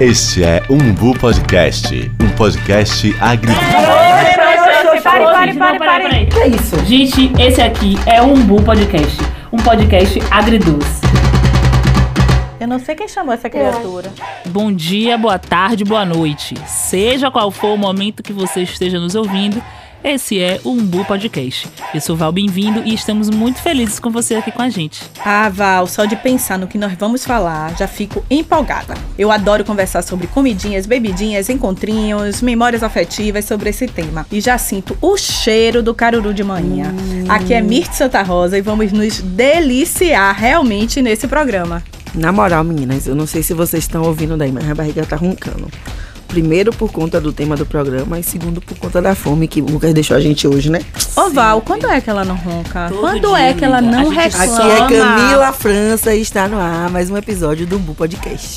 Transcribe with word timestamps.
Este 0.00 0.42
é 0.42 0.60
Umbu 0.68 1.16
Podcast, 1.16 2.10
um 2.20 2.28
podcast 2.30 3.14
agri... 3.20 3.52
Pare, 5.04 5.54
pare, 5.54 5.54
pare, 5.54 5.78
pare. 5.78 6.26
Que 6.26 6.38
é 6.40 6.48
isso? 6.48 6.84
Gente, 6.84 7.32
esse 7.40 7.62
aqui 7.62 7.96
é 8.04 8.20
o 8.20 8.32
Umbu 8.32 8.60
Podcast. 8.60 9.16
Um 9.52 9.56
podcast 9.58 10.18
agridoce. 10.32 11.00
Eu 12.58 12.66
não 12.66 12.80
sei 12.80 12.96
quem 12.96 13.06
chamou 13.06 13.32
essa 13.32 13.48
criatura. 13.48 14.12
Bom 14.46 14.72
dia, 14.72 15.16
boa 15.16 15.38
tarde, 15.38 15.84
boa 15.84 16.04
noite. 16.04 16.56
Seja 16.66 17.30
qual 17.30 17.52
for 17.52 17.74
o 17.74 17.76
momento 17.76 18.20
que 18.20 18.32
você 18.32 18.62
esteja 18.62 18.98
nos 18.98 19.14
ouvindo, 19.14 19.62
esse 20.04 20.38
é 20.38 20.60
o 20.62 20.70
Umbu 20.70 21.02
Podcast. 21.06 21.66
Eu 21.94 22.00
sou 22.00 22.14
Val, 22.14 22.30
bem-vindo 22.30 22.82
e 22.84 22.92
estamos 22.92 23.30
muito 23.30 23.62
felizes 23.62 23.98
com 23.98 24.10
você 24.10 24.34
aqui 24.34 24.52
com 24.52 24.60
a 24.60 24.68
gente. 24.68 25.02
Ah, 25.24 25.48
Val, 25.48 25.86
só 25.86 26.04
de 26.04 26.14
pensar 26.14 26.58
no 26.58 26.66
que 26.66 26.76
nós 26.76 26.92
vamos 26.92 27.24
falar, 27.24 27.74
já 27.74 27.88
fico 27.88 28.22
empolgada. 28.30 28.94
Eu 29.18 29.32
adoro 29.32 29.64
conversar 29.64 30.02
sobre 30.02 30.26
comidinhas, 30.26 30.84
bebidinhas, 30.84 31.48
encontrinhos, 31.48 32.42
memórias 32.42 32.82
afetivas 32.82 33.46
sobre 33.46 33.70
esse 33.70 33.86
tema. 33.86 34.26
E 34.30 34.42
já 34.42 34.58
sinto 34.58 34.94
o 35.00 35.16
cheiro 35.16 35.82
do 35.82 35.94
caruru 35.94 36.34
de 36.34 36.44
manhã. 36.44 36.94
Aqui 37.26 37.54
é 37.54 37.62
Mirth 37.62 37.94
Santa 37.94 38.20
Rosa 38.20 38.58
e 38.58 38.60
vamos 38.60 38.92
nos 38.92 39.22
deliciar 39.22 40.32
realmente 40.32 41.00
nesse 41.00 41.26
programa. 41.26 41.82
Na 42.14 42.30
moral, 42.30 42.62
meninas, 42.62 43.06
eu 43.06 43.14
não 43.14 43.26
sei 43.26 43.42
se 43.42 43.54
vocês 43.54 43.84
estão 43.84 44.02
ouvindo 44.02 44.36
daí, 44.36 44.52
mas 44.52 44.70
a 44.70 44.74
barriga 44.74 45.04
tá 45.06 45.16
roncando. 45.16 45.68
Primeiro 46.28 46.72
por 46.72 46.90
conta 46.90 47.20
do 47.20 47.32
tema 47.32 47.56
do 47.56 47.64
programa 47.64 48.18
e 48.18 48.22
segundo 48.22 48.60
por 48.60 48.76
conta 48.78 49.00
da 49.00 49.14
fome 49.14 49.46
que 49.46 49.60
o 49.60 49.66
Lucas 49.66 49.94
deixou 49.94 50.16
a 50.16 50.20
gente 50.20 50.46
hoje, 50.48 50.70
né? 50.70 50.80
Ô, 51.16 51.30
Val, 51.30 51.60
quando 51.60 51.86
é 51.86 52.00
que 52.00 52.10
ela 52.10 52.24
não 52.24 52.34
ronca? 52.36 52.88
Todo 52.88 53.00
quando 53.00 53.28
dia, 53.36 53.38
é 53.46 53.54
que 53.54 53.64
ela 53.64 53.78
amiga. 53.78 53.96
não 54.02 54.08
reclama? 54.08 54.56
Aqui 54.84 54.94
é 54.94 54.98
Camila 54.98 55.52
França 55.52 56.14
e 56.14 56.20
está 56.20 56.48
no 56.48 56.58
ar 56.58 56.90
mais 56.90 57.10
um 57.10 57.16
episódio 57.16 57.66
do 57.66 57.76
Umbu 57.76 57.94
Podcast. 57.94 58.56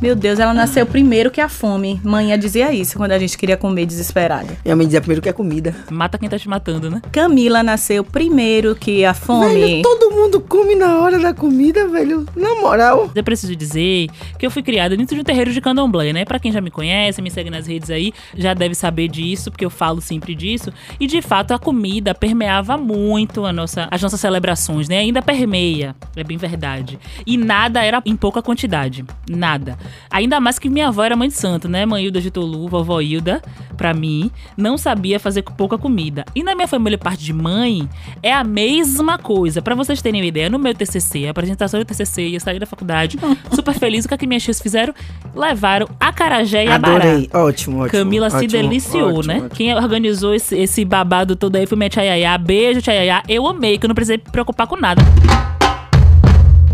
Meu 0.00 0.16
Deus, 0.16 0.38
ela 0.38 0.54
nasceu 0.54 0.86
primeiro 0.86 1.30
que 1.30 1.42
a 1.42 1.48
fome. 1.48 2.00
Manhã 2.02 2.38
dizia 2.38 2.72
isso 2.72 2.96
quando 2.96 3.12
a 3.12 3.18
gente 3.18 3.36
queria 3.36 3.54
comer 3.54 3.84
desesperada. 3.84 4.56
Minha 4.64 4.74
mãe 4.74 4.86
dizia 4.86 5.00
primeiro 5.00 5.20
que 5.20 5.28
é 5.28 5.32
comida. 5.32 5.74
Mata 5.90 6.16
quem 6.16 6.26
tá 6.26 6.38
te 6.38 6.48
matando, 6.48 6.90
né? 6.90 7.02
Camila 7.12 7.62
nasceu 7.62 8.02
primeiro 8.02 8.74
que 8.74 9.04
a 9.04 9.12
fome. 9.12 9.60
Velho, 9.60 9.82
todo 9.82 10.10
mundo 10.10 10.40
come 10.40 10.74
na 10.74 10.98
hora 11.00 11.18
da 11.18 11.34
comida, 11.34 11.86
velho. 11.86 12.24
Na 12.34 12.54
moral. 12.54 13.10
Eu 13.14 13.22
preciso 13.22 13.54
dizer 13.54 14.08
que 14.38 14.46
eu 14.46 14.50
fui 14.50 14.62
criada 14.62 14.96
dentro 14.96 15.14
de 15.14 15.20
um 15.20 15.24
terreiro 15.24 15.52
de 15.52 15.60
candomblé, 15.60 16.14
né? 16.14 16.24
Pra 16.24 16.38
quem 16.38 16.50
já 16.50 16.62
me 16.62 16.70
conhece, 16.70 17.20
me 17.20 17.30
segue 17.30 17.50
nas 17.50 17.66
redes 17.66 17.90
aí, 17.90 18.14
já 18.34 18.54
deve 18.54 18.74
saber 18.74 19.06
disso, 19.06 19.50
porque 19.50 19.66
eu 19.66 19.70
falo 19.70 20.00
sempre 20.00 20.34
disso. 20.34 20.72
E 20.98 21.06
de 21.06 21.20
fato 21.20 21.52
a 21.52 21.58
comida 21.58 22.14
permeava 22.14 22.78
muito 22.78 23.44
a 23.44 23.52
nossa, 23.52 23.86
as 23.90 24.00
nossas 24.00 24.18
celebrações, 24.20 24.88
né? 24.88 24.96
Ainda 24.96 25.20
permeia, 25.20 25.94
é 26.16 26.24
bem 26.24 26.38
verdade. 26.38 26.98
E 27.26 27.36
nada 27.36 27.84
era 27.84 28.00
em 28.06 28.16
pouca 28.16 28.40
quantidade, 28.40 29.04
nada. 29.28 29.76
Ainda 30.10 30.40
mais 30.40 30.58
que 30.58 30.68
minha 30.68 30.88
avó 30.88 31.02
era 31.04 31.16
mãe 31.16 31.28
de 31.28 31.34
santo, 31.34 31.68
né? 31.68 31.86
Mãe 31.86 32.04
Hilda 32.04 32.20
de 32.20 32.30
Tolu, 32.30 32.68
vovó 32.68 33.00
Hilda, 33.00 33.42
pra 33.76 33.94
mim, 33.94 34.30
não 34.56 34.76
sabia 34.76 35.18
fazer 35.18 35.42
pouca 35.42 35.78
comida. 35.78 36.24
E 36.34 36.42
na 36.42 36.54
minha 36.54 36.68
família, 36.68 36.98
parte 36.98 37.24
de 37.24 37.32
mãe, 37.32 37.88
é 38.22 38.32
a 38.32 38.44
mesma 38.44 39.18
coisa. 39.18 39.62
Pra 39.62 39.74
vocês 39.74 40.02
terem 40.02 40.20
uma 40.20 40.26
ideia, 40.26 40.50
no 40.50 40.58
meu 40.58 40.74
TCC, 40.74 41.26
a 41.26 41.30
apresentação 41.30 41.80
do 41.80 41.86
TCC, 41.86 42.28
ia 42.28 42.40
sair 42.40 42.58
da 42.58 42.66
faculdade, 42.66 43.18
super 43.52 43.74
feliz. 43.74 44.04
O 44.04 44.08
que, 44.08 44.14
é 44.14 44.18
que 44.18 44.26
minhas 44.26 44.42
tias 44.42 44.60
fizeram? 44.60 44.94
Levaram 45.34 45.88
acarajé 45.98 46.64
e 46.64 46.68
abará. 46.68 46.96
Adorei. 46.96 47.30
Ótimo, 47.32 47.82
ótimo. 47.82 47.90
Camila 47.90 48.30
se 48.30 48.36
ótimo, 48.36 48.52
deliciou, 48.52 49.08
ótimo, 49.08 49.22
né? 49.22 49.34
ótimo. 49.36 49.50
Quem 49.50 49.74
organizou 49.74 50.34
esse, 50.34 50.56
esse 50.56 50.84
babado 50.84 51.36
todo 51.36 51.56
aí 51.56 51.66
foi 51.66 51.76
minha 51.76 51.90
tia 51.90 52.02
Yaya. 52.02 52.38
Beijo, 52.38 52.82
tia 52.82 52.94
Yaya. 52.94 53.22
Eu 53.28 53.46
amei, 53.46 53.78
que 53.78 53.86
eu 53.86 53.88
não 53.88 53.94
precisei 53.94 54.16
me 54.16 54.24
preocupar 54.30 54.66
com 54.66 54.76
nada. 54.76 55.02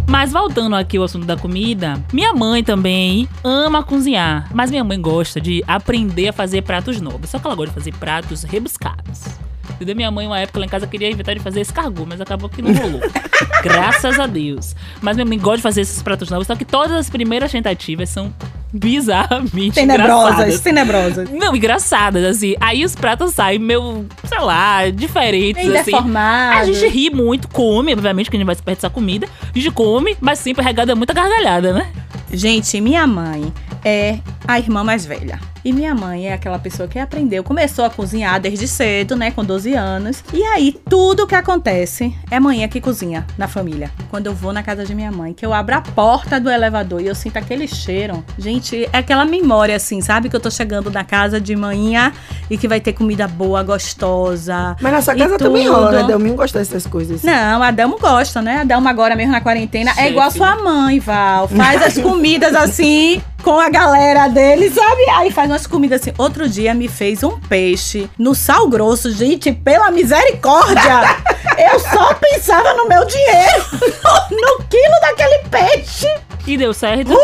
Mas 0.08 0.32
voltando 0.32 0.76
aqui 0.76 0.96
ao 0.96 1.04
assunto 1.04 1.26
da 1.26 1.36
comida, 1.36 2.00
minha 2.12 2.32
mãe 2.32 2.62
também 2.62 3.28
ama 3.42 3.82
cozinhar. 3.82 4.48
Mas 4.54 4.70
minha 4.70 4.84
mãe 4.84 5.00
gosta 5.00 5.40
de 5.40 5.64
aprender 5.66 6.28
a 6.28 6.32
fazer 6.32 6.62
pratos 6.62 7.00
novos. 7.00 7.30
Só 7.30 7.38
que 7.38 7.46
ela 7.46 7.56
gosta 7.56 7.72
de 7.72 7.74
fazer 7.74 7.94
pratos 7.94 8.44
rebuscados. 8.44 9.24
Entendeu? 9.70 9.96
Minha 9.96 10.10
mãe, 10.10 10.26
uma 10.26 10.38
época 10.38 10.60
lá 10.60 10.66
em 10.66 10.68
casa, 10.68 10.86
queria 10.86 11.10
inventar 11.10 11.34
de 11.34 11.40
fazer 11.40 11.60
escargot, 11.60 12.06
mas 12.06 12.20
acabou 12.20 12.48
que 12.48 12.62
não 12.62 12.72
rolou. 12.72 13.00
Graças 13.62 14.18
a 14.18 14.26
Deus. 14.26 14.74
Mas 15.02 15.16
minha 15.16 15.26
mãe 15.26 15.38
gosta 15.38 15.56
de 15.56 15.62
fazer 15.62 15.80
esses 15.82 16.02
pratos 16.02 16.30
novos, 16.30 16.46
só 16.46 16.54
que 16.54 16.64
todas 16.64 16.92
as 16.92 17.10
primeiras 17.10 17.52
tentativas 17.52 18.08
são 18.08 18.32
bizarramente 18.78 19.72
Tenebrosas, 19.74 20.32
engraçadas. 20.32 20.60
tenebrosas. 20.60 21.30
Não, 21.30 21.54
engraçadas, 21.56 22.24
assim. 22.24 22.54
Aí 22.60 22.84
os 22.84 22.94
pratos 22.94 23.32
saem 23.34 23.58
meio, 23.58 24.06
sei 24.24 24.38
lá, 24.38 24.88
diferentes, 24.90 25.66
Bem 25.66 25.76
assim. 25.76 25.90
deformado. 25.90 26.58
A 26.60 26.64
gente 26.64 26.86
ri 26.88 27.10
muito, 27.10 27.48
come, 27.48 27.92
obviamente, 27.92 28.30
que 28.30 28.36
a 28.36 28.38
gente 28.38 28.46
vai 28.46 28.54
desperdiçar 28.54 28.90
comida. 28.90 29.26
A 29.54 29.58
gente 29.58 29.70
come, 29.72 30.16
mas 30.20 30.38
sempre 30.38 30.64
regada 30.64 30.94
muita 30.94 31.12
gargalhada, 31.12 31.72
né? 31.72 31.88
Gente, 32.32 32.80
minha 32.80 33.06
mãe 33.06 33.52
é 33.84 34.18
a 34.46 34.58
irmã 34.58 34.82
mais 34.84 35.06
velha. 35.06 35.38
E 35.66 35.72
minha 35.72 35.96
mãe 35.96 36.28
é 36.28 36.32
aquela 36.32 36.60
pessoa 36.60 36.86
que 36.86 36.96
aprendeu, 36.96 37.42
começou 37.42 37.84
a 37.84 37.90
cozinhar 37.90 38.38
desde 38.40 38.68
cedo, 38.68 39.16
né, 39.16 39.32
com 39.32 39.44
12 39.44 39.74
anos. 39.74 40.22
E 40.32 40.40
aí, 40.40 40.76
tudo 40.88 41.26
que 41.26 41.34
acontece 41.34 42.14
é 42.30 42.38
manhã 42.38 42.68
que 42.68 42.80
cozinha 42.80 43.26
na 43.36 43.48
família. 43.48 43.90
Quando 44.08 44.28
eu 44.28 44.32
vou 44.32 44.52
na 44.52 44.62
casa 44.62 44.84
de 44.84 44.94
minha 44.94 45.10
mãe, 45.10 45.34
que 45.34 45.44
eu 45.44 45.52
abro 45.52 45.74
a 45.74 45.80
porta 45.80 46.38
do 46.38 46.48
elevador 46.48 47.00
e 47.00 47.08
eu 47.08 47.16
sinto 47.16 47.36
aquele 47.36 47.66
cheiro. 47.66 48.24
Gente, 48.38 48.88
é 48.92 48.98
aquela 48.98 49.24
memória 49.24 49.74
assim, 49.74 50.00
sabe? 50.00 50.28
Que 50.28 50.36
eu 50.36 50.40
tô 50.40 50.52
chegando 50.52 50.88
na 50.88 51.02
casa 51.02 51.40
de 51.40 51.56
manhã 51.56 52.12
e 52.48 52.56
que 52.56 52.68
vai 52.68 52.78
ter 52.78 52.92
comida 52.92 53.26
boa, 53.26 53.60
gostosa. 53.64 54.76
Mas 54.80 54.92
na 54.92 55.02
sua 55.02 55.16
casa 55.16 55.36
também 55.36 55.66
rola, 55.66 55.90
né? 55.90 55.98
tudo. 55.98 56.06
Delminho 56.06 56.36
gosta 56.36 56.60
dessas 56.60 56.86
coisas. 56.86 57.24
Não, 57.24 57.60
a 57.60 57.72
Delmo 57.72 57.98
gosta, 57.98 58.40
né? 58.40 58.60
A 58.60 58.64
Delmo 58.64 58.88
agora 58.88 59.16
mesmo 59.16 59.32
na 59.32 59.40
quarentena 59.40 59.90
é 59.90 59.94
Chefe. 59.94 60.10
igual 60.10 60.28
a 60.28 60.30
sua 60.30 60.54
mãe, 60.62 61.00
Val. 61.00 61.48
Faz 61.48 61.82
as 61.82 61.98
comidas 61.98 62.54
assim 62.54 63.20
com 63.46 63.60
a 63.60 63.68
galera 63.68 64.26
dele, 64.26 64.68
sabe? 64.70 65.02
Aí 65.14 65.30
faz 65.30 65.48
umas 65.56 65.66
comidas 65.66 66.02
assim. 66.02 66.12
Outro 66.18 66.48
dia 66.48 66.74
me 66.74 66.86
fez 66.86 67.22
um 67.22 67.40
peixe 67.40 68.10
no 68.18 68.34
sal 68.34 68.68
grosso, 68.68 69.10
gente, 69.10 69.50
pela 69.50 69.90
misericórdia. 69.90 71.16
Eu 71.72 71.80
só 71.80 72.12
pensava 72.14 72.74
no 72.74 72.86
meu 72.86 73.04
dinheiro, 73.06 73.64
no 74.30 74.64
quilo 74.64 75.00
daquele 75.00 75.48
peixe. 75.48 76.06
E 76.46 76.56
deu 76.58 76.74
certo. 76.74 77.16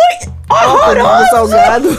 Horroroso! 0.50 1.30
salgado. 1.30 1.98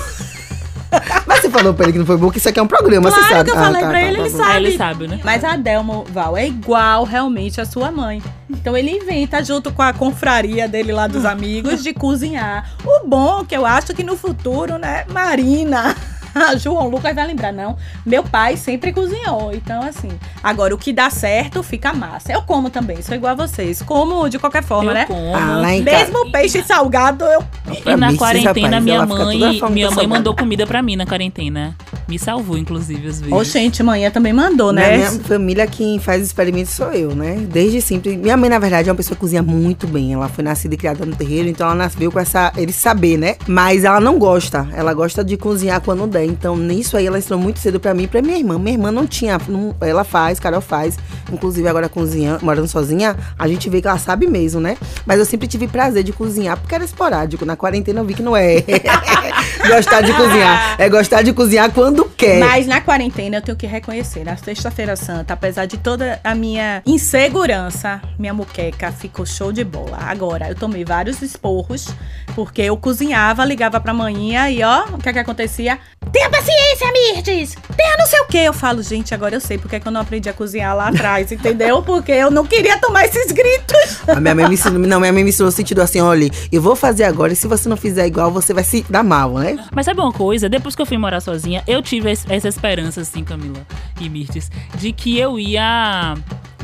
Mas 1.25 1.41
você 1.41 1.49
falou 1.49 1.73
pra 1.73 1.85
ele 1.85 1.93
que 1.93 1.99
não 1.99 2.05
foi 2.05 2.17
bom, 2.17 2.29
que 2.29 2.37
isso 2.37 2.47
aqui 2.49 2.59
é 2.59 2.61
um 2.61 2.67
programa, 2.67 3.09
você 3.09 3.17
Claro 3.17 3.33
sabe. 3.35 3.51
que 3.51 3.57
eu 3.57 3.61
falei 3.61 3.83
pra 3.83 4.01
ele, 4.01 4.19
ele 4.19 4.29
bom. 4.29 4.37
sabe. 4.37 4.51
É, 4.51 4.55
ele 4.57 4.77
sabe, 4.77 5.07
né? 5.07 5.19
Mas 5.23 5.43
a 5.43 5.55
Delmo, 5.55 6.05
Val, 6.11 6.37
é 6.37 6.45
igual 6.45 7.03
realmente 7.03 7.59
a 7.59 7.65
sua 7.65 7.91
mãe. 7.91 8.21
Então 8.49 8.77
ele 8.77 8.91
inventa 8.91 9.43
junto 9.43 9.71
com 9.71 9.81
a 9.81 9.91
confraria 9.91 10.67
dele 10.67 10.91
lá 10.91 11.07
dos 11.07 11.25
amigos 11.25 11.81
de 11.81 11.93
cozinhar. 11.93 12.69
O 12.85 13.07
bom 13.07 13.43
que 13.43 13.55
eu 13.55 13.65
acho 13.65 13.93
que 13.93 14.03
no 14.03 14.15
futuro, 14.15 14.77
né, 14.77 15.05
Marina. 15.09 15.95
João 16.57 16.87
Lucas 16.89 17.15
vai 17.15 17.27
lembrar, 17.27 17.51
não. 17.51 17.77
Meu 18.05 18.23
pai 18.23 18.57
sempre 18.57 18.91
cozinhou. 18.91 19.53
Então, 19.53 19.81
assim. 19.81 20.09
Agora, 20.41 20.73
o 20.73 20.77
que 20.77 20.91
dá 20.91 21.09
certo 21.09 21.63
fica 21.63 21.93
massa. 21.93 22.31
Eu 22.31 22.41
como 22.41 22.69
também, 22.69 23.01
sou 23.01 23.15
igual 23.15 23.33
a 23.33 23.47
vocês. 23.47 23.81
Como 23.81 24.29
de 24.29 24.39
qualquer 24.39 24.63
forma, 24.63 24.91
eu 24.91 24.95
né? 24.95 25.05
como. 25.05 25.35
Ah. 25.35 25.61
Mesmo 25.83 26.31
peixe 26.31 26.63
salgado, 26.63 27.25
eu. 27.25 27.43
E 27.85 27.95
na 27.95 28.15
quarentena, 28.15 28.79
minha 28.79 29.05
mãe, 29.05 29.61
minha 29.71 29.91
mãe 29.91 30.07
mandou 30.07 30.35
comida 30.35 30.65
pra 30.65 30.81
mim 30.81 30.95
na 30.95 31.05
quarentena. 31.05 31.75
Me 32.07 32.19
salvou, 32.19 32.57
inclusive, 32.57 33.07
às 33.07 33.19
vezes. 33.21 33.31
Ô, 33.33 33.43
gente, 33.43 33.81
manhã 33.81 34.11
também 34.11 34.33
mandou, 34.33 34.71
Na 34.73 34.81
né? 34.81 34.97
minha 34.97 35.11
família, 35.11 35.65
quem 35.65 35.99
faz 35.99 36.21
experimentos 36.21 36.73
sou 36.73 36.91
eu, 36.91 37.15
né? 37.15 37.35
Desde 37.49 37.81
sempre. 37.81 38.17
Minha 38.17 38.35
mãe, 38.35 38.49
na 38.49 38.59
verdade, 38.59 38.89
é 38.89 38.91
uma 38.91 38.97
pessoa 38.97 39.15
que 39.15 39.21
cozinha 39.21 39.41
muito 39.41 39.87
bem. 39.87 40.13
Ela 40.13 40.27
foi 40.27 40.43
nascida 40.43 40.73
e 40.75 40.77
criada 40.77 41.05
no 41.05 41.15
terreiro, 41.15 41.47
então 41.47 41.65
ela 41.67 41.75
nasceu 41.75 42.11
com 42.11 42.19
essa. 42.19 42.51
ele 42.57 42.73
saber, 42.73 43.17
né? 43.17 43.35
Mas 43.47 43.83
ela 43.85 43.99
não 44.01 44.19
gosta. 44.19 44.67
Ela 44.73 44.93
gosta 44.93 45.23
de 45.23 45.37
cozinhar 45.37 45.79
quando 45.81 46.05
der. 46.05 46.25
Então, 46.25 46.57
nisso 46.57 46.97
aí, 46.97 47.07
ela 47.07 47.17
ensinou 47.17 47.39
muito 47.39 47.59
cedo 47.59 47.79
pra 47.79 47.93
mim 47.93 48.03
e 48.03 48.07
pra 48.07 48.21
minha 48.21 48.37
irmã. 48.37 48.59
Minha 48.59 48.73
irmã 48.75 48.91
não 48.91 49.07
tinha. 49.07 49.39
não- 49.47 49.73
ela 49.81 50.03
faz, 50.03 50.39
Carol 50.39 50.61
faz. 50.61 50.97
Inclusive, 51.31 51.67
agora 51.67 51.87
cozinhando, 51.87 52.43
morando 52.45 52.67
sozinha, 52.67 53.15
a 53.39 53.47
gente 53.47 53.69
vê 53.69 53.81
que 53.81 53.87
ela 53.87 53.97
sabe 53.97 54.27
mesmo, 54.27 54.59
né? 54.59 54.77
Mas 55.05 55.19
eu 55.19 55.25
sempre 55.25 55.47
tive 55.47 55.67
prazer 55.67 56.03
de 56.03 56.11
cozinhar, 56.11 56.57
porque 56.57 56.75
era 56.75 56.83
esporádico. 56.83 57.45
Na 57.45 57.55
quarentena 57.55 58.01
eu 58.01 58.05
vi 58.05 58.13
que 58.13 58.21
não 58.23 58.35
é 58.35 58.63
gostar 59.67 60.01
de 60.01 60.13
cozinhar. 60.13 60.75
É 60.77 60.89
gostar 60.89 61.21
de 61.21 61.31
cozinhar 61.33 61.71
quando 61.71 61.92
quer. 62.15 62.39
Mas 62.39 62.67
na 62.67 62.81
quarentena 62.81 63.37
eu 63.37 63.41
tenho 63.41 63.57
que 63.57 63.67
reconhecer, 63.67 64.23
na 64.23 64.37
sexta-feira 64.37 64.95
santa, 64.95 65.33
apesar 65.33 65.65
de 65.65 65.77
toda 65.77 66.19
a 66.23 66.33
minha 66.33 66.81
insegurança, 66.85 68.01
minha 68.17 68.33
muqueca 68.33 68.91
ficou 68.91 69.25
show 69.25 69.51
de 69.51 69.63
bola. 69.63 69.97
Agora, 69.99 70.49
eu 70.49 70.55
tomei 70.55 70.83
vários 70.83 71.21
esporros, 71.21 71.87
porque 72.35 72.61
eu 72.61 72.75
cozinhava, 72.77 73.45
ligava 73.45 73.79
pra 73.79 73.93
manhã 73.93 74.49
e 74.49 74.63
ó, 74.63 74.85
o 74.93 74.97
que 74.97 75.09
é 75.09 75.13
que 75.13 75.19
acontecia? 75.19 75.79
Tenha 76.11 76.29
paciência, 76.29 76.91
Mirtes! 76.91 77.55
Tenha 77.75 77.97
não 77.97 78.05
sei 78.05 78.19
o 78.19 78.25
que. 78.25 78.37
Eu 78.37 78.53
falo, 78.53 78.81
gente, 78.83 79.13
agora 79.13 79.35
eu 79.35 79.41
sei 79.41 79.57
porque 79.57 79.75
é 79.75 79.79
que 79.79 79.87
eu 79.87 79.91
não 79.91 80.01
aprendi 80.01 80.29
a 80.29 80.33
cozinhar 80.33 80.75
lá 80.75 80.89
atrás, 80.89 81.31
entendeu? 81.31 81.81
Porque 81.81 82.11
eu 82.11 82.29
não 82.29 82.45
queria 82.45 82.77
tomar 82.77 83.05
esses 83.05 83.31
gritos. 83.31 83.99
A 84.07 84.19
minha 84.19 84.35
mãe 84.35 84.47
me 84.47 84.53
ensinou, 84.53 84.79
não, 84.79 84.99
minha 84.99 85.13
mãe 85.13 85.23
me 85.23 85.29
ensinou 85.29 85.47
no 85.47 85.51
sentido 85.51 85.81
assim, 85.81 86.01
olha, 86.01 86.29
eu 86.51 86.61
vou 86.61 86.75
fazer 86.75 87.03
agora 87.03 87.33
e 87.33 87.35
se 87.35 87.47
você 87.47 87.67
não 87.67 87.77
fizer 87.77 88.05
igual, 88.05 88.31
você 88.31 88.53
vai 88.53 88.63
se 88.63 88.85
dar 88.89 89.03
mal, 89.03 89.33
né? 89.33 89.57
Mas 89.71 89.85
sabe 89.85 89.99
uma 89.99 90.11
coisa? 90.11 90.49
Depois 90.49 90.75
que 90.75 90.81
eu 90.81 90.85
fui 90.85 90.97
morar 90.97 91.21
sozinha, 91.21 91.63
eu 91.67 91.81
tive 91.83 92.11
es- 92.11 92.25
essa 92.29 92.47
esperança, 92.47 93.01
assim, 93.01 93.23
Camila 93.23 93.65
e 94.01 94.09
Mirtes, 94.09 94.49
de 94.75 94.91
que 94.91 95.17
eu 95.19 95.37
ia 95.39 96.15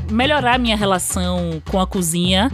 melhorar 0.10 0.58
minha 0.58 0.76
relação 0.76 1.62
com 1.70 1.80
a 1.80 1.86
cozinha. 1.86 2.52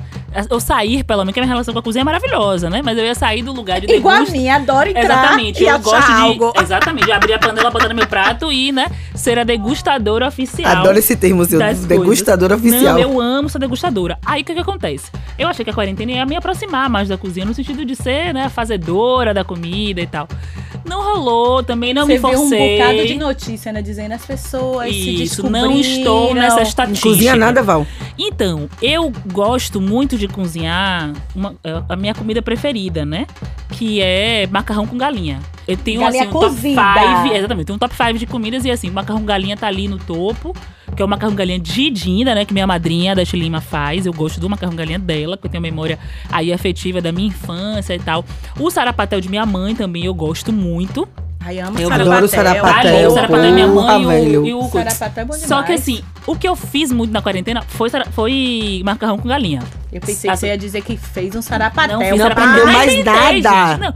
Ou 0.50 0.59
sair, 0.59 1.06
pelo 1.06 1.19
menos, 1.21 1.33
que 1.33 1.39
a 1.39 1.44
minha 1.44 1.53
relação 1.53 1.73
com 1.73 1.79
a 1.79 1.81
cozinha 1.81 2.01
é 2.01 2.03
maravilhosa, 2.03 2.69
né? 2.69 2.81
Mas 2.83 2.97
eu 2.97 3.06
ia 3.06 3.15
sair 3.15 3.41
do 3.41 3.53
lugar 3.53 3.79
de 3.79 3.89
Igual 3.89 4.17
a 4.17 4.21
minha, 4.25 4.57
adoro 4.57 4.89
entrar 4.89 5.01
Exatamente, 5.06 5.63
e 5.63 5.65
eu 5.65 5.69
achar 5.69 5.81
gosto 5.81 6.06
de. 6.07 6.12
algo. 6.12 6.53
Exatamente, 6.62 7.06
de 7.06 7.12
abrir 7.13 7.33
a 7.35 7.39
panela, 7.39 7.71
botar 7.71 7.88
no 7.88 7.95
meu 7.95 8.06
prato 8.06 8.51
e, 8.51 8.69
né, 8.73 8.88
ser 9.15 9.39
a 9.39 9.45
degustadora 9.45 10.27
oficial. 10.27 10.69
Adoro 10.79 10.97
esse 11.00 11.15
termo, 11.15 11.45
seu 11.45 11.57
degustadora 11.88 12.57
coisas. 12.57 12.73
oficial. 12.73 12.95
Não, 12.95 13.00
eu 13.01 13.21
amo 13.21 13.47
ser 13.47 13.59
degustadora. 13.59 14.19
Aí 14.25 14.41
o 14.41 14.45
que, 14.45 14.53
que 14.53 14.59
acontece? 14.59 15.09
Eu 15.39 15.47
achei 15.47 15.63
que 15.63 15.71
a 15.71 15.73
quarentena 15.73 16.11
ia 16.11 16.25
me 16.25 16.35
aproximar 16.35 16.89
mais 16.89 17.07
da 17.07 17.18
cozinha, 17.18 17.45
no 17.45 17.53
sentido 17.53 17.85
de 17.85 17.95
ser, 17.95 18.33
né, 18.33 18.44
a 18.44 18.50
fazedora 18.50 19.33
da 19.33 19.45
comida 19.45 20.01
e 20.01 20.07
tal. 20.07 20.27
Não 20.87 21.03
rolou, 21.03 21.63
também 21.63 21.93
não 21.93 22.05
Você 22.05 22.13
me 22.13 22.19
viu 22.19 22.29
um 22.29 22.31
forcei. 22.49 22.77
bocado 22.77 23.07
de 23.07 23.15
notícia, 23.15 23.71
né? 23.73 23.81
Dizendo 23.81 24.11
as 24.13 24.23
pessoas 24.25 24.93
se 24.93 25.09
Isso, 25.23 25.41
descobriram. 25.41 25.69
não 25.71 25.79
estou 25.79 26.33
nessa 26.35 26.55
Não 26.57 26.63
estatística. 26.63 27.09
cozinha 27.09 27.35
nada, 27.35 27.63
Val. 27.63 27.87
Então, 28.17 28.69
eu 28.81 29.11
gosto 29.33 29.81
muito 29.81 30.17
de 30.17 30.27
cozinhar 30.27 31.11
uma- 31.35 31.55
a 31.89 31.95
minha 31.95 32.13
comida 32.13 32.41
preferida, 32.41 33.03
né? 33.03 33.25
Que 33.71 33.99
é 34.01 34.47
macarrão 34.51 34.85
com 34.85 34.95
galinha. 34.97 35.39
Eu 35.67 35.75
tenho 35.75 36.01
Galinha 36.01 36.21
assim 36.21 36.29
um 36.29 36.33
top 36.33 36.45
cozida. 36.55 36.81
5, 37.23 37.33
exatamente, 37.35 37.65
tem 37.65 37.75
um 37.75 37.79
top 37.79 37.95
5 37.95 38.19
de 38.19 38.27
comidas 38.27 38.63
e 38.65 38.69
assim, 38.71 38.91
macarrão 38.91 39.21
com 39.21 39.25
galinha 39.25 39.57
tá 39.57 39.65
ali 39.65 39.87
no 39.87 39.97
topo, 39.97 40.55
que 40.95 41.01
é 41.01 41.05
o 41.05 41.07
macarrão 41.07 41.35
galinha 41.35 41.59
de 41.59 41.89
Dinda, 41.89 42.35
né, 42.35 42.45
que 42.45 42.53
minha 42.53 42.67
madrinha 42.67 43.13
a 43.13 43.15
Dasha 43.15 43.37
Lima 43.37 43.61
faz. 43.61 44.05
Eu 44.05 44.13
gosto 44.13 44.39
do 44.39 44.49
macarrão 44.49 44.75
galinha 44.75 44.99
dela, 44.99 45.37
que 45.37 45.45
eu 45.45 45.51
tenho 45.51 45.61
memória 45.61 45.97
aí 46.31 46.51
afetiva 46.51 47.01
da 47.01 47.11
minha 47.11 47.27
infância 47.27 47.93
e 47.95 47.99
tal. 47.99 48.25
O 48.59 48.69
sarapatel 48.69 49.21
de 49.21 49.29
minha 49.29 49.45
mãe 49.45 49.75
também 49.75 50.05
eu 50.05 50.13
gosto 50.13 50.51
muito. 50.51 51.07
Ai, 51.45 51.59
amo 51.59 51.77
Eu 51.80 51.89
sarapatel. 51.89 52.12
adoro 52.12 52.27
sarapatel. 52.27 52.95
Ali, 52.97 53.06
o 53.06 53.12
sarapatel 53.12 53.44
é 53.45 53.51
minha 53.51 53.68
mãe 53.68 54.01
e 54.31 54.38
o, 54.38 54.45
e 54.47 54.53
o 54.56 54.63
Sarapatel 54.63 55.21
é 55.21 55.25
bom 55.25 55.33
Só 55.36 55.57
que 55.62 55.75
demais. 55.75 55.81
assim, 55.81 56.01
o 56.25 56.36
que 56.36 56.47
eu 56.47 56.56
fiz 56.56 56.92
muito 56.92 57.12
na 57.12 57.21
quarentena 57.21 57.62
foi, 57.68 57.89
foi 58.13 58.81
macarrão 58.83 59.19
com 59.19 59.27
galinha. 59.30 59.62
Eu 59.94 60.01
pensei 60.01 60.30
que 60.30 60.36
você 60.38 60.47
ia 60.47 60.57
dizer 60.57 60.81
que 60.81 60.97
fez 60.97 61.36
um 61.36 61.42
sarapatel. 61.44 62.00
fiz 62.00 62.09
não 62.09 62.18
sarapatel. 62.18 62.50
aprendeu 62.50 62.68
Ai, 62.68 62.74
mais 62.74 62.94
tentei, 62.95 63.42
nada. 63.42 63.74
gente. 63.83 63.95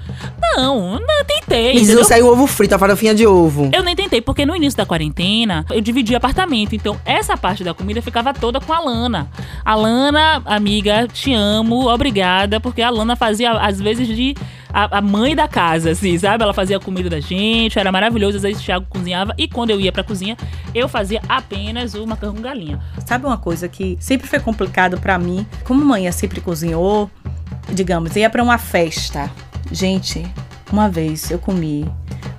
Não, 0.55 0.57
não, 0.57 0.99
não 0.99 1.25
tentei. 1.25 1.73
Entendeu? 1.77 1.95
não 1.97 2.03
saiu 2.03 2.27
ovo 2.31 2.45
frito, 2.45 2.75
a 2.75 2.79
farofinha 2.79 3.15
de 3.15 3.25
ovo. 3.25 3.69
Eu 3.73 3.81
nem 3.83 3.95
tentei, 3.95 4.21
porque 4.21 4.45
no 4.45 4.55
início 4.55 4.77
da 4.77 4.85
quarentena, 4.85 5.65
eu 5.71 5.81
dividi 5.81 6.15
apartamento. 6.15 6.75
Então, 6.75 6.95
essa 7.03 7.35
parte 7.35 7.63
da 7.63 7.73
comida 7.73 7.99
ficava 8.01 8.31
toda 8.31 8.59
com 8.61 8.71
a 8.71 8.79
Lana. 8.79 9.27
A 9.65 9.73
Lana, 9.73 10.41
amiga, 10.45 11.07
te 11.11 11.33
amo, 11.33 11.89
obrigada, 11.89 12.59
porque 12.59 12.81
a 12.83 12.91
Lana 12.91 13.15
fazia, 13.15 13.51
às 13.53 13.81
vezes, 13.81 14.07
de 14.07 14.35
a, 14.71 14.97
a 14.97 15.01
mãe 15.01 15.35
da 15.35 15.47
casa, 15.47 15.91
assim, 15.91 16.17
sabe? 16.17 16.43
Ela 16.43 16.53
fazia 16.53 16.77
a 16.77 16.79
comida 16.79 17.09
da 17.09 17.19
gente, 17.19 17.79
era 17.79 17.91
maravilhoso. 17.91 18.37
Às 18.37 18.43
vezes, 18.43 18.61
o 18.61 18.65
Thiago 18.65 18.85
cozinhava. 18.89 19.33
E 19.37 19.47
quando 19.47 19.71
eu 19.71 19.79
ia 19.79 19.91
pra 19.91 20.03
cozinha, 20.03 20.37
eu 20.73 20.87
fazia 20.87 21.21
apenas 21.27 21.93
o 21.93 22.05
macarrão 22.05 22.35
com 22.35 22.41
galinha. 22.41 22.79
Sabe 23.05 23.25
uma 23.25 23.37
coisa 23.37 23.67
que 23.67 23.97
sempre 23.99 24.27
foi 24.27 24.39
complicado 24.39 24.99
pra 24.99 25.17
mim? 25.17 25.45
Como 25.63 25.83
mãe 25.83 26.09
sempre 26.11 26.41
cozinhou, 26.41 27.09
digamos, 27.69 28.15
ia 28.15 28.29
pra 28.29 28.43
uma 28.43 28.57
festa. 28.57 29.29
Gente, 29.71 30.25
uma 30.71 30.89
vez 30.89 31.29
eu 31.31 31.39
comi 31.39 31.89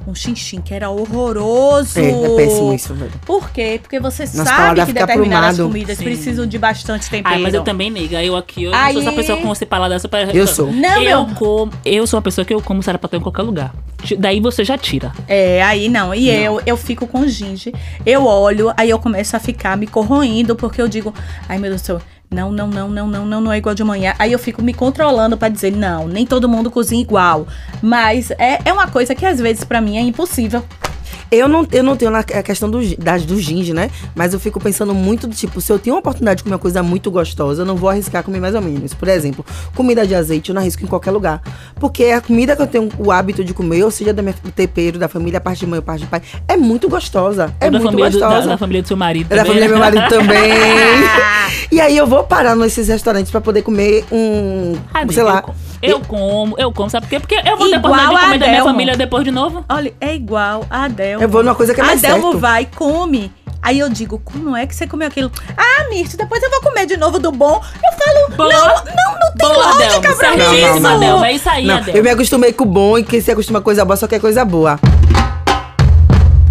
um 0.06 0.14
xinxim 0.14 0.60
que 0.60 0.72
era 0.74 0.90
horroroso. 0.90 1.98
É, 1.98 2.10
é 2.10 2.36
péssimo 2.36 2.72
isso, 2.72 2.94
velho. 2.94 3.12
Por 3.24 3.50
quê? 3.50 3.78
Porque 3.80 4.00
você 4.00 4.22
Nosso 4.24 4.44
sabe 4.44 4.84
que 4.86 4.92
determinadas 4.92 5.54
aprumado. 5.54 5.72
comidas 5.72 5.98
Sim. 5.98 6.04
precisam 6.04 6.46
de 6.46 6.58
bastante 6.58 7.08
tempero. 7.08 7.36
Ah, 7.36 7.38
mas 7.38 7.54
eu 7.54 7.62
também, 7.62 7.90
nega. 7.90 8.22
Eu 8.22 8.36
aqui, 8.36 8.64
eu 8.64 8.74
Aí- 8.74 8.94
não 8.94 9.02
sou 9.02 9.10
essa 9.10 9.16
pessoa 9.20 9.38
com 9.38 9.52
esse 9.52 9.66
paladar 9.66 10.00
super... 10.00 10.34
Eu 10.34 10.46
sou. 10.46 10.72
Não, 10.72 11.02
eu 11.02 11.26
meu. 11.26 11.34
como, 11.36 11.72
eu 11.84 12.06
sou 12.06 12.18
uma 12.18 12.22
pessoa 12.22 12.44
que 12.44 12.52
eu 12.54 12.60
como 12.60 12.82
sarapatel 12.82 13.20
em 13.20 13.22
qualquer 13.22 13.42
lugar. 13.42 13.74
Daí 14.18 14.40
você 14.40 14.64
já 14.64 14.78
tira. 14.78 15.12
É, 15.28 15.62
aí 15.62 15.88
não. 15.88 16.14
E 16.14 16.30
eu, 16.30 16.60
eu 16.64 16.76
fico 16.76 17.06
com 17.06 17.26
ginge. 17.26 17.72
Eu 18.06 18.24
olho, 18.24 18.72
aí 18.76 18.88
eu 18.90 18.98
começo 18.98 19.36
a 19.36 19.38
ficar 19.38 19.76
me 19.76 19.86
corroendo, 19.86 20.56
porque 20.56 20.80
eu 20.80 20.88
digo, 20.88 21.12
ai 21.48 21.58
meu 21.58 21.70
Deus 21.70 21.82
do 21.82 21.84
céu, 21.84 22.00
não, 22.30 22.52
não, 22.52 22.68
não, 22.68 22.88
não, 22.88 23.08
não, 23.08 23.26
não, 23.26 23.40
não 23.40 23.52
é 23.52 23.58
igual 23.58 23.74
de 23.74 23.82
manhã. 23.82 24.14
Aí 24.16 24.30
eu 24.30 24.38
fico 24.38 24.62
me 24.62 24.72
controlando 24.72 25.36
pra 25.36 25.48
dizer, 25.48 25.72
não, 25.72 26.06
nem 26.06 26.24
todo 26.24 26.48
mundo 26.48 26.70
cozinha 26.70 27.02
igual. 27.02 27.46
Mas 27.82 28.30
é, 28.32 28.60
é 28.64 28.72
uma 28.72 28.86
coisa 28.86 29.16
que 29.16 29.26
às 29.26 29.40
vezes 29.40 29.64
pra 29.64 29.80
mim 29.80 29.98
é 29.98 30.00
impossível. 30.00 30.64
Eu 31.30 31.48
não, 31.48 31.66
eu 31.70 31.82
não 31.82 31.96
tenho 31.96 32.10
na 32.10 32.18
a 32.20 32.42
questão 32.42 32.68
do, 32.70 32.80
das, 32.96 33.24
do 33.24 33.38
ginge, 33.38 33.72
né? 33.72 33.90
Mas 34.14 34.34
eu 34.34 34.40
fico 34.40 34.58
pensando 34.60 34.92
muito 34.94 35.26
do 35.26 35.34
tipo, 35.34 35.60
se 35.60 35.72
eu 35.72 35.78
tenho 35.78 35.94
uma 35.94 36.00
oportunidade 36.00 36.38
de 36.38 36.42
comer 36.42 36.54
uma 36.54 36.58
coisa 36.58 36.82
muito 36.82 37.10
gostosa, 37.10 37.62
eu 37.62 37.66
não 37.66 37.76
vou 37.76 37.88
arriscar 37.88 38.22
comer 38.24 38.40
mais 38.40 38.54
ou 38.54 38.60
menos. 38.60 38.94
Por 38.94 39.06
exemplo, 39.08 39.44
comida 39.74 40.06
de 40.06 40.14
azeite 40.14 40.50
eu 40.50 40.54
não 40.54 40.60
arrisco 40.62 40.82
em 40.82 40.86
qualquer 40.88 41.12
lugar. 41.12 41.40
Porque 41.78 42.04
a 42.06 42.20
comida 42.20 42.56
que 42.56 42.62
eu 42.62 42.66
tenho 42.66 42.88
o 42.98 43.12
hábito 43.12 43.44
de 43.44 43.54
comer, 43.54 43.84
ou 43.84 43.90
seja, 43.90 44.12
da 44.12 44.22
minha, 44.22 44.34
do 44.42 44.50
tempero, 44.50 44.98
da 44.98 45.08
família, 45.08 45.40
parte 45.40 45.60
de 45.60 45.66
mãe 45.66 45.80
parte 45.80 46.00
de 46.02 46.06
pai, 46.08 46.20
é 46.48 46.56
muito 46.56 46.88
gostosa. 46.88 47.54
É 47.60 47.70
muito 47.70 47.84
família 47.84 48.10
do, 48.10 48.18
da, 48.18 48.26
gostosa. 48.26 48.48
da 48.48 48.58
família 48.58 48.82
do 48.82 48.88
seu 48.88 48.96
marido 48.96 49.32
É 49.32 49.36
da 49.36 49.44
também, 49.44 49.60
família 49.62 49.68
do 49.68 49.80
né? 49.80 49.90
meu 49.90 50.00
marido 50.00 50.08
também. 50.08 50.50
e 51.70 51.80
aí 51.80 51.96
eu 51.96 52.06
vou 52.06 52.24
parar 52.24 52.56
nesses 52.56 52.88
restaurantes 52.88 53.30
pra 53.30 53.40
poder 53.40 53.62
comer 53.62 54.04
um, 54.10 54.74
Ah, 54.92 55.04
sei 55.10 55.22
lá. 55.22 55.44
Eu, 55.46 55.54
eu 55.82 56.00
como, 56.00 56.54
eu 56.58 56.72
como, 56.72 56.90
sabe 56.90 57.06
por 57.06 57.10
quê? 57.10 57.20
Porque 57.20 57.34
eu 57.36 57.56
vou 57.56 57.66
Igual 57.66 57.80
oportunidade 57.80 58.10
de 58.10 58.16
a 58.16 58.20
comer 58.20 58.38
da 58.38 58.46
minha 58.48 58.64
família 58.64 58.96
depois 58.96 59.24
de 59.24 59.30
novo. 59.30 59.64
Olha, 59.68 59.92
é 60.00 60.14
igual 60.14 60.64
a 60.68 60.84
Adelmo. 60.84 61.24
Eu 61.24 61.28
vou 61.28 61.42
numa 61.42 61.54
coisa 61.54 61.74
que 61.74 61.80
é 61.80 61.84
mais 61.84 62.02
Adelmo 62.04 62.24
certo. 62.32 62.38
vai, 62.38 62.66
come. 62.76 63.32
Aí 63.62 63.78
eu 63.78 63.90
digo, 63.90 64.18
como 64.24 64.56
é 64.56 64.66
que 64.66 64.74
você 64.74 64.86
comeu 64.86 65.06
aquilo? 65.06 65.30
Ah, 65.56 65.88
Mirth, 65.90 66.16
depois 66.16 66.42
eu 66.42 66.50
vou 66.50 66.60
comer 66.62 66.86
de 66.86 66.96
novo 66.96 67.18
do 67.18 67.30
bom. 67.30 67.60
Eu 67.84 67.98
falo, 67.98 68.36
Boa. 68.36 68.48
não, 68.52 68.74
não, 68.74 69.18
não 69.20 69.32
tem 69.36 69.48
Boa, 69.48 69.56
lógica 69.74 69.96
Adelmo. 69.96 70.16
pra 70.16 70.36
isso. 70.54 70.86
Adelmo. 70.86 71.24
É 71.24 71.32
isso 71.32 71.50
aí, 71.50 71.66
Não, 71.66 71.76
Adelmo. 71.76 71.98
eu 71.98 72.02
me 72.02 72.10
acostumei 72.10 72.52
com 72.54 72.64
o 72.64 72.66
bom 72.66 72.96
e 72.98 73.02
quem 73.04 73.20
se 73.20 73.30
acostuma 73.30 73.60
com 73.60 73.64
coisa 73.64 73.84
boa 73.84 73.96
só 73.96 74.06
quer 74.06 74.18
coisa 74.20 74.44
boa. 74.46 74.78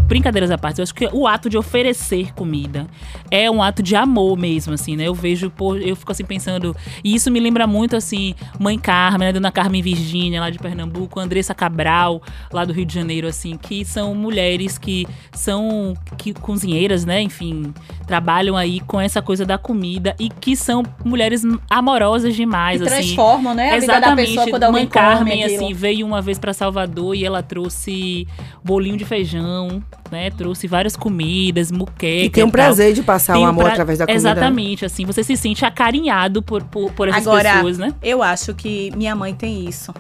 Brincadeiras 0.10 0.50
à 0.50 0.58
parte, 0.58 0.80
eu 0.80 0.84
acho 0.84 0.94
que 0.94 1.08
o 1.14 1.28
ato 1.28 1.50
de 1.50 1.58
oferecer 1.58 2.34
comida 2.34 2.88
é 3.30 3.50
um 3.50 3.62
ato 3.62 3.84
de 3.84 3.96
amor 3.96 4.36
mesmo, 4.36 4.74
assim, 4.74 4.96
né? 4.96 5.08
Eu 5.08 5.14
vejo, 5.14 5.52
eu 5.86 5.96
fico 5.96 6.12
assim 6.12 6.26
pensando. 6.26 6.76
E 7.04 7.14
isso 7.14 7.30
me 7.30 7.40
lembra 7.40 7.68
muito, 7.68 7.96
assim, 7.96 8.34
Mãe 8.60 8.78
Carmen, 8.78 9.28
né? 9.28 9.32
Dona 9.32 9.52
Carmen 9.52 9.82
Virgínia, 9.84 10.42
lá 10.42 10.50
de 10.50 10.58
Pernambuco, 10.58 11.20
Andressa 11.20 11.54
Cabral, 11.54 12.22
lá 12.52 12.66
do 12.66 12.74
Rio 12.74 12.86
de 12.86 12.94
Janeiro, 12.94 13.28
assim, 13.28 13.56
que 13.56 13.86
são 13.86 14.16
mulheres 14.16 14.80
que 14.80 15.06
são 15.32 15.94
que, 16.18 16.34
cozinheiras, 16.34 17.06
né? 17.06 17.22
Enfim, 17.22 17.72
trabalham 18.10 18.58
aí 18.58 18.80
com 18.80 19.00
essa 19.00 19.22
coisa 19.22 19.46
da 19.46 19.56
comida 19.56 20.16
e 20.20 20.30
que 20.30 20.56
são 20.56 20.82
mulheres 21.06 21.44
amorosas 21.70 22.36
demais, 22.36 22.82
E 22.82 22.84
assim. 22.84 22.94
transformam, 22.96 23.54
né? 23.54 23.76
A 23.76 23.80
vida 23.80 24.00
da 24.00 24.16
pessoa 24.16 24.50
quando 24.50 24.72
Mãe 24.72 24.88
Carmen, 24.88 25.44
aquilo. 25.44 25.64
assim, 25.66 25.74
veio 25.76 26.08
uma 26.08 26.20
vez 26.20 26.40
pra 26.40 26.52
Salvador 26.52 27.14
e 27.16 27.24
ela 27.24 27.44
trouxe 27.44 28.28
bolinho 28.64 28.98
de 28.98 29.06
feijão, 29.06 29.84
né? 30.12 30.32
Trouxe 30.32 30.66
várias 30.66 30.96
comidas, 30.96 31.72
muqueca 31.72 32.26
E 32.26 32.30
tem 32.32 32.44
um 32.44 32.50
prazer 32.50 32.94
de 32.94 33.04
passar 33.04 33.34
Tem 33.34 33.44
o 33.44 33.46
um 33.46 33.50
amor 33.50 33.66
pra- 33.66 33.74
através 33.74 34.00
da 34.00 34.08
comida. 34.08 34.20
Exatamente, 34.20 34.84
assim, 34.86 35.06
você 35.06 35.24
se 35.24 35.38
sente 35.38 35.64
acarinhado 35.64 36.42
por, 36.42 36.64
por, 36.64 36.92
por 36.94 37.08
essas 37.10 37.28
Agora, 37.28 37.54
pessoas, 37.54 37.78
né? 37.78 37.94
eu 38.02 38.24
acho 38.24 38.56
que 38.56 38.90
minha 38.98 39.16
mãe 39.16 39.36
tem 39.36 39.70
isso. 39.70 39.94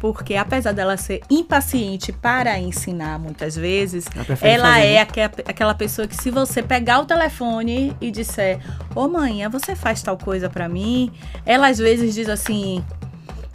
Porque 0.00 0.36
apesar 0.36 0.72
dela 0.72 0.96
ser 0.96 1.20
impaciente 1.30 2.12
para 2.12 2.58
ensinar 2.58 3.18
muitas 3.18 3.56
vezes, 3.56 4.04
Ela 4.40 4.78
é 4.80 4.94
né? 4.94 5.00
aque- 5.00 5.20
aquela 5.46 5.74
pessoa 5.74 6.06
que 6.06 6.16
se 6.16 6.30
você 6.30 6.62
pegar 6.62 7.00
o 7.00 7.04
telefone 7.06 7.96
e 8.00 8.10
disser, 8.10 8.58
ô 8.94 9.08
mãe, 9.08 9.46
você 9.48 9.74
faz 9.74 10.02
tal 10.02 10.16
coisa 10.18 10.50
pra 10.50 10.68
mim, 10.68 11.10
ela 11.46 11.68
às 11.68 11.78
vezes 11.78 12.14
diz 12.14 12.28
assim, 12.28 12.84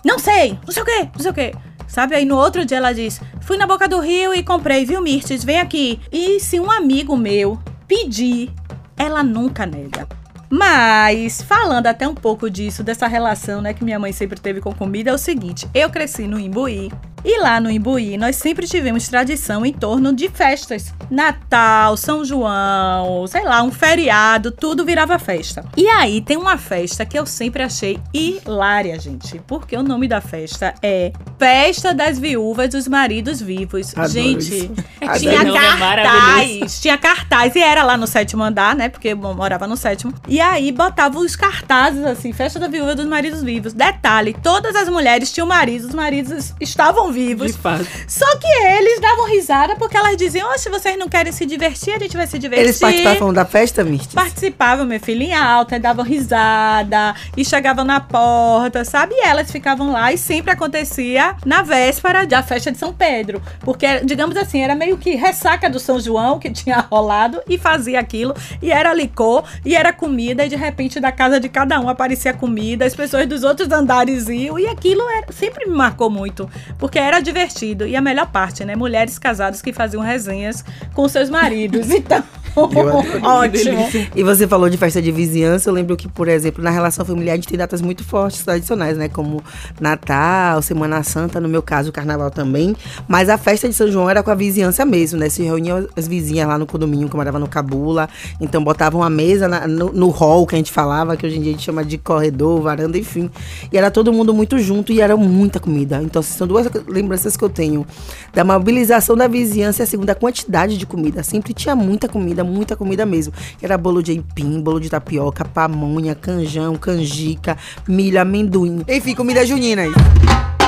não 0.03 0.17
sei, 0.17 0.57
não 0.65 0.71
sei 0.73 0.81
o 0.83 0.85
quê, 0.85 1.09
não 1.13 1.21
sei 1.21 1.31
o 1.31 1.33
quê. 1.33 1.53
Sabe? 1.87 2.15
Aí 2.15 2.23
no 2.23 2.37
outro 2.37 2.63
dia 2.63 2.77
ela 2.77 2.93
diz: 2.93 3.19
Fui 3.41 3.57
na 3.57 3.65
boca 3.65 3.87
do 3.87 3.99
rio 3.99 4.31
e 4.31 4.43
comprei, 4.43 4.85
viu, 4.85 5.01
Mirtes? 5.01 5.43
Vem 5.43 5.59
aqui. 5.59 5.99
E 6.11 6.39
se 6.39 6.59
um 6.59 6.69
amigo 6.69 7.17
meu 7.17 7.57
pedir, 7.87 8.51
ela 8.95 9.23
nunca 9.23 9.65
nega. 9.65 10.07
Mas, 10.49 11.41
falando 11.43 11.85
até 11.85 12.07
um 12.07 12.15
pouco 12.15 12.49
disso, 12.49 12.83
dessa 12.83 13.07
relação 13.07 13.61
né, 13.61 13.73
que 13.73 13.83
minha 13.83 13.99
mãe 13.99 14.11
sempre 14.11 14.39
teve 14.39 14.59
com 14.59 14.73
comida, 14.73 15.11
é 15.11 15.13
o 15.13 15.17
seguinte: 15.17 15.67
eu 15.73 15.89
cresci 15.89 16.27
no 16.27 16.39
Imbuí. 16.39 16.91
E 17.23 17.39
lá 17.39 17.59
no 17.59 17.69
Imbuí, 17.69 18.17
nós 18.17 18.35
sempre 18.37 18.67
tivemos 18.67 19.07
tradição 19.07 19.65
em 19.65 19.73
torno 19.73 20.13
de 20.13 20.29
festas. 20.29 20.93
Natal, 21.09 21.97
São 21.97 22.23
João, 22.23 23.25
sei 23.27 23.43
lá, 23.43 23.61
um 23.63 23.71
feriado, 23.71 24.51
tudo 24.51 24.85
virava 24.85 25.17
festa. 25.17 25.65
E 25.75 25.87
aí 25.87 26.21
tem 26.21 26.37
uma 26.37 26.57
festa 26.57 27.05
que 27.05 27.17
eu 27.17 27.25
sempre 27.25 27.63
achei 27.63 27.99
hilária, 28.13 28.99
gente. 28.99 29.41
Porque 29.47 29.75
o 29.75 29.83
nome 29.83 30.07
da 30.07 30.21
festa 30.21 30.73
é 30.81 31.11
Festa 31.37 31.93
das 31.93 32.19
Viúvas 32.19 32.69
dos 32.69 32.87
Maridos 32.87 33.41
Vivos. 33.41 33.91
Adoro 33.97 34.09
gente, 34.09 34.55
isso. 34.55 34.73
tinha 35.19 35.41
Adoro. 35.41 35.57
É 35.57 36.03
cartaz, 36.03 36.81
tinha 36.81 36.97
cartaz 36.97 37.55
e 37.55 37.59
era 37.59 37.83
lá 37.83 37.97
no 37.97 38.07
sétimo 38.07 38.43
andar, 38.43 38.75
né? 38.75 38.89
Porque 38.89 39.09
eu 39.09 39.17
morava 39.17 39.67
no 39.67 39.75
sétimo. 39.75 40.13
E 40.27 40.39
aí 40.39 40.71
botava 40.71 41.17
os 41.19 41.35
cartazes 41.35 42.03
assim, 42.05 42.31
festa 42.31 42.59
da 42.59 42.67
viúva 42.67 42.95
dos 42.95 43.05
maridos 43.05 43.41
vivos. 43.41 43.73
Detalhe, 43.73 44.35
todas 44.43 44.75
as 44.75 44.87
mulheres 44.89 45.31
tinham 45.31 45.47
maridos, 45.47 45.87
os 45.87 45.93
maridos 45.93 46.53
estavam 46.59 47.08
estavam 47.09 47.11
vivos. 47.11 47.51
De 47.51 47.57
fato. 47.57 47.85
Só 48.07 48.25
que 48.37 48.47
eles 48.47 48.99
davam 49.01 49.27
risada 49.27 49.75
porque 49.75 49.97
elas 49.97 50.15
diziam: 50.15 50.49
oh, 50.53 50.57
se 50.57 50.69
vocês 50.69 50.97
não 50.97 51.07
querem 51.07 51.31
se 51.31 51.45
divertir, 51.45 51.95
a 51.95 51.99
gente 51.99 52.15
vai 52.15 52.27
se 52.27 52.37
divertir. 52.37 52.65
Eles 52.65 52.79
participavam 52.79 53.33
da 53.33 53.45
festa, 53.45 53.83
Misty? 53.83 54.13
Participavam, 54.13 54.85
meu 54.85 54.99
filho, 54.99 55.23
em 55.23 55.33
alta, 55.33 55.79
davam 55.79 56.05
risada 56.05 57.15
e 57.35 57.43
chegavam 57.43 57.83
na 57.83 57.99
porta, 57.99 58.85
sabe? 58.85 59.13
E 59.15 59.25
elas 59.25 59.51
ficavam 59.51 59.91
lá 59.91 60.13
e 60.13 60.17
sempre 60.17 60.51
acontecia 60.51 61.35
na 61.45 61.61
véspera 61.61 62.25
da 62.25 62.43
festa 62.43 62.71
de 62.71 62.77
São 62.77 62.93
Pedro. 62.93 63.41
Porque, 63.61 63.99
digamos 64.01 64.37
assim, 64.37 64.61
era 64.61 64.75
meio 64.75 64.97
que 64.97 65.15
ressaca 65.15 65.69
do 65.69 65.79
São 65.79 65.99
João 65.99 66.39
que 66.39 66.51
tinha 66.51 66.79
rolado 66.89 67.41
e 67.47 67.57
fazia 67.57 67.99
aquilo. 67.99 68.33
E 68.61 68.71
era 68.71 68.93
licor, 68.93 69.43
e 69.65 69.75
era 69.75 69.91
comida, 69.91 70.45
e 70.45 70.49
de 70.49 70.55
repente 70.55 70.99
da 70.99 71.11
casa 71.11 71.39
de 71.39 71.49
cada 71.49 71.79
um 71.79 71.89
aparecia 71.89 72.33
comida, 72.33 72.85
as 72.85 72.95
pessoas 72.95 73.27
dos 73.27 73.43
outros 73.43 73.71
andares 73.71 74.27
iam, 74.27 74.59
e 74.59 74.67
aquilo 74.67 75.01
era, 75.09 75.31
sempre 75.31 75.65
me 75.65 75.75
marcou 75.75 76.09
muito, 76.09 76.49
porque 76.77 76.98
era 76.99 77.19
divertido. 77.19 77.87
E 77.87 77.95
a 77.95 78.01
melhor 78.01 78.27
parte, 78.27 78.63
né? 78.65 78.75
Mulheres 78.75 79.17
casadas 79.17 79.61
que 79.61 79.73
faziam 79.73 80.01
resenhas 80.01 80.63
com 80.93 81.07
seus 81.07 81.29
maridos. 81.29 81.87
Então. 81.99 82.23
Ótimo. 83.23 83.87
E 84.15 84.23
você 84.23 84.47
falou 84.47 84.69
de 84.69 84.77
festa 84.77 85.01
de 85.01 85.11
vizinhança. 85.11 85.69
Eu 85.69 85.73
lembro 85.73 85.95
que, 85.95 86.07
por 86.07 86.27
exemplo, 86.27 86.63
na 86.63 86.69
relação 86.69 87.05
familiar 87.05 87.33
a 87.33 87.35
gente 87.35 87.47
tem 87.47 87.57
datas 87.57 87.81
muito 87.81 88.03
fortes, 88.03 88.43
tradicionais, 88.43 88.97
né? 88.97 89.09
Como 89.09 89.43
Natal, 89.79 90.61
Semana 90.61 91.03
Santa, 91.03 91.39
no 91.39 91.47
meu 91.47 91.61
caso, 91.61 91.89
o 91.89 91.93
Carnaval 91.93 92.31
também. 92.31 92.75
Mas 93.07 93.29
a 93.29 93.37
festa 93.37 93.67
de 93.67 93.73
São 93.73 93.89
João 93.91 94.09
era 94.09 94.23
com 94.23 94.31
a 94.31 94.35
vizinhança 94.35 94.85
mesmo, 94.85 95.19
né? 95.19 95.29
Se 95.29 95.43
reuniam 95.43 95.87
as 95.95 96.07
vizinhas 96.07 96.47
lá 96.47 96.57
no 96.57 96.65
condomínio 96.65 97.07
que 97.07 97.15
eu 97.15 97.17
morava 97.17 97.39
no 97.39 97.47
Cabula. 97.47 98.09
Então 98.39 98.63
botavam 98.63 99.03
a 99.03 99.09
mesa 99.09 99.47
na, 99.47 99.67
no, 99.67 99.91
no 99.91 100.09
hall 100.09 100.45
que 100.47 100.55
a 100.55 100.57
gente 100.57 100.71
falava, 100.71 101.15
que 101.15 101.25
hoje 101.25 101.37
em 101.37 101.41
dia 101.41 101.51
a 101.51 101.53
gente 101.53 101.65
chama 101.65 101.83
de 101.83 101.97
corredor, 101.97 102.61
varanda, 102.61 102.97
enfim. 102.97 103.29
E 103.71 103.77
era 103.77 103.91
todo 103.91 104.11
mundo 104.11 104.33
muito 104.33 104.57
junto 104.59 104.91
e 104.91 105.01
era 105.01 105.15
muita 105.15 105.59
comida. 105.59 106.01
Então, 106.01 106.21
são 106.21 106.47
duas 106.47 106.67
lembranças 106.89 107.37
que 107.37 107.43
eu 107.43 107.49
tenho. 107.49 107.85
Da 108.33 108.43
mobilização 108.43 109.15
da 109.15 109.27
vizinhança 109.27 109.81
e 109.81 109.83
a 109.83 109.87
segunda 109.87 110.15
quantidade 110.15 110.77
de 110.77 110.85
comida. 110.85 111.23
Sempre 111.23 111.53
tinha 111.53 111.75
muita 111.75 112.07
comida, 112.07 112.43
muita 112.43 112.75
comida 112.75 113.05
mesmo. 113.05 113.33
Era 113.61 113.77
bolo 113.77 114.03
de 114.03 114.11
aipim, 114.11 114.59
bolo 114.59 114.79
de 114.79 114.89
tapioca, 114.89 115.45
pamonha, 115.45 116.15
canjão, 116.15 116.75
canjica, 116.75 117.57
milho, 117.87 118.19
amendoim. 118.19 118.83
Enfim, 118.87 119.15
comida 119.15 119.45
junina 119.45 119.83
aí. 119.83 120.58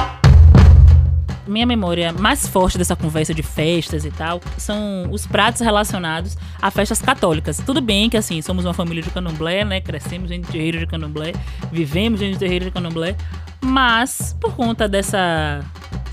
Minha 1.52 1.66
memória 1.66 2.14
mais 2.14 2.48
forte 2.48 2.78
dessa 2.78 2.96
conversa 2.96 3.34
de 3.34 3.44
festas 3.44 4.06
e 4.06 4.10
tal 4.10 4.40
são 4.58 5.10
os 5.12 5.28
pratos 5.28 5.60
relacionados 5.60 6.38
a 6.62 6.72
festas 6.72 7.02
católicas. 7.02 7.62
Tudo 7.66 7.82
bem 7.82 8.10
que, 8.10 8.16
assim, 8.16 8.42
somos 8.42 8.64
uma 8.64 8.74
família 8.74 9.04
de 9.04 9.10
candomblé, 9.10 9.66
né? 9.66 9.82
Crescemos 9.82 10.30
de 10.30 10.40
terreiro 10.40 10.80
de 10.80 10.88
candomblé, 10.88 11.34
vivemos 11.70 12.22
de 12.22 12.38
terreiro 12.38 12.64
de 12.64 12.72
candomblé, 12.72 13.18
mas 13.60 14.34
por 14.40 14.56
conta 14.56 14.88
dessa 14.88 15.62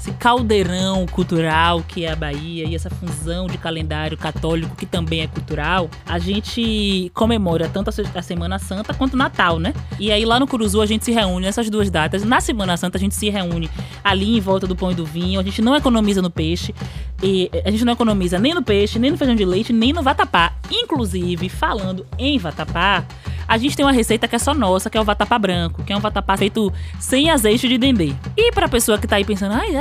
esse 0.09 0.13
caldeirão 0.13 1.07
cultural 1.07 1.83
que 1.87 2.05
é 2.05 2.13
a 2.13 2.17
Bahia 2.17 2.65
e 2.65 2.75
essa 2.75 2.89
fusão 2.89 3.47
de 3.47 3.59
calendário 3.59 4.17
católico 4.17 4.75
que 4.75 4.87
também 4.87 5.21
é 5.21 5.27
cultural, 5.27 5.91
a 6.07 6.19
gente 6.19 7.11
comemora 7.15 7.69
tanto 7.69 7.91
a 8.15 8.23
Semana 8.23 8.59
Santa 8.59 8.95
quanto 8.95 9.15
o 9.15 9.17
Natal, 9.17 9.59
né? 9.59 9.75
E 9.99 10.11
aí 10.11 10.25
lá 10.25 10.41
no 10.41 10.47
Curuzu 10.47 10.81
a 10.81 10.87
gente 10.87 11.05
se 11.05 11.13
reúne 11.13 11.47
nessas 11.47 11.69
duas 11.69 11.91
datas. 11.91 12.25
Na 12.25 12.41
Semana 12.41 12.77
Santa 12.77 12.97
a 12.97 13.01
gente 13.01 13.15
se 13.15 13.29
reúne 13.29 13.69
ali 14.03 14.37
em 14.37 14.41
volta 14.41 14.67
do 14.67 14.75
pão 14.75 14.91
e 14.91 14.95
do 14.95 15.05
vinho, 15.05 15.28
a 15.37 15.43
gente 15.43 15.61
não 15.61 15.75
economiza 15.75 16.23
no 16.23 16.31
peixe, 16.31 16.75
e 17.23 17.51
a 17.65 17.71
gente 17.71 17.85
não 17.85 17.93
economiza 17.93 18.39
nem 18.39 18.55
no 18.55 18.63
peixe, 18.63 18.99
nem 18.99 19.11
no 19.11 19.19
feijão 19.19 19.35
de 19.35 19.45
leite, 19.45 19.73
nem 19.73 19.93
no 19.93 20.03
vatapá. 20.03 20.53
Inclusive, 20.71 21.49
falando 21.49 22.07
em 22.17 22.39
vatapá, 22.39 23.05
a 23.47 23.59
gente 23.59 23.77
tem 23.77 23.85
uma 23.85 23.93
receita 23.93 24.29
que 24.29 24.37
é 24.37 24.39
só 24.39 24.55
nossa, 24.55 24.89
que 24.89 24.97
é 24.97 25.01
o 25.01 25.05
vatapá 25.05 25.39
branco, 25.39 25.83
que 25.83 25.93
é 25.93 25.97
um 25.97 26.01
vatapá 26.01 26.37
feito 26.37 26.73
sem 27.01 27.31
azeite 27.31 27.69
de 27.69 27.77
dendê. 27.77 28.15
E 28.37 28.53
pra 28.53 28.69
pessoa 28.69 28.99
que 28.99 29.07
tá 29.07 29.17
aí 29.17 29.25
pensando, 29.25 29.55
ai, 29.55 29.73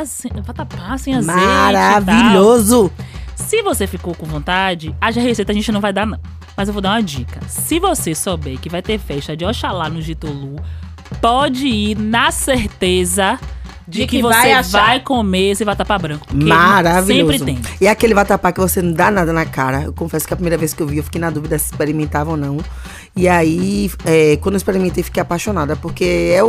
vatapá 0.43 0.97
sem 0.97 1.13
azeite. 1.13 1.39
Maravilhoso! 1.39 2.91
Se 3.35 3.61
você 3.61 3.85
ficou 3.85 4.15
com 4.15 4.25
vontade, 4.25 4.95
a 4.99 5.11
receita 5.11 5.51
a 5.51 5.55
gente 5.55 5.71
não 5.71 5.79
vai 5.79 5.93
dar, 5.93 6.07
não. 6.07 6.19
Mas 6.55 6.69
eu 6.69 6.73
vou 6.73 6.81
dar 6.81 6.89
uma 6.91 7.03
dica. 7.03 7.39
Se 7.47 7.79
você 7.79 8.15
souber 8.15 8.57
que 8.57 8.67
vai 8.67 8.81
ter 8.81 8.97
festa 8.97 9.37
de 9.37 9.45
Oxalá 9.45 9.89
no 9.89 10.01
Gitolu, 10.01 10.55
pode 11.21 11.67
ir 11.67 11.95
na 11.95 12.31
certeza 12.31 13.39
de, 13.87 13.99
de 13.99 14.07
que, 14.07 14.17
que, 14.17 14.21
você 14.21 14.53
vai, 14.53 14.63
vai, 14.63 14.99
comer 14.99 15.51
esse 15.51 15.63
vatapá 15.63 15.97
branco. 15.97 16.27
Maravilhoso. 16.33 17.39
Sempre 17.39 17.45
tem. 17.45 17.75
E 17.79 17.87
aquele 17.87 18.13
vatapá 18.13 18.51
que 18.51 18.59
você 18.59 18.81
não 18.81 18.91
dá 18.91 19.09
nada 19.09 19.31
na 19.31 19.45
cara. 19.45 19.83
Eu 19.83 19.93
confesso 19.93 20.27
que 20.27 20.33
a 20.33 20.37
primeira 20.37 20.57
vez 20.57 20.73
que 20.73 20.83
eu 20.83 20.87
vi, 20.87 20.97
eu 20.97 21.03
fiquei 21.03 21.21
na 21.21 21.29
dúvida 21.29 21.57
se 21.57 21.71
experimentava 21.71 22.31
ou 22.31 22.37
não. 22.37 22.57
E 23.15 23.27
aí, 23.27 23.89
é, 24.05 24.35
quando 24.37 24.55
eu 24.55 24.57
experimentei, 24.57 25.03
fiquei 25.03 25.21
apaixonada, 25.21 25.75
porque 25.77 26.03
é, 26.03 26.39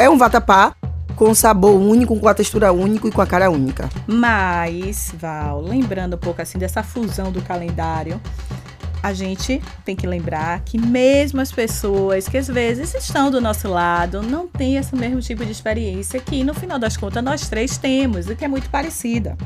é, 0.00 0.04
é 0.06 0.10
um 0.10 0.16
vatapá 0.16 0.74
com 1.14 1.34
sabor 1.34 1.80
único, 1.80 2.18
com 2.18 2.28
a 2.28 2.34
textura 2.34 2.72
única 2.72 3.08
e 3.08 3.10
com 3.10 3.20
a 3.20 3.26
cara 3.26 3.50
única. 3.50 3.88
Mas, 4.06 5.14
Val, 5.18 5.60
lembrando 5.62 6.14
um 6.14 6.18
pouco 6.18 6.40
assim 6.42 6.58
dessa 6.58 6.82
fusão 6.82 7.30
do 7.30 7.42
calendário, 7.42 8.20
a 9.02 9.12
gente 9.12 9.60
tem 9.84 9.94
que 9.94 10.06
lembrar 10.06 10.60
que 10.60 10.78
mesmo 10.78 11.40
as 11.40 11.52
pessoas 11.52 12.28
que 12.28 12.36
às 12.36 12.48
vezes 12.48 12.94
estão 12.94 13.30
do 13.30 13.40
nosso 13.40 13.68
lado 13.68 14.22
não 14.22 14.46
têm 14.46 14.76
esse 14.76 14.94
mesmo 14.94 15.20
tipo 15.20 15.44
de 15.44 15.52
experiência 15.52 16.20
que 16.20 16.42
no 16.42 16.54
final 16.54 16.78
das 16.78 16.96
contas 16.96 17.22
nós 17.22 17.48
três 17.48 17.78
temos, 17.78 18.28
e 18.28 18.34
que 18.34 18.44
é 18.44 18.48
muito 18.48 18.68
parecida. 18.70 19.36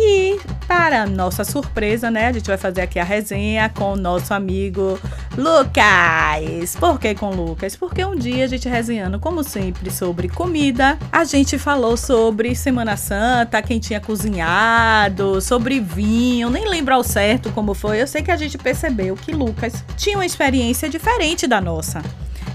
E, 0.00 0.38
para 0.68 1.06
nossa 1.06 1.42
surpresa, 1.42 2.08
né, 2.08 2.28
a 2.28 2.32
gente 2.32 2.46
vai 2.46 2.56
fazer 2.56 2.82
aqui 2.82 3.00
a 3.00 3.04
resenha 3.04 3.68
com 3.68 3.94
o 3.94 3.96
nosso 3.96 4.32
amigo 4.32 4.96
Lucas. 5.36 6.76
Por 6.78 7.00
que 7.00 7.16
com 7.16 7.30
Lucas? 7.30 7.74
Porque 7.74 8.04
um 8.04 8.14
dia 8.14 8.44
a 8.44 8.46
gente 8.46 8.68
resenhando, 8.68 9.18
como 9.18 9.42
sempre, 9.42 9.90
sobre 9.90 10.28
comida, 10.28 10.96
a 11.10 11.24
gente 11.24 11.58
falou 11.58 11.96
sobre 11.96 12.54
Semana 12.54 12.96
Santa, 12.96 13.60
quem 13.60 13.80
tinha 13.80 14.00
cozinhado, 14.00 15.40
sobre 15.40 15.80
vinho, 15.80 16.48
nem 16.48 16.68
lembro 16.68 16.94
ao 16.94 17.02
certo 17.02 17.50
como 17.50 17.74
foi. 17.74 18.00
Eu 18.00 18.06
sei 18.06 18.22
que 18.22 18.30
a 18.30 18.36
gente 18.36 18.56
percebeu 18.56 19.16
que 19.16 19.32
Lucas 19.32 19.84
tinha 19.96 20.16
uma 20.16 20.26
experiência 20.26 20.88
diferente 20.88 21.44
da 21.48 21.60
nossa. 21.60 22.02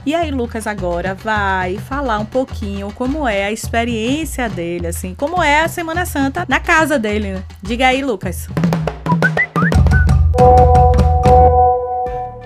E 0.05 0.13
aí, 0.13 0.31
Lucas 0.31 0.67
agora 0.67 1.15
vai 1.15 1.77
falar 1.77 2.19
um 2.19 2.25
pouquinho 2.25 2.91
como 2.91 3.25
é 3.27 3.45
a 3.45 3.51
experiência 3.51 4.49
dele, 4.49 4.87
assim, 4.87 5.15
como 5.15 5.41
é 5.41 5.61
a 5.61 5.67
Semana 5.69 6.05
Santa 6.05 6.45
na 6.47 6.59
casa 6.59 6.99
dele, 6.99 7.33
né? 7.33 7.43
Diga 7.61 7.87
aí, 7.87 8.03
Lucas. 8.03 8.49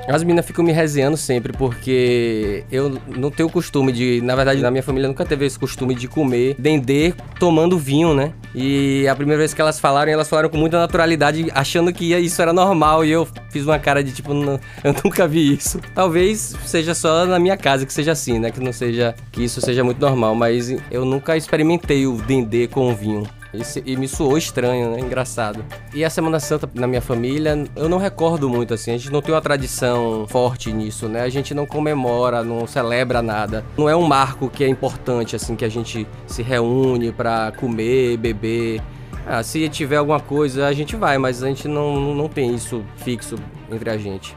As 0.08 0.24
meninas 0.24 0.46
ficam 0.46 0.64
me 0.64 0.72
resenhando 0.72 1.18
sempre, 1.18 1.52
porque 1.54 2.64
eu 2.72 2.98
não 3.08 3.30
tenho 3.30 3.50
o 3.50 3.52
costume 3.52 3.92
de. 3.92 4.22
Na 4.22 4.36
verdade, 4.36 4.62
na 4.62 4.72
minha 4.72 4.84
família 4.84 5.08
nunca 5.08 5.26
teve 5.26 5.46
esse 5.46 5.60
costume 5.60 5.94
de 5.94 6.08
comer 6.08 6.56
dendê 6.58 7.14
tomando 7.40 7.78
vinho, 7.78 8.14
né? 8.14 8.32
E 8.56 9.08
a 9.08 9.16
primeira 9.16 9.40
vez 9.40 9.54
que 9.54 9.62
elas 9.62 9.80
falaram, 9.80 10.12
elas 10.12 10.30
falaram 10.30 10.50
com 10.50 10.58
muita 10.58 10.80
naturalidade, 10.80 11.52
achando 11.54 11.92
que 11.92 12.14
isso 12.16 12.42
era 12.42 12.54
normal. 12.54 13.04
E 13.04 13.12
eu 13.12 13.28
fiz 13.52 13.66
uma 13.66 13.78
cara 13.78 14.04
de 14.04 14.12
tipo, 14.12 14.34
não, 14.34 14.60
eu 14.84 14.96
nunca 15.04 15.28
vi 15.28 15.54
isso. 15.56 15.80
Talvez 15.94 16.56
seja 16.66 16.96
só 16.96 17.26
na 17.26 17.38
minha 17.38 17.58
casa 17.58 17.86
que 17.86 17.94
seja 17.94 18.14
assim, 18.14 18.40
né? 18.40 18.50
Que 18.50 18.60
não 18.60 18.72
seja. 18.72 19.14
Que 19.32 19.44
isso 19.44 19.60
seja 19.62 19.84
muito 19.84 20.00
normal. 20.00 20.34
Mas 20.34 20.70
eu 20.90 21.04
nunca 21.04 21.36
experimentei 21.36 22.08
o 22.08 22.18
dendê 22.22 22.68
com 22.68 22.96
vinho. 22.96 23.28
E, 23.58 23.92
e, 23.92 23.98
me 23.98 24.08
soou 24.08 24.38
estranho, 24.38 24.92
né? 24.92 25.00
Engraçado. 25.00 25.64
E 25.94 26.04
a 26.04 26.10
Semana 26.10 26.40
Santa 26.40 26.70
na 26.74 26.88
minha 26.88 27.02
família, 27.02 27.66
eu 27.76 27.90
não 27.90 27.98
recordo 27.98 28.50
muito 28.50 28.74
assim. 28.74 28.92
A 28.92 28.98
gente 28.98 29.12
não 29.12 29.22
tem 29.22 29.34
uma 29.34 29.42
tradição 29.42 30.26
forte 30.28 30.72
nisso, 30.72 31.08
né? 31.08 31.22
A 31.22 31.30
gente 31.30 31.54
não 31.54 31.66
comemora, 31.66 32.44
não 32.44 32.68
celebra 32.68 33.22
nada. 33.22 33.66
Não 33.78 33.90
é 33.90 33.96
um 33.96 34.04
marco 34.04 34.50
que 34.50 34.64
é 34.64 34.68
importante, 34.68 35.36
assim, 35.36 35.56
que 35.56 35.66
a 35.66 35.70
gente 35.70 36.08
se 36.26 36.42
reúne 36.42 37.12
para 37.12 37.52
comer, 37.54 38.18
beber. 38.18 38.82
Ah, 39.26 39.44
se 39.44 39.68
tiver 39.70 39.98
alguma 39.98 40.20
coisa, 40.20 40.68
a 40.68 40.74
gente 40.74 40.96
vai, 40.96 41.18
mas 41.18 41.44
a 41.44 41.48
gente 41.48 41.68
não, 41.68 42.16
não 42.16 42.30
tem 42.30 42.56
isso 42.56 42.84
fixo 42.96 43.36
entre 43.70 43.90
a 43.90 43.98
gente. 43.98 44.36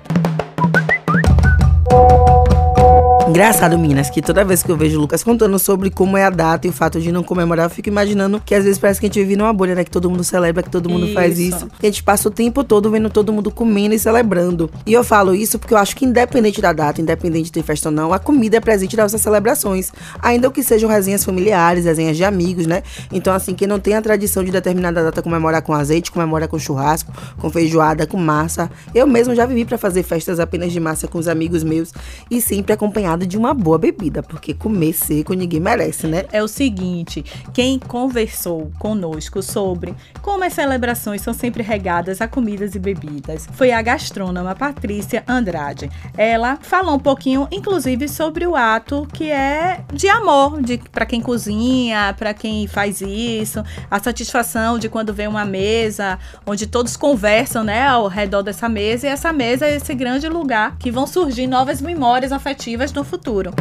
Engraçado, 3.31 3.79
Minas, 3.79 4.11
que 4.11 4.21
toda 4.21 4.45
vez 4.45 4.61
que 4.61 4.73
eu 4.73 4.77
vejo 4.77 4.99
o 4.99 5.03
Lucas 5.03 5.23
contando 5.23 5.57
sobre 5.57 5.89
como 5.89 6.17
é 6.17 6.25
a 6.25 6.31
data 6.31 6.67
e 6.67 6.71
o 6.71 6.73
fato 6.73 7.01
de 7.01 7.13
não 7.13 7.23
comemorar, 7.23 7.67
eu 7.67 7.71
fico 7.71 7.89
imaginando 7.89 8.43
que 8.45 8.53
às 8.57 8.65
vezes 8.65 8.77
parece 8.77 8.99
que 8.99 9.07
a 9.07 9.09
gente 9.09 9.21
vive 9.21 9.37
numa 9.37 9.53
bolha, 9.53 9.73
né? 9.73 9.85
Que 9.85 9.91
todo 9.91 10.11
mundo 10.11 10.25
celebra, 10.25 10.65
que 10.65 10.69
todo 10.69 10.91
mundo 10.91 11.05
isso. 11.05 11.15
faz 11.15 11.39
isso. 11.39 11.69
E 11.81 11.87
a 11.87 11.91
gente 11.91 12.03
passa 12.03 12.27
o 12.27 12.31
tempo 12.33 12.65
todo 12.65 12.91
vendo 12.91 13.09
todo 13.09 13.33
mundo 13.33 13.49
comendo 13.53 13.95
e 13.95 14.01
celebrando. 14.01 14.69
E 14.85 14.93
eu 14.93 15.05
falo 15.05 15.33
isso 15.33 15.61
porque 15.61 15.73
eu 15.73 15.79
acho 15.79 15.95
que 15.95 16.05
independente 16.05 16.61
da 16.61 16.73
data, 16.73 17.01
independente 17.01 17.45
de 17.45 17.53
ter 17.53 17.63
festa 17.63 17.89
ou 17.89 17.95
não, 17.95 18.13
a 18.13 18.19
comida 18.19 18.57
é 18.57 18.61
presente 18.61 18.97
nas 18.97 19.13
nossas 19.13 19.23
celebrações. 19.23 19.93
Ainda 20.21 20.51
que 20.51 20.65
sejam 20.65 20.91
resenhas 20.91 21.25
familiares, 21.25 21.85
resenhas 21.85 22.17
de 22.17 22.25
amigos, 22.25 22.67
né? 22.67 22.83
Então, 23.13 23.33
assim, 23.33 23.55
quem 23.55 23.69
não 23.69 23.79
tem 23.79 23.95
a 23.95 24.03
tradição 24.03 24.43
de 24.43 24.51
determinada 24.51 25.05
data 25.05 25.23
comemorar 25.23 25.63
com 25.63 25.73
azeite, 25.73 26.11
comemora 26.11 26.49
com 26.49 26.59
churrasco, 26.59 27.13
com 27.39 27.49
feijoada, 27.49 28.09
com 28.09 28.17
massa. 28.17 28.69
Eu 28.93 29.07
mesmo 29.07 29.37
já 29.37 29.47
vivi 29.47 29.65
para 29.65 29.79
fazer 29.79 30.03
festas 30.03 30.41
apenas 30.41 30.73
de 30.73 30.81
massa 30.81 31.07
com 31.07 31.17
os 31.17 31.29
amigos 31.29 31.63
meus 31.63 31.93
e 32.29 32.41
sempre 32.41 32.73
acompanhado 32.73 33.20
acompanhado 33.21 33.27
de 33.27 33.37
uma 33.37 33.53
boa 33.53 33.79
bebida, 33.79 34.23
porque 34.23 34.55
comer 34.55 34.93
seco 34.93 35.35
ninguém 35.35 35.61
merece, 35.61 36.07
né? 36.07 36.25
É 36.33 36.43
o 36.43 36.49
seguinte, 36.49 37.25
quem 37.53 37.79
conversou 37.79 38.71
conosco 38.79 39.43
sobre 39.43 39.95
como 40.23 40.45
as 40.45 40.53
celebrações 40.53 41.23
são 41.23 41.33
sempre 41.33 41.63
regadas 41.63 42.21
a 42.21 42.29
comidas 42.29 42.75
e 42.75 42.79
bebidas 42.79 43.49
foi 43.53 43.73
a 43.73 43.83
gastrônoma 43.83 44.55
Patrícia 44.55 45.25
Andrade. 45.27 45.91
Ela 46.17 46.59
falou 46.61 46.95
um 46.95 46.99
pouquinho, 46.99 47.49
inclusive, 47.51 48.09
sobre 48.09 48.47
o 48.47 48.57
ato 48.57 49.07
que 49.13 49.31
é 49.31 49.85
de 49.93 50.09
amor, 50.09 50.63
de 50.63 50.79
para 50.79 51.07
quem 51.07 51.21
cozinha, 51.21 52.15
para 52.19 52.35
quem 52.35 52.67
faz 52.67 53.01
isso, 53.01 53.63
a 53.91 53.99
satisfação 53.99 54.79
de 54.79 54.89
quando 54.89 55.13
vem 55.13 55.29
uma 55.29 55.45
mesa 55.45 56.19
onde 56.47 56.67
todos 56.67 56.97
conversam, 56.97 57.65
né, 57.65 57.87
ao 57.87 58.07
redor 58.07 58.43
dessa 58.43 58.69
mesa 58.69 59.07
e 59.07 59.11
essa 59.11 59.33
mesa 59.33 59.67
é 59.67 59.77
esse 59.77 59.95
grande 59.95 60.29
lugar 60.29 60.77
que 60.79 60.91
vão 60.91 61.07
surgir 61.07 61.47
novas 61.47 61.81
memórias 61.81 62.33
afetivas 62.33 62.93
no 62.93 63.05
futuro. 63.11 63.53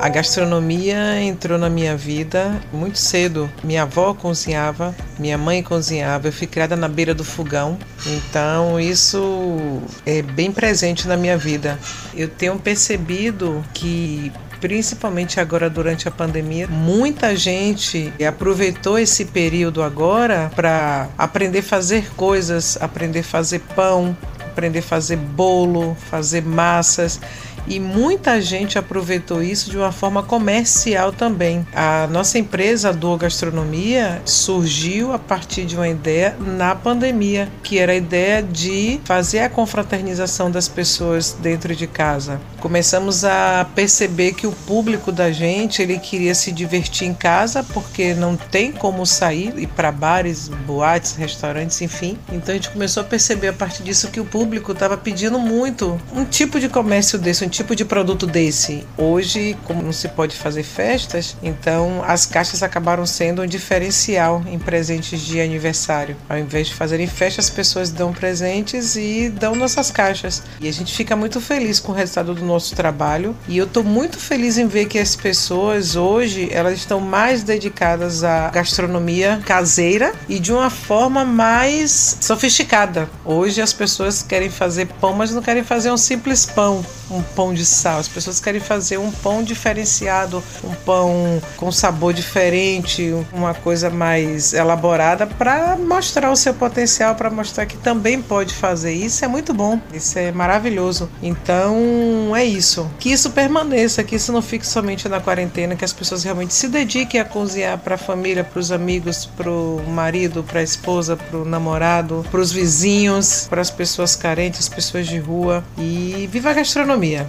A 0.00 0.08
gastronomia 0.08 1.20
entrou 1.20 1.58
na 1.58 1.68
minha 1.68 1.96
vida 1.96 2.62
muito 2.72 2.96
cedo. 2.96 3.50
Minha 3.64 3.82
avó 3.82 4.14
cozinhava, 4.14 4.94
minha 5.18 5.36
mãe 5.36 5.60
cozinhava. 5.60 6.28
Eu 6.28 6.32
fui 6.32 6.46
criada 6.46 6.76
na 6.76 6.88
beira 6.88 7.12
do 7.12 7.24
fogão, 7.24 7.76
então 8.06 8.78
isso 8.78 9.58
é 10.06 10.22
bem 10.22 10.52
presente 10.52 11.08
na 11.08 11.16
minha 11.16 11.36
vida. 11.36 11.76
Eu 12.14 12.28
tenho 12.28 12.56
percebido 12.60 13.62
que 13.74 14.32
principalmente 14.60 15.38
agora 15.40 15.70
durante 15.70 16.08
a 16.08 16.10
pandemia, 16.10 16.66
muita 16.66 17.36
gente 17.36 18.12
aproveitou 18.26 18.98
esse 18.98 19.24
período 19.26 19.82
agora 19.82 20.50
para 20.54 21.08
aprender 21.16 21.60
a 21.60 21.62
fazer 21.62 22.10
coisas, 22.14 22.76
aprender 22.80 23.20
a 23.20 23.24
fazer 23.24 23.60
pão, 23.74 24.16
aprender 24.58 24.80
a 24.80 24.82
fazer 24.82 25.16
bolo, 25.16 25.96
fazer 26.10 26.42
massas 26.42 27.20
e 27.68 27.78
muita 27.80 28.40
gente 28.40 28.78
aproveitou 28.78 29.42
isso 29.42 29.70
de 29.70 29.76
uma 29.76 29.92
forma 29.92 30.22
comercial 30.22 31.12
também. 31.12 31.66
A 31.74 32.06
nossa 32.08 32.38
empresa 32.38 32.92
do 32.92 33.16
Gastronomia 33.16 34.22
surgiu 34.24 35.12
a 35.12 35.18
partir 35.18 35.64
de 35.64 35.76
uma 35.76 35.88
ideia 35.88 36.36
na 36.38 36.74
pandemia, 36.74 37.48
que 37.62 37.78
era 37.78 37.92
a 37.92 37.96
ideia 37.96 38.42
de 38.42 39.00
fazer 39.04 39.40
a 39.40 39.50
confraternização 39.50 40.50
das 40.50 40.68
pessoas 40.68 41.36
dentro 41.40 41.74
de 41.74 41.86
casa. 41.86 42.40
Começamos 42.60 43.24
a 43.24 43.66
perceber 43.74 44.32
que 44.32 44.46
o 44.46 44.52
público 44.52 45.12
da 45.12 45.30
gente, 45.30 45.82
ele 45.82 45.98
queria 45.98 46.34
se 46.34 46.50
divertir 46.50 47.06
em 47.06 47.14
casa 47.14 47.62
porque 47.62 48.14
não 48.14 48.36
tem 48.36 48.72
como 48.72 49.06
sair 49.06 49.52
e 49.56 49.66
para 49.66 49.92
bares, 49.92 50.48
boates, 50.66 51.14
restaurantes, 51.14 51.80
enfim. 51.82 52.18
Então 52.32 52.52
a 52.52 52.56
gente 52.56 52.70
começou 52.70 53.02
a 53.02 53.06
perceber 53.06 53.48
a 53.48 53.52
partir 53.52 53.82
disso 53.82 54.10
que 54.10 54.20
o 54.20 54.24
público 54.24 54.72
estava 54.72 54.96
pedindo 54.96 55.38
muito 55.38 56.00
um 56.14 56.24
tipo 56.24 56.58
de 56.58 56.68
comércio 56.68 57.18
desse, 57.18 57.44
um 57.44 57.48
tipo 57.58 57.74
de 57.74 57.84
produto 57.84 58.24
desse. 58.24 58.86
Hoje, 58.96 59.56
como 59.64 59.82
não 59.82 59.92
se 59.92 60.06
pode 60.08 60.36
fazer 60.36 60.62
festas, 60.62 61.36
então 61.42 62.04
as 62.06 62.24
caixas 62.24 62.62
acabaram 62.62 63.04
sendo 63.04 63.42
um 63.42 63.46
diferencial 63.46 64.42
em 64.46 64.58
presentes 64.58 65.20
de 65.20 65.40
aniversário. 65.40 66.16
Ao 66.28 66.38
invés 66.38 66.68
de 66.68 66.74
fazerem 66.74 67.08
festa, 67.08 67.40
as 67.40 67.50
pessoas 67.50 67.90
dão 67.90 68.12
presentes 68.12 68.94
e 68.94 69.28
dão 69.28 69.56
nossas 69.56 69.90
caixas. 69.90 70.42
E 70.60 70.68
a 70.68 70.72
gente 70.72 70.94
fica 70.94 71.16
muito 71.16 71.40
feliz 71.40 71.80
com 71.80 71.90
o 71.90 71.94
resultado 71.94 72.32
do 72.32 72.44
nosso 72.44 72.76
trabalho. 72.76 73.34
E 73.48 73.58
eu 73.58 73.64
estou 73.64 73.82
muito 73.82 74.18
feliz 74.18 74.56
em 74.56 74.68
ver 74.68 74.86
que 74.86 74.98
as 74.98 75.16
pessoas 75.16 75.96
hoje 75.96 76.48
elas 76.52 76.74
estão 76.74 77.00
mais 77.00 77.42
dedicadas 77.42 78.22
à 78.22 78.50
gastronomia 78.50 79.40
caseira 79.44 80.12
e 80.28 80.38
de 80.38 80.52
uma 80.52 80.70
forma 80.70 81.24
mais 81.24 82.18
sofisticada. 82.20 83.08
Hoje 83.24 83.60
as 83.60 83.72
pessoas 83.72 84.22
querem 84.22 84.48
fazer 84.48 84.86
pão, 85.00 85.12
mas 85.12 85.32
não 85.32 85.42
querem 85.42 85.64
fazer 85.64 85.90
um 85.90 85.96
simples 85.96 86.46
pão, 86.46 86.84
um 87.10 87.22
pão 87.22 87.47
de 87.52 87.64
sal. 87.64 87.98
As 87.98 88.08
pessoas 88.08 88.40
querem 88.40 88.60
fazer 88.60 88.98
um 88.98 89.10
pão 89.10 89.42
diferenciado, 89.42 90.42
um 90.64 90.74
pão 90.74 91.40
com 91.56 91.70
sabor 91.70 92.12
diferente, 92.12 93.14
uma 93.32 93.54
coisa 93.54 93.90
mais 93.90 94.52
elaborada 94.52 95.26
para 95.26 95.76
mostrar 95.76 96.30
o 96.30 96.36
seu 96.36 96.54
potencial, 96.54 97.14
para 97.14 97.30
mostrar 97.30 97.66
que 97.66 97.76
também 97.76 98.20
pode 98.20 98.54
fazer. 98.54 98.92
Isso 98.92 99.24
é 99.24 99.28
muito 99.28 99.52
bom, 99.54 99.80
isso 99.92 100.18
é 100.18 100.32
maravilhoso. 100.32 101.10
Então 101.22 102.34
é 102.36 102.44
isso. 102.44 102.90
Que 102.98 103.10
isso 103.12 103.30
permaneça, 103.30 104.04
que 104.04 104.16
isso 104.16 104.32
não 104.32 104.42
fique 104.42 104.66
somente 104.66 105.08
na 105.08 105.20
quarentena, 105.20 105.76
que 105.76 105.84
as 105.84 105.92
pessoas 105.92 106.24
realmente 106.24 106.54
se 106.54 106.68
dediquem 106.68 107.20
a 107.20 107.24
cozinhar 107.24 107.78
para 107.78 107.94
a 107.94 107.98
família, 107.98 108.44
para 108.44 108.60
os 108.60 108.72
amigos, 108.72 109.26
para 109.26 109.50
o 109.50 109.82
marido, 109.88 110.42
para 110.42 110.60
a 110.60 110.62
esposa, 110.62 111.16
para 111.16 111.38
o 111.38 111.44
namorado, 111.44 112.24
para 112.30 112.40
os 112.40 112.52
vizinhos, 112.52 113.46
para 113.48 113.60
as 113.60 113.70
pessoas 113.70 114.16
carentes, 114.16 114.60
as 114.60 114.68
pessoas 114.68 115.06
de 115.06 115.18
rua. 115.18 115.64
E 115.76 116.28
viva 116.30 116.50
a 116.50 116.54
gastronomia! 116.54 117.28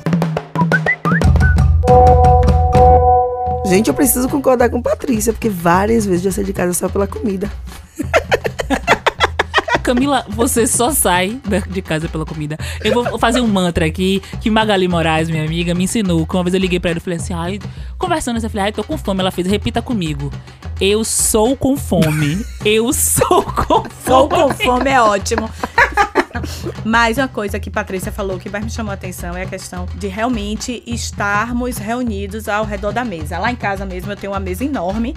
Gente, 3.69 3.87
eu 3.87 3.93
preciso 3.93 4.27
concordar 4.27 4.69
com 4.69 4.81
Patrícia, 4.81 5.31
porque 5.31 5.49
várias 5.49 6.05
vezes 6.05 6.23
já 6.23 6.31
saí 6.31 6.43
de 6.43 6.53
casa 6.53 6.73
só 6.73 6.89
pela 6.89 7.05
comida. 7.05 7.51
Camila, 9.89 10.23
você 10.29 10.67
só 10.67 10.91
sai 10.91 11.41
de 11.67 11.81
casa 11.81 12.07
pela 12.07 12.23
comida. 12.23 12.55
Eu 12.83 12.93
vou 12.93 13.17
fazer 13.17 13.41
um 13.41 13.47
mantra 13.47 13.87
aqui 13.87 14.21
que 14.39 14.47
Magali 14.47 14.87
Moraes, 14.87 15.31
minha 15.31 15.43
amiga, 15.43 15.73
me 15.73 15.85
ensinou. 15.85 16.27
Que 16.27 16.35
uma 16.35 16.43
vez 16.43 16.53
eu 16.53 16.59
liguei 16.59 16.79
pra 16.79 16.91
ela 16.91 16.99
e 16.99 17.01
falei 17.01 17.17
assim: 17.17 17.33
ai, 17.33 17.59
conversando, 17.97 18.35
eu 18.35 18.47
falei, 18.47 18.65
ai, 18.65 18.71
tô 18.71 18.83
com 18.83 18.95
fome. 18.99 19.21
Ela 19.21 19.31
fez, 19.31 19.47
repita 19.47 19.81
comigo. 19.81 20.31
Eu 20.79 21.03
sou 21.03 21.57
com 21.57 21.75
fome. 21.75 22.45
Eu 22.63 22.93
sou 22.93 23.41
com 23.41 23.83
fome. 23.89 23.89
Sou 24.05 24.29
com 24.29 24.49
fome 24.53 24.91
é 24.91 25.01
ótimo. 25.01 25.49
Mas 26.85 27.17
uma 27.17 27.27
coisa 27.27 27.59
que 27.59 27.71
Patrícia 27.71 28.11
falou 28.11 28.37
que 28.37 28.47
mais 28.47 28.63
me 28.63 28.69
chamou 28.69 28.91
a 28.91 28.93
atenção 28.93 29.35
é 29.35 29.41
a 29.41 29.47
questão 29.47 29.87
de 29.95 30.07
realmente 30.07 30.83
estarmos 30.85 31.79
reunidos 31.79 32.47
ao 32.47 32.63
redor 32.63 32.91
da 32.91 33.03
mesa. 33.03 33.39
Lá 33.39 33.51
em 33.51 33.55
casa 33.55 33.87
mesmo 33.87 34.11
eu 34.11 34.15
tenho 34.15 34.33
uma 34.33 34.39
mesa 34.39 34.63
enorme 34.63 35.15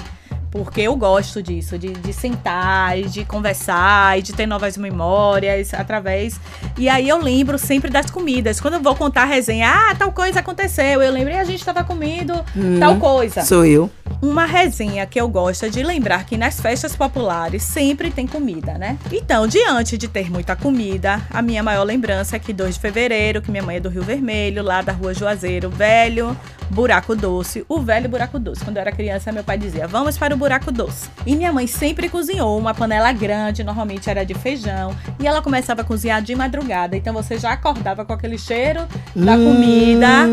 porque 0.52 0.82
eu 0.82 0.94
gosto 0.94 1.42
disso, 1.42 1.78
de, 1.78 1.94
de 1.94 2.12
sentar, 2.12 2.98
e 2.98 3.04
de 3.04 3.24
conversar, 3.24 4.18
e 4.18 4.22
de 4.22 4.34
ter 4.34 4.46
novas 4.46 4.76
memórias 4.76 5.72
através. 5.72 6.38
E 6.76 6.90
aí 6.90 7.08
eu 7.08 7.16
lembro 7.16 7.58
sempre 7.58 7.90
das 7.90 8.10
comidas. 8.10 8.60
Quando 8.60 8.74
eu 8.74 8.80
vou 8.80 8.94
contar 8.94 9.22
a 9.22 9.24
resenha, 9.24 9.70
ah, 9.70 9.94
tal 9.94 10.12
coisa 10.12 10.40
aconteceu, 10.40 11.02
eu 11.02 11.10
lembro, 11.10 11.32
e 11.32 11.38
a 11.38 11.44
gente 11.44 11.60
estava 11.60 11.82
comendo 11.82 12.34
hum, 12.54 12.78
tal 12.78 12.96
coisa. 12.98 13.40
Sou 13.42 13.64
eu. 13.64 13.90
Uma 14.20 14.44
resenha 14.44 15.06
que 15.06 15.18
eu 15.18 15.26
gosto 15.26 15.64
é 15.64 15.68
de 15.70 15.82
lembrar 15.82 16.26
que 16.26 16.36
nas 16.36 16.60
festas 16.60 16.94
populares 16.94 17.62
sempre 17.62 18.10
tem 18.10 18.26
comida, 18.26 18.74
né? 18.74 18.98
Então, 19.10 19.46
diante 19.46 19.96
de 19.96 20.06
ter 20.06 20.30
muita 20.30 20.54
comida, 20.54 21.20
a 21.30 21.40
minha 21.40 21.62
maior 21.62 21.82
lembrança 21.82 22.36
é 22.36 22.38
que 22.38 22.52
2 22.52 22.74
de 22.74 22.80
fevereiro, 22.80 23.40
que 23.40 23.50
minha 23.50 23.62
mãe 23.62 23.76
é 23.76 23.80
do 23.80 23.88
Rio 23.88 24.02
Vermelho, 24.02 24.62
lá 24.62 24.82
da 24.82 24.92
rua 24.92 25.14
Juazeiro, 25.14 25.70
velho, 25.70 26.36
buraco 26.72 27.14
doce, 27.14 27.64
o 27.68 27.80
velho 27.80 28.08
buraco 28.08 28.38
doce. 28.38 28.64
Quando 28.64 28.78
eu 28.78 28.80
era 28.80 28.90
criança, 28.90 29.30
meu 29.30 29.44
pai 29.44 29.58
dizia: 29.58 29.86
Vamos 29.86 30.16
para 30.16 30.34
o 30.34 30.36
buraco 30.36 30.72
doce. 30.72 31.08
E 31.26 31.36
minha 31.36 31.52
mãe 31.52 31.66
sempre 31.66 32.08
cozinhou 32.08 32.58
uma 32.58 32.72
panela 32.72 33.12
grande, 33.12 33.62
normalmente 33.62 34.08
era 34.08 34.24
de 34.24 34.34
feijão, 34.34 34.96
e 35.20 35.26
ela 35.26 35.42
começava 35.42 35.82
a 35.82 35.84
cozinhar 35.84 36.22
de 36.22 36.34
madrugada. 36.34 36.96
Então 36.96 37.12
você 37.12 37.38
já 37.38 37.52
acordava 37.52 38.04
com 38.04 38.12
aquele 38.12 38.38
cheiro 38.38 38.80
da 39.14 39.34
hum, 39.34 39.44
comida 39.44 40.26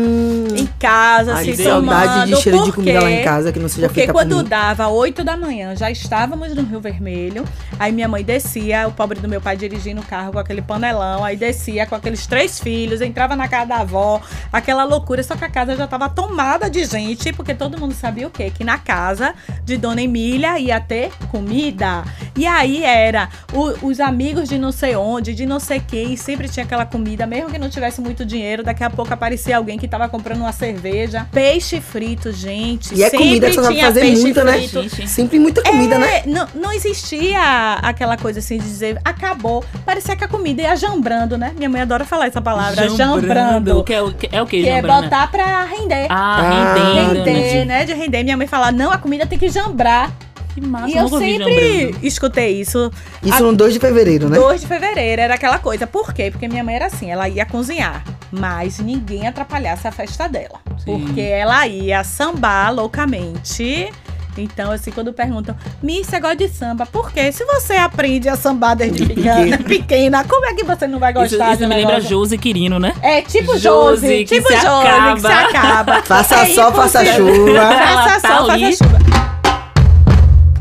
em 0.58 0.66
casa, 0.78 1.34
Ai, 1.34 1.44
se 1.44 1.62
saudade 1.62 2.30
de 2.30 2.36
cheiro 2.40 2.64
de 2.64 2.72
comida 2.72 3.00
lá 3.02 3.10
em 3.10 3.22
casa 3.22 3.52
que 3.52 3.58
não 3.58 3.68
seja 3.68 3.88
Porque 3.88 4.08
quando 4.08 4.42
dava 4.42 4.88
8 4.88 5.22
da 5.22 5.36
manhã, 5.36 5.76
já 5.76 5.90
estávamos 5.90 6.54
no 6.54 6.62
Rio 6.62 6.80
Vermelho. 6.80 7.44
Aí 7.78 7.92
minha 7.92 8.08
mãe 8.08 8.24
descia, 8.24 8.88
o 8.88 8.92
pobre 8.92 9.20
do 9.20 9.28
meu 9.28 9.40
pai 9.40 9.56
dirigindo 9.56 10.00
o 10.00 10.04
carro 10.04 10.32
com 10.32 10.38
aquele 10.38 10.62
panelão, 10.62 11.22
aí 11.22 11.36
descia 11.36 11.86
com 11.86 11.94
aqueles 11.94 12.26
três 12.26 12.58
filhos, 12.58 13.02
entrava 13.02 13.36
na 13.36 13.46
casa 13.46 13.66
da 13.66 13.76
avó, 13.78 14.20
aquela 14.50 14.84
loucura, 14.84 15.22
só 15.22 15.36
que 15.36 15.44
a 15.44 15.50
casa 15.50 15.76
já 15.76 15.84
estava 15.84 16.08
tomada 16.08 16.29
de 16.70 16.84
gente, 16.84 17.32
porque 17.32 17.54
todo 17.54 17.78
mundo 17.78 17.94
sabia 17.94 18.26
o 18.26 18.30
quê? 18.30 18.50
Que 18.50 18.64
na 18.64 18.78
casa 18.78 19.34
de 19.64 19.76
Dona 19.76 20.02
Emília 20.02 20.58
ia 20.58 20.80
ter 20.80 21.10
comida. 21.30 22.04
E 22.36 22.46
aí 22.46 22.82
era 22.82 23.28
o, 23.52 23.88
os 23.88 24.00
amigos 24.00 24.48
de 24.48 24.58
não 24.58 24.72
sei 24.72 24.96
onde, 24.96 25.34
de 25.34 25.44
não 25.44 25.60
sei 25.60 25.80
quem, 25.80 26.16
sempre 26.16 26.48
tinha 26.48 26.64
aquela 26.64 26.86
comida, 26.86 27.26
mesmo 27.26 27.50
que 27.50 27.58
não 27.58 27.68
tivesse 27.68 28.00
muito 28.00 28.24
dinheiro, 28.24 28.62
daqui 28.62 28.82
a 28.82 28.90
pouco 28.90 29.12
aparecia 29.12 29.56
alguém 29.56 29.78
que 29.78 29.86
tava 29.86 30.08
comprando 30.08 30.40
uma 30.40 30.52
cerveja. 30.52 31.26
Peixe 31.32 31.80
frito, 31.80 32.32
gente. 32.32 32.94
E 32.94 33.02
é 33.02 33.10
comida 33.10 33.48
que 33.48 33.56
você 33.56 33.62
sabe 33.62 33.80
fazer 33.80 34.04
muito, 34.16 34.44
né? 34.44 34.58
Sempre 35.06 35.38
muita 35.38 35.62
comida, 35.62 35.96
é, 35.96 35.98
né? 35.98 36.22
Não, 36.26 36.48
não 36.54 36.72
existia 36.72 37.74
aquela 37.82 38.16
coisa 38.16 38.38
assim 38.38 38.58
de 38.58 38.64
dizer 38.64 39.00
acabou. 39.04 39.64
Parecia 39.84 40.16
que 40.16 40.24
a 40.24 40.28
comida 40.28 40.62
ia 40.62 40.76
jambrando, 40.76 41.36
né? 41.36 41.52
Minha 41.56 41.68
mãe 41.68 41.80
adora 41.80 42.04
falar 42.04 42.26
essa 42.26 42.40
palavra, 42.40 42.88
jambrando. 42.88 43.26
jambrando. 43.26 43.84
Que 43.84 43.94
é, 43.94 44.02
o, 44.02 44.12
que 44.12 44.28
é 44.32 44.42
o 44.42 44.46
que? 44.46 44.62
Que 44.62 44.68
é 44.68 44.82
botar 44.82 45.30
pra 45.30 45.64
render. 45.64 46.06
Ah, 46.08 46.19
render. 46.20 47.22
Render, 47.22 47.64
né? 47.64 47.84
De 47.84 47.94
render. 47.94 48.22
Minha 48.22 48.36
mãe 48.36 48.46
fala, 48.46 48.70
não, 48.72 48.90
a 48.90 48.98
comida 48.98 49.26
tem 49.26 49.38
que 49.38 49.48
jambrar 49.48 50.10
que 50.54 50.60
massa, 50.60 50.88
e 50.88 50.96
eu 50.96 51.08
sempre 51.08 51.94
escutei 52.02 52.60
isso. 52.60 52.90
Isso 53.22 53.42
no 53.42 53.54
2 53.54 53.74
de 53.74 53.80
fevereiro, 53.80 54.28
né? 54.28 54.36
2 54.36 54.60
de 54.60 54.66
fevereiro 54.66 55.22
era 55.22 55.34
aquela 55.34 55.58
coisa. 55.58 55.86
Por 55.86 56.12
quê? 56.12 56.30
Porque 56.30 56.48
minha 56.48 56.64
mãe 56.64 56.74
era 56.74 56.86
assim, 56.86 57.10
ela 57.10 57.28
ia 57.28 57.46
cozinhar, 57.46 58.04
mas 58.32 58.78
ninguém 58.78 59.26
atrapalhasse 59.26 59.86
a 59.86 59.92
festa 59.92 60.28
dela. 60.28 60.60
Sim. 60.78 60.84
Porque 60.84 61.20
ela 61.20 61.66
ia 61.66 62.02
sambar 62.02 62.74
loucamente 62.74 63.92
Então, 64.36 64.70
assim, 64.72 64.90
quando 64.90 65.12
perguntam, 65.12 65.54
Mi, 65.82 66.04
você 66.04 66.18
gosta 66.20 66.36
de 66.36 66.48
samba? 66.48 66.86
Por 66.86 67.10
quê? 67.12 67.30
Se 67.32 67.44
você 67.44 67.74
aprende 67.74 68.28
a 68.28 68.36
sambar 68.36 68.74
desde 68.76 69.04
pequena, 69.06 69.58
pequena, 69.64 70.24
como 70.24 70.46
é 70.46 70.54
que 70.54 70.64
você 70.64 70.86
não 70.86 70.98
vai 70.98 71.12
Isso, 71.12 71.20
gostar 71.20 71.52
isso 71.52 71.62
do 71.62 71.68
me 71.68 71.74
lembra? 71.76 72.00
Josi 72.00 72.38
Quirino, 72.38 72.78
né? 72.78 72.94
É 73.02 73.22
tipo 73.22 73.58
Josi, 73.58 74.24
tipo 74.24 74.46
se 74.46 74.54
Josi, 74.54 74.66
acaba. 74.66 75.14
que 75.14 75.20
se 75.20 75.26
acaba. 75.26 76.02
Faça 76.02 76.34
É 76.36 76.46
sol, 76.46 76.72
faça 76.72 77.04
chuva. 77.04 77.60
Faça 77.60 78.20
tá 78.20 78.36
sol, 78.38 78.50
ali. 78.50 78.64
faça 78.76 78.84
chuva. 78.84 79.29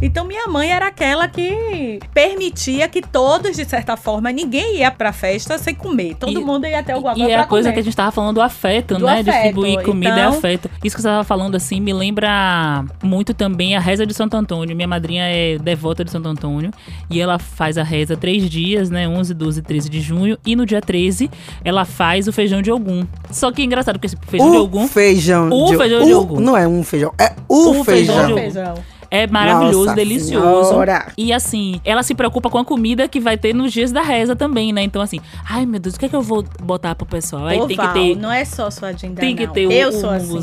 Então 0.02 0.26
minha 0.26 0.48
mãe 0.48 0.72
era 0.72 0.88
aquela 0.88 1.28
que 1.28 2.00
permitia 2.14 2.88
que 2.88 3.02
todos, 3.02 3.58
de 3.58 3.66
certa 3.66 3.98
forma, 3.98 4.32
ninguém 4.32 4.78
ia 4.78 4.90
pra 4.90 5.12
festa 5.12 5.58
sem 5.58 5.76
comer. 5.76 6.16
Todo 6.16 6.32
E- 6.40 6.44
mundo 6.44 6.66
ia 6.66 6.82
ter 6.82 6.94
alguma 6.94 7.14
E 7.14 7.18
coisa 7.18 7.32
é 7.32 7.36
a 7.36 7.44
coisa 7.46 7.68
comer. 7.70 7.74
que 7.74 7.80
a 7.80 7.84
gente 7.84 7.96
tava 7.98 8.12
falando 8.12 8.36
do 8.36 8.42
afeto, 8.42 8.96
Do 8.98 9.06
né? 9.06 9.20
afeto, 9.20 9.32
Distribuir 9.34 9.82
comida 9.84 10.16
é 10.16 10.20
então- 10.20 10.30
afeto. 10.38 10.70
Isso 10.84 10.96
que 10.96 11.02
você 11.02 11.08
tava 11.10 11.24
falando, 11.26 11.56
assim, 11.56 11.82
me 11.82 11.92
lembra 11.92 12.86
muito 13.04 13.34
também 13.34 13.76
a 13.76 13.80
reza 13.82 14.06
de 14.06 14.14
Santo 14.14 14.38
Antônio. 14.38 14.74
Minha 14.76 14.88
madrinha 14.88 15.24
é 15.26 15.58
devota 15.58 16.06
de 16.06 16.12
Santo 16.12 16.30
Antônio. 16.30 16.72
E 17.10 17.20
ela 17.20 17.38
faz 17.38 17.78
a 17.78 17.84
reza 17.84 18.16
três 18.16 18.50
dias, 18.50 18.90
né? 18.90 19.06
11, 19.08 19.34
12 19.34 19.60
e 19.60 19.64
13 19.64 19.90
de 19.90 20.00
junho. 20.00 20.38
E 20.46 20.56
no 20.56 20.66
dia 20.66 20.82
13, 20.82 21.30
ela 21.64 21.84
faz 21.84 22.26
o 22.28 22.32
feijão 22.32 22.62
de 22.62 22.72
Ogum. 22.72 23.06
Só 23.32 23.52
que 23.52 23.62
é 23.62 23.66
engraçado, 23.66 23.96
porque 23.96 24.08
esse 24.08 24.18
feijão 24.28 24.50
de 24.52 24.58
O 24.58 24.64
Ogum 24.64 24.88
feijão 24.88 25.50
O 25.50 25.66
de 25.72 25.78
feijão 25.78 26.06
de 26.06 26.14
o- 26.14 26.22
ogum. 26.22 26.40
Não 26.40 26.56
é 26.56 26.66
um 26.68 26.84
feijão, 26.84 27.14
é 27.20 27.34
o, 27.50 27.70
O 27.82 27.84
feijão 27.84 28.34
feijão. 28.36 28.76
É 29.12 29.28
maravilhoso, 29.28 29.86
Nossa 29.86 29.96
delicioso. 29.96 30.70
Senhora. 30.70 31.08
E 31.18 31.34
assim, 31.34 31.82
ela 31.84 32.04
se 32.04 32.14
preocupa 32.14 32.50
com 32.50 32.58
a 32.58 32.66
comida 32.66 33.08
que 33.08 33.20
vai 33.20 33.38
ter 33.38 33.54
nos 33.54 33.72
dias 33.72 33.92
da 33.92 34.02
reza 34.02 34.36
também, 34.36 34.72
né? 34.72 34.84
Então, 34.84 35.02
assim, 35.02 35.20
ai 35.50 35.66
meu 35.66 35.80
Deus, 35.80 35.96
o 35.96 36.00
que 36.00 36.06
é 36.06 36.10
que 36.10 36.16
eu 36.16 36.22
vou 36.22 36.44
botar 36.62 36.96
pro 36.96 37.06
pessoal? 37.06 37.46
Aí 37.48 37.60
Ô, 37.60 37.66
tem 37.68 37.78
Val, 37.78 37.88
que 37.88 37.94
ter. 37.94 38.16
Não 38.16 38.32
é 38.32 38.46
só 38.46 38.70
sua 38.70 38.90
agenda, 38.90 39.20
Tem 39.20 39.36
que 39.36 39.46
não. 39.48 39.54
ter 39.54 39.68
o, 39.68 39.72
Eu 39.72 39.90
o 39.90 39.92
sou 39.92 40.10
assim. 40.10 40.40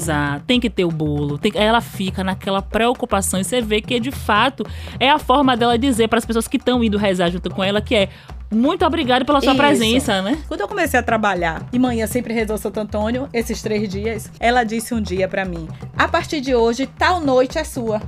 tem 0.47 0.61
que 0.61 0.69
ter 0.71 0.85
o 0.85 0.91
bolo. 0.91 1.39
Tem, 1.39 1.53
aí 1.55 1.65
ela 1.65 1.81
fica 1.81 2.25
naquela 2.25 2.63
preocupação 2.63 3.41
e 3.41 3.45
você 3.45 3.61
vê 3.61 3.81
que 3.81 3.99
de 4.01 4.11
fato 4.11 4.65
é 4.99 5.11
a 5.11 5.19
forma 5.19 5.57
dela 5.57 5.79
dizer 5.79 6.09
para 6.09 6.19
as 6.19 6.25
pessoas 6.25 6.49
que 6.49 6.57
estão 6.57 6.83
indo 6.83 6.99
rezar 6.99 7.31
junto 7.31 7.51
com 7.51 7.63
ela 7.63 7.81
que 7.81 7.95
é 7.95 8.09
muito 8.51 8.85
obrigado 8.85 9.25
pela 9.25 9.41
sua 9.41 9.53
Isso. 9.53 9.61
presença, 9.61 10.23
né? 10.23 10.39
Quando 10.47 10.61
eu 10.61 10.69
comecei 10.69 10.99
a 10.99 11.03
trabalhar 11.03 11.67
e 11.73 11.79
manhã 11.79 12.07
sempre 12.07 12.33
rezou 12.33 12.57
Santo 12.57 12.79
Antônio, 12.79 13.29
esses 13.33 13.61
três 13.61 13.89
dias, 13.89 14.31
ela 14.39 14.63
disse 14.63 14.95
um 14.95 15.01
dia 15.01 15.27
pra 15.27 15.45
mim: 15.45 15.67
a 15.97 16.07
partir 16.07 16.41
de 16.41 16.55
hoje, 16.55 16.87
tal 16.87 17.21
noite 17.21 17.59
é 17.59 17.65
sua. 17.65 18.01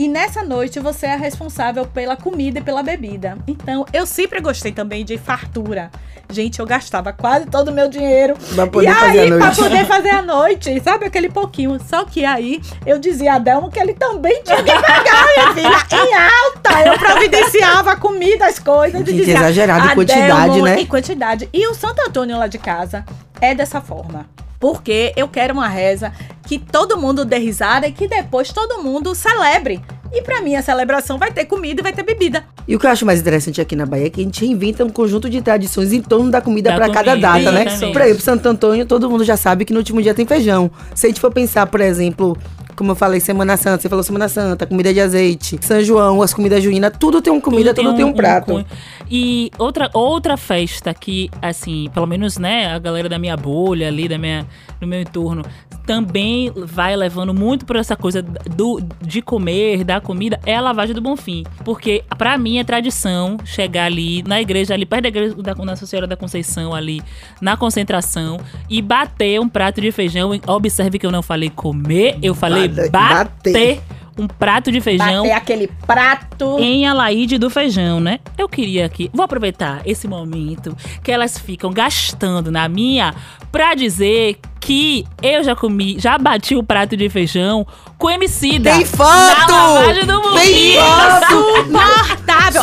E 0.00 0.08
nessa 0.08 0.42
noite 0.42 0.80
você 0.80 1.04
é 1.04 1.14
responsável 1.14 1.84
pela 1.84 2.16
comida 2.16 2.58
e 2.58 2.62
pela 2.62 2.82
bebida. 2.82 3.36
Então, 3.46 3.84
eu 3.92 4.06
sempre 4.06 4.40
gostei 4.40 4.72
também 4.72 5.04
de 5.04 5.18
fartura. 5.18 5.90
Gente, 6.30 6.58
eu 6.58 6.64
gastava 6.64 7.12
quase 7.12 7.44
todo 7.44 7.68
o 7.68 7.72
meu 7.72 7.86
dinheiro. 7.86 8.34
Pra 8.54 8.66
poder 8.66 8.86
e 8.86 8.88
aí, 8.88 8.94
fazer 8.94 9.20
a 9.20 9.26
pra 9.26 9.36
noite. 9.36 9.56
poder 9.60 9.84
fazer 9.84 10.08
a 10.08 10.22
noite, 10.22 10.80
sabe? 10.80 11.04
Aquele 11.04 11.28
pouquinho. 11.28 11.78
Só 11.86 12.06
que 12.06 12.24
aí, 12.24 12.62
eu 12.86 12.98
dizia 12.98 13.34
a 13.34 13.38
Delmo 13.38 13.70
que 13.70 13.78
ele 13.78 13.92
também 13.92 14.42
tinha 14.42 14.62
que 14.62 14.72
pagar, 14.72 15.26
minha 15.36 15.52
filha. 15.52 16.02
Em 16.02 16.14
alta, 16.14 16.82
eu 16.86 16.98
providenciava 16.98 17.92
a 17.92 17.96
comida, 17.96 18.46
as 18.46 18.58
coisas. 18.58 19.00
Gente, 19.00 19.12
dizia, 19.12 19.34
exagerado 19.34 19.80
em 19.80 19.90
"Adelmo, 19.90 20.06
quantidade, 20.06 20.62
né?" 20.62 20.80
Em 20.80 20.86
quantidade. 20.86 21.48
E 21.52 21.66
o 21.66 21.74
Santo 21.74 22.00
Antônio 22.08 22.38
lá 22.38 22.46
de 22.46 22.56
casa 22.56 23.04
é 23.38 23.54
dessa 23.54 23.82
forma. 23.82 24.24
Porque 24.60 25.12
eu 25.16 25.26
quero 25.26 25.54
uma 25.54 25.66
reza 25.66 26.12
que 26.46 26.58
todo 26.58 26.98
mundo 26.98 27.24
dê 27.24 27.38
risada 27.38 27.88
e 27.88 27.92
que 27.92 28.06
depois 28.06 28.52
todo 28.52 28.82
mundo 28.82 29.14
celebre. 29.14 29.80
E 30.12 30.20
pra 30.22 30.42
mim 30.42 30.56
a 30.56 30.62
celebração 30.62 31.16
vai 31.18 31.32
ter 31.32 31.44
comida 31.46 31.80
e 31.80 31.82
vai 31.82 31.92
ter 31.92 32.02
bebida. 32.02 32.44
E 32.66 32.76
o 32.76 32.78
que 32.78 32.86
eu 32.86 32.90
acho 32.90 33.06
mais 33.06 33.20
interessante 33.20 33.60
aqui 33.60 33.74
na 33.74 33.86
Bahia 33.86 34.06
é 34.06 34.10
que 34.10 34.20
a 34.20 34.24
gente 34.24 34.44
inventa 34.44 34.84
um 34.84 34.90
conjunto 34.90 35.30
de 35.30 35.40
tradições 35.40 35.92
em 35.92 36.02
torno 36.02 36.30
da 36.30 36.40
comida 36.40 36.70
Da 36.70 36.76
pra 36.76 36.90
cada 36.90 37.14
data, 37.16 37.50
né? 37.52 37.62
exatamente. 37.62 37.92
Por 37.92 38.02
exemplo, 38.02 38.20
Santo 38.20 38.48
Antônio, 38.48 38.84
todo 38.84 39.08
mundo 39.08 39.24
já 39.24 39.36
sabe 39.36 39.64
que 39.64 39.72
no 39.72 39.78
último 39.78 40.02
dia 40.02 40.12
tem 40.12 40.26
feijão. 40.26 40.70
Se 40.94 41.06
a 41.06 41.08
gente 41.08 41.20
for 41.20 41.30
pensar, 41.32 41.66
por 41.66 41.80
exemplo, 41.80 42.36
como 42.80 42.92
eu 42.92 42.96
falei, 42.96 43.20
Semana 43.20 43.58
Santa, 43.58 43.82
você 43.82 43.90
falou 43.90 44.02
Semana 44.02 44.26
Santa, 44.26 44.64
comida 44.64 44.90
de 44.90 45.02
azeite, 45.02 45.58
São 45.60 45.84
João, 45.84 46.22
as 46.22 46.32
comidas 46.32 46.62
juninas, 46.64 46.90
tudo 46.98 47.20
tem 47.20 47.30
uma 47.30 47.42
comida, 47.42 47.74
tudo 47.74 47.94
tem 47.94 48.06
um, 48.06 48.12
prato. 48.14 48.46
cunho. 48.46 48.64
E 49.10 49.50
outra, 49.58 49.90
outra 49.92 50.34
festa 50.38 50.94
que, 50.94 51.28
assim, 51.42 51.90
pelo 51.92 52.06
menos, 52.06 52.38
né, 52.38 52.72
a 52.72 52.78
galera 52.78 53.06
da 53.06 53.18
minha 53.18 53.36
bolha 53.36 53.86
ali, 53.86 54.08
da 54.08 54.16
minha, 54.16 54.46
do 54.80 54.86
meu 54.86 54.98
entorno, 54.98 55.42
também 55.86 56.52
vai 56.56 56.94
levando 56.96 57.32
muito 57.34 57.64
por 57.66 57.76
essa 57.76 57.96
coisa 57.96 58.22
do, 58.22 58.80
de 59.02 59.20
comer, 59.22 59.84
da 59.84 60.00
comida, 60.00 60.38
é 60.46 60.54
a 60.56 60.60
lavagem 60.60 60.94
do 60.94 61.00
Bonfim. 61.00 61.44
Porque, 61.64 62.04
pra 62.16 62.36
mim, 62.38 62.58
é 62.58 62.64
tradição 62.64 63.36
chegar 63.44 63.84
ali 63.86 64.22
na 64.22 64.40
igreja, 64.40 64.74
ali 64.74 64.86
perto 64.86 65.02
da 65.02 65.08
igreja 65.08 65.34
da 65.36 65.54
Nossa 65.54 65.86
Senhora 65.86 66.06
da 66.06 66.16
Conceição, 66.16 66.74
ali 66.74 67.02
na 67.40 67.56
concentração, 67.56 68.38
e 68.68 68.80
bater 68.80 69.40
um 69.40 69.48
prato 69.48 69.80
de 69.80 69.90
feijão. 69.92 70.30
Observe 70.46 70.98
que 70.98 71.06
eu 71.06 71.10
não 71.12 71.22
falei 71.22 71.50
comer, 71.50 72.18
eu 72.22 72.34
falei 72.34 72.68
Bate- 72.68 72.90
bater, 72.90 73.52
bater. 73.52 73.80
um 74.18 74.26
prato 74.26 74.70
de 74.70 74.80
feijão 74.80 75.22
Bater 75.22 75.32
aquele 75.32 75.66
prato. 75.86 76.58
em 76.58 76.86
Alaíde 76.86 77.38
do 77.38 77.48
Feijão, 77.50 78.00
né? 78.00 78.20
Eu 78.36 78.48
queria 78.48 78.84
aqui, 78.86 79.10
vou 79.12 79.24
aproveitar 79.24 79.80
esse 79.86 80.06
momento 80.06 80.76
que 81.02 81.10
elas 81.10 81.38
ficam 81.38 81.70
gastando 81.72 82.50
na 82.50 82.68
minha 82.68 83.14
pra 83.50 83.74
dizer 83.74 84.38
que 84.60 85.06
eu 85.22 85.42
já 85.42 85.56
comi, 85.56 85.96
já 85.98 86.18
bati 86.18 86.54
o 86.54 86.62
prato 86.62 86.96
de 86.96 87.08
feijão 87.08 87.66
com 87.98 88.10
Emicida. 88.10 88.74
Tem 88.74 88.84
foto! 88.84 89.50
Na 89.50 89.66
lavagem 89.72 90.04
do 90.06 90.20
Tem 90.20 90.30
Bonfim. 90.30 90.74
foto! 90.76 91.60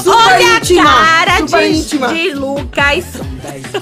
Super 0.03 0.17
Olha 0.17 0.57
íntima, 0.57 0.83
a 0.89 1.25
cara 1.25 1.41
de, 1.41 1.67
íntima. 1.77 2.07
de 2.09 2.33
Lucas 2.33 3.05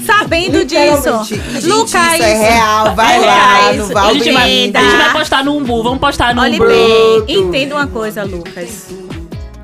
sabendo 0.05 0.63
disso. 0.65 1.23
Gente, 1.25 1.67
Lucas. 1.67 1.93
isso 2.13 2.23
é 2.23 2.53
real, 2.53 2.95
vai 2.95 3.19
lá 3.19 3.71
Lucas, 3.71 3.89
no 3.89 3.97
A 3.97 4.13
gente, 4.13 4.31
vai, 4.31 4.49
Linda. 4.49 4.79
a 4.79 4.83
gente 4.83 4.97
vai 4.97 5.11
postar 5.13 5.43
no 5.43 5.57
Umbu, 5.57 5.83
vamos 5.83 5.99
postar 5.99 6.35
no 6.35 6.41
Olhe 6.41 6.55
Umbu. 6.55 6.67
bem, 6.67 7.23
entenda 7.27 7.75
uma 7.75 7.87
coisa, 7.87 8.23
Lucas. 8.23 8.87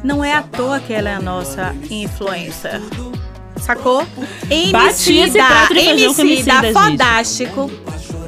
Não 0.03 0.23
é 0.23 0.33
à 0.33 0.41
toa 0.41 0.79
que 0.79 0.91
ela 0.93 1.09
é 1.09 1.15
a 1.15 1.21
nossa 1.21 1.75
influencer. 1.89 2.81
Sacou? 3.57 4.05
Bati 4.71 5.17
esse 5.19 5.37
prato 5.37 5.73
de 5.75 5.79
feijão 5.81 6.13
com 6.15 6.21
MC 6.21 6.43
da 6.43 6.53
Emicida. 6.59 6.79
Fodástico. 6.79 7.71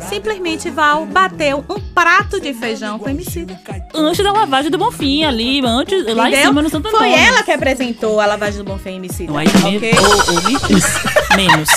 Simplesmente 0.10 0.70
Val 0.70 1.06
bateu 1.06 1.64
um 1.70 1.80
prato 1.80 2.40
de 2.40 2.54
feijão 2.54 3.00
com 3.00 3.10
MC. 3.10 3.48
Antes 3.94 4.24
da 4.24 4.32
lavagem 4.32 4.70
do 4.70 4.78
Bonfim, 4.78 5.24
ali, 5.24 5.62
antes, 5.66 6.04
lá 6.16 6.26
em 6.30 6.34
Entendeu? 6.34 6.48
cima 6.50 6.62
no 6.62 6.70
Santo 6.70 6.90
Foi 6.90 7.00
Antônio. 7.08 7.16
ela 7.18 7.44
que 7.44 7.52
apresentou 7.52 8.20
a 8.20 8.26
lavagem 8.26 8.58
do 8.60 8.64
Bonfim 8.64 8.96
MC. 8.96 9.26
Não, 9.26 9.38
aí 9.38 9.48
ok? 9.48 9.92
ou, 10.00 10.36
ou 10.36 10.44
me- 10.44 11.36
menos. 11.38 11.70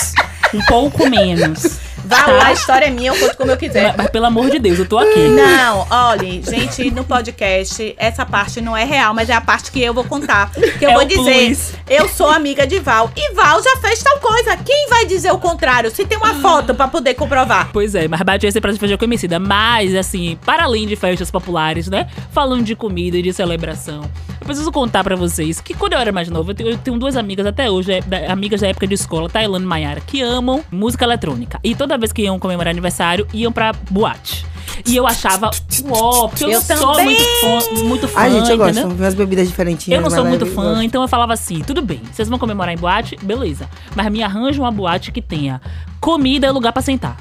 Um 0.53 0.61
pouco 0.67 1.09
menos. 1.09 1.79
Val, 2.07 2.25
tá? 2.39 2.47
a 2.47 2.53
história 2.53 2.85
é 2.85 2.89
minha, 2.89 3.11
eu 3.11 3.15
conto 3.19 3.37
como 3.37 3.51
eu 3.51 3.57
quiser. 3.57 3.83
Mas, 3.89 3.95
mas 3.97 4.09
pelo 4.09 4.25
amor 4.25 4.49
de 4.49 4.59
Deus, 4.59 4.79
eu 4.79 4.85
tô 4.87 4.97
aqui. 4.97 5.27
Não, 5.29 5.85
olhe, 5.89 6.41
gente, 6.43 6.89
no 6.91 7.03
podcast, 7.03 7.93
essa 7.97 8.25
parte 8.25 8.61
não 8.61 8.75
é 8.75 8.83
real, 8.83 9.13
mas 9.13 9.29
é 9.29 9.33
a 9.33 9.41
parte 9.41 9.71
que 9.71 9.81
eu 9.81 9.93
vou 9.93 10.03
contar. 10.03 10.51
Que 10.79 10.85
eu 10.85 10.91
É 10.91 10.93
vou 10.93 11.05
dizer, 11.05 11.45
plus. 11.47 11.73
eu 11.89 12.07
sou 12.09 12.29
amiga 12.29 12.65
de 12.65 12.79
Val. 12.79 13.11
E 13.15 13.33
Val 13.33 13.61
já 13.61 13.77
fez 13.77 14.01
tal 14.01 14.17
coisa. 14.19 14.55
Quem 14.57 14.87
vai 14.89 15.05
dizer 15.05 15.31
o 15.31 15.37
contrário? 15.37 15.89
Se 15.91 16.05
tem 16.05 16.17
uma 16.17 16.35
foto 16.35 16.73
pra 16.73 16.87
poder 16.87 17.13
comprovar. 17.15 17.69
Pois 17.73 17.95
é, 17.95 18.07
mas 18.07 18.21
bati 18.21 18.45
esse 18.47 18.59
prato 18.61 18.73
de 18.75 18.79
feijão 18.79 18.97
conhecida. 18.97 19.39
Mas, 19.39 19.93
assim, 19.95 20.37
para 20.45 20.63
além 20.63 20.87
de 20.87 20.95
festas 20.95 21.29
populares, 21.31 21.87
né? 21.89 22.07
Falando 22.31 22.63
de 22.63 22.75
comida 22.75 23.17
e 23.17 23.21
de 23.21 23.33
celebração. 23.33 24.01
Eu 24.39 24.45
preciso 24.45 24.71
contar 24.71 25.03
pra 25.03 25.15
vocês 25.15 25.59
que 25.59 25.73
quando 25.73 25.93
eu 25.93 25.99
era 25.99 26.11
mais 26.11 26.29
nova, 26.29 26.51
eu 26.51 26.55
tenho, 26.55 26.69
eu 26.69 26.77
tenho 26.77 26.97
duas 26.97 27.17
amigas 27.17 27.45
até 27.45 27.69
hoje, 27.69 27.91
é, 27.91 28.01
da- 28.01 28.31
amigas 28.31 28.61
da 28.61 28.67
época 28.67 28.87
de 28.87 28.93
escola, 28.93 29.29
Tailândia 29.29 29.65
e 29.65 29.67
Maiara, 29.67 29.99
que 30.01 30.21
amam 30.21 30.63
música 30.71 31.03
eletrônica. 31.03 31.59
E 31.63 31.75
toda 31.75 31.96
vez 31.97 32.11
que 32.11 32.21
iam 32.23 32.37
comemorar 32.39 32.71
aniversário, 32.71 33.27
iam 33.33 33.51
pra 33.51 33.73
boate. 33.89 34.45
E 34.85 34.95
eu 34.95 35.07
achava, 35.07 35.49
uó, 35.85 36.27
porque 36.27 36.45
eu, 36.45 36.51
Eu 36.51 36.59
não 36.59 36.77
sou 36.77 37.03
muito 37.03 37.23
fã, 37.41 37.83
muito 37.83 38.07
fã, 38.07 38.19
Ai, 38.19 38.31
gente, 38.31 38.51
eu 38.51 38.57
gosto. 38.57 38.71
entendeu? 38.77 38.95
Ver 38.95 39.03
umas 39.05 39.13
bebidas 39.15 39.47
diferentinhas. 39.47 39.97
Eu 39.97 40.03
não 40.03 40.09
sou 40.09 40.23
muito 40.25 40.45
fã, 40.45 40.63
gosto. 40.63 40.83
então 40.83 41.01
eu 41.01 41.07
falava 41.07 41.33
assim: 41.33 41.61
tudo 41.61 41.81
bem, 41.81 42.01
vocês 42.11 42.27
vão 42.29 42.37
comemorar 42.37 42.73
em 42.73 42.77
boate, 42.77 43.17
beleza. 43.23 43.67
Mas 43.95 44.11
me 44.11 44.21
arranja 44.21 44.61
uma 44.61 44.71
boate 44.71 45.11
que 45.11 45.21
tenha 45.21 45.59
comida 45.99 46.47
e 46.47 46.51
lugar 46.51 46.71
pra 46.71 46.81
sentar. 46.81 47.17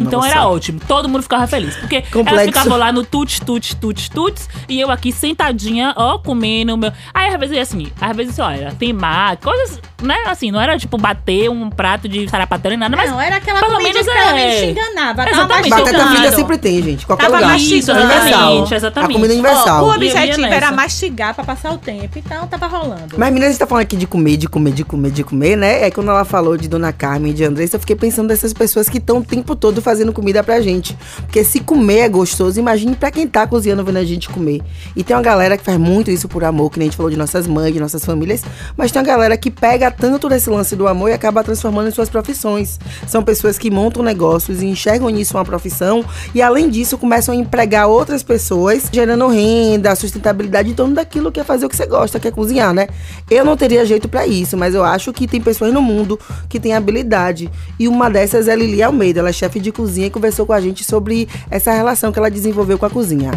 Então 0.00 0.20
Nossa. 0.20 0.30
era 0.30 0.48
ótimo, 0.48 0.80
todo 0.86 1.08
mundo 1.08 1.22
ficava 1.22 1.46
feliz. 1.46 1.76
Porque 1.76 1.96
elas 1.96 2.10
Complexo. 2.10 2.46
ficavam 2.46 2.78
lá 2.78 2.92
no 2.92 3.04
tuts, 3.04 3.40
tuts, 3.40 3.74
tuts, 3.74 4.08
tuts, 4.08 4.48
e 4.68 4.80
eu 4.80 4.90
aqui 4.90 5.12
sentadinha, 5.12 5.94
ó, 5.96 6.18
comendo 6.18 6.74
o 6.74 6.76
meu. 6.76 6.92
Aí 7.12 7.32
às 7.32 7.38
vezes 7.38 7.58
assim, 7.58 7.90
às 8.00 8.16
vezes, 8.16 8.38
olha, 8.38 8.74
tem 8.78 8.92
mar, 8.92 9.36
coisas, 9.36 9.80
né? 10.02 10.16
Assim, 10.26 10.50
não 10.50 10.60
era 10.60 10.78
tipo 10.78 10.96
bater 10.96 11.50
um 11.50 11.70
prato 11.70 12.08
de 12.08 12.28
sarapatel 12.28 12.70
nem 12.70 12.78
nada, 12.78 12.96
mas. 12.96 13.10
não, 13.10 13.20
era 13.20 13.36
aquela 13.36 13.60
pelo 13.60 13.72
comida 13.72 13.92
menos 13.92 14.06
que 14.06 14.12
pelo 14.12 14.34
menos 14.34 14.54
é. 14.54 14.60
te 14.60 14.66
enganava. 14.70 15.16
Tava 15.16 15.30
Exatamente, 15.30 15.74
frita 15.74 15.92
Tocando. 15.92 16.34
sempre 16.34 16.58
tem, 16.58 16.82
gente. 16.82 17.06
Qualquer 17.06 17.26
Tava 17.26 17.36
lugar. 17.36 17.52
mastigando. 17.52 17.80
Isso, 17.80 17.90
exatamente, 17.90 18.74
exatamente. 18.74 19.10
A 19.10 19.14
comida 19.14 19.34
Ó, 19.34 19.36
universal. 19.36 19.84
o 19.84 19.86
E 19.86 19.90
eu 19.90 19.94
objetivo 19.94 20.46
era 20.46 20.72
mastigar 20.72 21.34
pra 21.34 21.44
passar 21.44 21.72
o 21.72 21.78
tempo. 21.78 22.18
Então 22.18 22.46
tava 22.46 22.66
rolando. 22.66 23.16
Mas, 23.16 23.28
meninas, 23.28 23.48
a 23.48 23.50
gente 23.52 23.58
tá 23.58 23.66
falando 23.66 23.82
aqui 23.82 23.96
de 23.96 24.06
comer, 24.06 24.36
de 24.36 24.48
comer, 24.48 24.72
de 24.72 24.84
comer, 24.84 25.10
de 25.10 25.24
comer, 25.24 25.56
né? 25.56 25.84
É 25.84 25.90
quando 25.90 26.10
ela 26.10 26.24
falou 26.24 26.56
de 26.56 26.68
Dona 26.68 26.92
Carmen 26.92 27.32
e 27.32 27.34
de 27.34 27.44
Andressa, 27.44 27.76
eu 27.76 27.80
fiquei 27.80 27.96
pensando 27.96 28.28
dessas 28.28 28.52
pessoas 28.52 28.88
que 28.88 28.98
estão 28.98 29.18
o 29.18 29.24
tempo 29.24 29.54
todo 29.54 29.80
fazendo 29.82 29.89
comida 30.12 30.42
pra 30.42 30.60
gente. 30.60 30.96
Porque 31.18 31.44
se 31.44 31.60
comer 31.60 32.00
é 32.00 32.08
gostoso, 32.08 32.58
imagine 32.58 32.94
pra 32.94 33.10
quem 33.10 33.26
tá 33.26 33.46
cozinhando 33.46 33.84
vendo 33.84 33.98
a 33.98 34.04
gente 34.04 34.28
comer. 34.28 34.60
E 34.94 35.02
tem 35.02 35.16
uma 35.16 35.22
galera 35.22 35.56
que 35.56 35.64
faz 35.64 35.78
muito 35.78 36.10
isso 36.10 36.28
por 36.28 36.44
amor, 36.44 36.70
que 36.70 36.78
nem 36.78 36.86
a 36.86 36.90
gente 36.90 36.96
falou 36.96 37.10
de 37.10 37.16
nossas 37.16 37.46
mães, 37.46 37.72
de 37.72 37.80
nossas 37.80 38.04
famílias, 38.04 38.42
mas 38.76 38.90
tem 38.90 39.00
uma 39.00 39.06
galera 39.06 39.36
que 39.36 39.50
pega 39.50 39.90
tanto 39.90 40.28
desse 40.28 40.48
lance 40.50 40.76
do 40.76 40.86
amor 40.86 41.10
e 41.10 41.12
acaba 41.12 41.42
transformando 41.42 41.88
em 41.88 41.90
suas 41.90 42.08
profissões. 42.08 42.78
São 43.06 43.22
pessoas 43.22 43.58
que 43.58 43.70
montam 43.70 44.02
negócios 44.02 44.62
e 44.62 44.66
enxergam 44.66 45.08
nisso 45.08 45.36
uma 45.36 45.44
profissão 45.44 46.04
e 46.34 46.42
além 46.42 46.68
disso 46.68 46.96
começam 46.96 47.34
a 47.34 47.36
empregar 47.36 47.88
outras 47.88 48.22
pessoas, 48.22 48.88
gerando 48.92 49.26
renda, 49.28 49.94
sustentabilidade 49.94 50.70
em 50.70 50.74
torno 50.74 50.94
daquilo 50.94 51.32
que 51.32 51.40
é 51.40 51.44
fazer 51.44 51.66
o 51.66 51.68
que 51.68 51.76
você 51.76 51.86
gosta, 51.86 52.20
que 52.20 52.28
é 52.28 52.30
cozinhar, 52.30 52.72
né? 52.72 52.88
Eu 53.30 53.44
não 53.44 53.56
teria 53.56 53.84
jeito 53.84 54.08
pra 54.08 54.26
isso, 54.26 54.56
mas 54.56 54.74
eu 54.74 54.84
acho 54.84 55.12
que 55.12 55.26
tem 55.26 55.40
pessoas 55.40 55.72
no 55.72 55.82
mundo 55.82 56.18
que 56.48 56.60
têm 56.60 56.74
habilidade. 56.74 57.50
E 57.78 57.88
uma 57.88 58.08
dessas 58.08 58.48
é 58.48 58.54
Lili 58.54 58.82
Almeida, 58.82 59.20
ela 59.20 59.30
é 59.30 59.32
chefe 59.32 59.60
de 59.60 59.72
cozinha 59.80 60.08
e 60.08 60.10
conversou 60.10 60.44
com 60.44 60.52
a 60.52 60.60
gente 60.60 60.84
sobre 60.84 61.26
essa 61.50 61.72
relação 61.72 62.12
que 62.12 62.18
ela 62.18 62.30
desenvolveu 62.30 62.78
com 62.78 62.84
a 62.84 62.90
cozinha. 62.90 63.30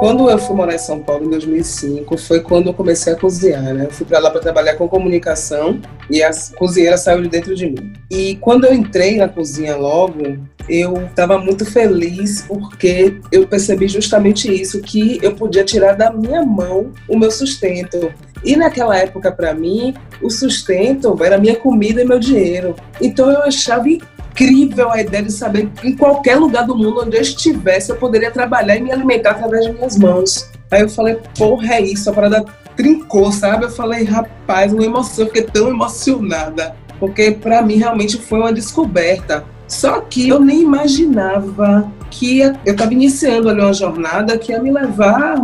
Quando 0.00 0.28
eu 0.28 0.36
fui 0.36 0.54
morar 0.54 0.74
em 0.74 0.78
São 0.78 0.98
Paulo 0.98 1.24
em 1.24 1.30
2005, 1.30 2.18
foi 2.18 2.40
quando 2.40 2.66
eu 2.66 2.74
comecei 2.74 3.12
a 3.12 3.16
cozinhar, 3.16 3.62
né? 3.72 3.86
Eu 3.86 3.90
fui 3.90 4.04
para 4.04 4.18
lá 4.18 4.30
para 4.30 4.40
trabalhar 4.40 4.74
com 4.74 4.86
comunicação 4.86 5.80
e 6.10 6.22
a 6.22 6.30
cozinheira 6.58 6.98
saiu 6.98 7.22
de 7.22 7.28
dentro 7.28 7.54
de 7.54 7.70
mim. 7.70 7.92
E 8.10 8.36
quando 8.36 8.64
eu 8.64 8.74
entrei 8.74 9.16
na 9.16 9.28
cozinha 9.28 9.76
logo, 9.76 10.36
eu 10.68 11.06
estava 11.06 11.38
muito 11.38 11.64
feliz 11.64 12.42
porque 12.42 13.18
eu 13.30 13.46
percebi 13.46 13.88
justamente 13.88 14.52
isso, 14.52 14.80
que 14.82 15.18
eu 15.22 15.34
podia 15.34 15.64
tirar 15.64 15.94
da 15.94 16.12
minha 16.12 16.44
mão 16.44 16.90
o 17.08 17.16
meu 17.16 17.30
sustento. 17.30 18.12
E 18.44 18.56
naquela 18.56 18.96
época, 18.96 19.30
para 19.30 19.54
mim, 19.54 19.94
o 20.20 20.28
sustento 20.30 21.16
era 21.22 21.38
minha 21.38 21.56
comida 21.56 22.02
e 22.02 22.04
meu 22.04 22.18
dinheiro. 22.18 22.74
Então 23.00 23.30
eu 23.30 23.42
achava 23.42 23.88
incrível 23.88 24.90
a 24.90 25.00
ideia 25.00 25.22
de 25.22 25.32
saber 25.32 25.68
que 25.70 25.88
em 25.88 25.96
qualquer 25.96 26.36
lugar 26.36 26.66
do 26.66 26.76
mundo 26.76 27.02
onde 27.02 27.16
eu 27.16 27.22
estivesse, 27.22 27.90
eu 27.90 27.96
poderia 27.96 28.30
trabalhar 28.30 28.76
e 28.76 28.80
me 28.80 28.90
alimentar 28.90 29.32
através 29.32 29.66
de 29.66 29.72
minhas 29.72 29.96
mãos. 29.96 30.50
Aí 30.70 30.80
eu 30.80 30.88
falei, 30.88 31.18
porra, 31.36 31.74
é 31.74 31.80
isso, 31.82 32.08
a 32.08 32.12
parada 32.12 32.44
trincou, 32.76 33.30
sabe? 33.30 33.64
Eu 33.64 33.70
falei, 33.70 34.04
rapaz, 34.04 34.72
uma 34.72 34.84
emoção, 34.84 35.24
eu 35.24 35.28
fiquei 35.28 35.42
tão 35.42 35.68
emocionada, 35.68 36.74
porque 36.98 37.30
para 37.30 37.62
mim 37.62 37.76
realmente 37.76 38.16
foi 38.16 38.40
uma 38.40 38.52
descoberta. 38.52 39.44
Só 39.68 40.00
que 40.00 40.28
eu 40.28 40.40
nem 40.40 40.62
imaginava 40.62 41.90
que 42.10 42.40
eu 42.40 42.54
estava 42.66 42.92
iniciando 42.92 43.48
ali 43.48 43.60
uma 43.60 43.72
jornada 43.72 44.36
que 44.36 44.52
ia 44.52 44.62
me 44.62 44.70
levar 44.70 45.36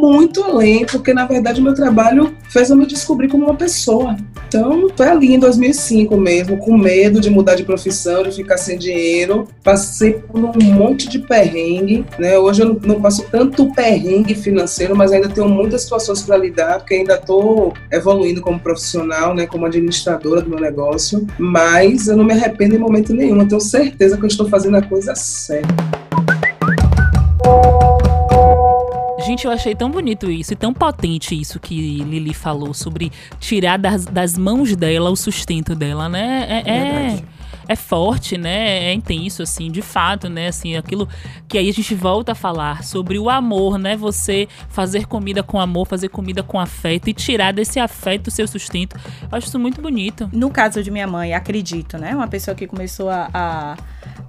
muito 0.00 0.42
além, 0.42 0.86
porque 0.86 1.12
na 1.12 1.26
verdade 1.26 1.60
o 1.60 1.64
meu 1.64 1.74
trabalho 1.74 2.34
fez 2.48 2.70
eu 2.70 2.76
me 2.76 2.86
descobrir 2.86 3.28
como 3.28 3.44
uma 3.44 3.54
pessoa. 3.54 4.16
Então, 4.48 4.88
foi 4.96 5.06
ali 5.06 5.34
em 5.34 5.38
2005 5.38 6.16
mesmo, 6.16 6.56
com 6.56 6.76
medo 6.76 7.20
de 7.20 7.30
mudar 7.30 7.54
de 7.54 7.62
profissão, 7.62 8.24
de 8.24 8.32
ficar 8.32 8.56
sem 8.56 8.76
dinheiro. 8.76 9.46
Passei 9.62 10.14
por 10.14 10.40
um 10.40 10.72
monte 10.72 11.08
de 11.08 11.20
perrengue, 11.20 12.04
né? 12.18 12.36
Hoje 12.36 12.62
eu 12.62 12.80
não 12.84 13.00
passo 13.00 13.24
tanto 13.30 13.72
perrengue 13.72 14.34
financeiro, 14.34 14.96
mas 14.96 15.12
ainda 15.12 15.28
tenho 15.28 15.48
muitas 15.48 15.82
situações 15.82 16.22
para 16.22 16.36
lidar, 16.36 16.78
porque 16.78 16.94
ainda 16.94 17.14
estou 17.14 17.72
evoluindo 17.92 18.40
como 18.40 18.58
profissional, 18.58 19.34
né? 19.34 19.46
Como 19.46 19.66
administradora 19.66 20.42
do 20.42 20.50
meu 20.50 20.58
negócio. 20.58 21.24
Mas 21.38 22.08
eu 22.08 22.16
não 22.16 22.24
me 22.24 22.32
arrependo 22.32 22.74
em 22.74 22.78
momento 22.78 23.14
nenhum. 23.14 23.40
Eu 23.40 23.46
tenho 23.46 23.60
certeza 23.60 24.16
que 24.16 24.24
eu 24.24 24.28
estou 24.28 24.48
fazendo 24.48 24.76
a 24.76 24.82
coisa 24.82 25.14
certa. 25.14 25.99
Gente, 29.30 29.44
eu 29.44 29.52
achei 29.52 29.76
tão 29.76 29.88
bonito 29.88 30.28
isso 30.28 30.54
e 30.54 30.56
tão 30.56 30.74
potente 30.74 31.40
isso 31.40 31.60
que 31.60 31.98
Lili 32.02 32.34
falou 32.34 32.74
sobre 32.74 33.12
tirar 33.38 33.78
das, 33.78 34.04
das 34.04 34.36
mãos 34.36 34.74
dela 34.74 35.08
o 35.08 35.14
sustento 35.14 35.72
dela, 35.72 36.08
né? 36.08 36.46
É, 36.48 36.68
é, 36.68 37.22
é 37.68 37.76
forte, 37.76 38.36
né? 38.36 38.86
É 38.86 38.92
intenso, 38.92 39.40
assim, 39.40 39.70
de 39.70 39.82
fato, 39.82 40.28
né? 40.28 40.48
Assim, 40.48 40.76
aquilo 40.76 41.08
que 41.46 41.56
aí 41.56 41.68
a 41.68 41.72
gente 41.72 41.94
volta 41.94 42.32
a 42.32 42.34
falar 42.34 42.82
sobre 42.82 43.20
o 43.20 43.30
amor, 43.30 43.78
né? 43.78 43.96
Você 43.96 44.48
fazer 44.68 45.06
comida 45.06 45.44
com 45.44 45.60
amor, 45.60 45.86
fazer 45.86 46.08
comida 46.08 46.42
com 46.42 46.58
afeto 46.58 47.08
e 47.08 47.14
tirar 47.14 47.52
desse 47.52 47.78
afeto 47.78 48.26
o 48.26 48.30
seu 48.32 48.48
sustento. 48.48 48.96
Eu 49.22 49.38
acho 49.38 49.46
isso 49.46 49.60
muito 49.60 49.80
bonito. 49.80 50.28
No 50.32 50.50
caso 50.50 50.82
de 50.82 50.90
minha 50.90 51.06
mãe, 51.06 51.34
acredito, 51.34 51.96
né? 51.98 52.16
Uma 52.16 52.26
pessoa 52.26 52.56
que 52.56 52.66
começou 52.66 53.08
a, 53.08 53.30
a, 53.32 53.76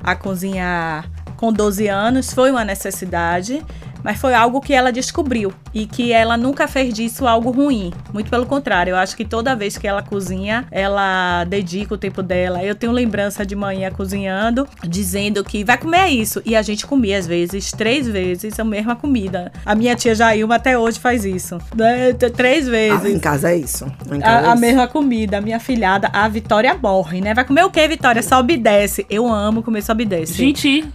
a 0.04 0.16
cozinhar 0.16 1.10
com 1.38 1.52
12 1.52 1.88
anos 1.88 2.32
foi 2.32 2.52
uma 2.52 2.64
necessidade 2.64 3.64
mas 4.04 4.20
foi 4.20 4.34
algo 4.34 4.62
que 4.62 4.74
ela 4.74 4.92
descobriu 4.92 5.54
e 5.74 5.86
que 5.86 6.12
ela 6.12 6.38
nunca 6.38 6.68
fez 6.68 6.94
disso 6.94 7.28
algo 7.28 7.52
ruim. 7.52 7.92
Muito 8.14 8.30
pelo 8.30 8.46
contrário, 8.46 8.92
eu 8.92 8.98
acho 8.98 9.16
que 9.16 9.26
toda 9.26 9.56
vez 9.56 9.78
que 9.78 9.88
ela 9.88 10.02
cozinha, 10.02 10.66
ela 10.72 11.44
dedica 11.46 11.94
o 11.94 11.98
tempo 11.98 12.22
dela. 12.22 12.64
Eu 12.64 12.76
tenho 12.76 12.92
lembrança 12.92 13.46
de 13.46 13.56
manhã 13.56 13.92
cozinhando, 13.92 14.68
dizendo 14.88 15.44
que 15.44 15.64
vai 15.64 15.78
comer 15.78 16.08
isso. 16.08 16.42
E 16.46 16.56
a 16.56 16.62
gente 16.62 16.86
comia, 16.86 17.18
às 17.18 17.28
vezes, 17.28 17.72
três 17.72 18.08
vezes 18.08 18.60
a 18.60 18.64
mesma 18.64 18.96
comida. 18.96 19.52
A 19.66 19.76
minha 19.76 19.96
tia 19.96 20.16
Jailma 20.16 20.56
até 20.56 20.78
hoje 20.78 21.00
faz 21.00 21.26
isso. 21.26 21.58
Né? 21.76 22.14
Três 22.14 22.68
vezes. 22.68 23.06
Ah, 23.06 23.10
em 23.10 23.20
casa 23.20 23.52
é 23.52 23.58
isso. 23.58 23.86
Em 24.12 24.20
casa 24.20 24.40
A, 24.40 24.42
é 24.42 24.46
a 24.50 24.54
isso. 24.54 24.62
mesma 24.62 24.88
comida. 24.88 25.38
A 25.38 25.42
minha 25.42 25.60
filhada, 25.60 26.10
a 26.14 26.28
Vitória 26.28 26.74
morre, 26.82 27.22
né? 27.22 27.34
Vai 27.34 27.46
comer 27.46 27.64
o 27.64 27.70
quê, 27.70 27.88
Vitória? 27.88 28.22
Sobe 28.22 28.54
e 28.54 28.58
desce. 28.58 29.06
Eu 29.10 29.28
amo 29.28 29.64
comer 29.64 29.82
sobe 29.82 30.04
e 30.04 30.06
desce. 30.06 30.34
Gente, 30.34 30.86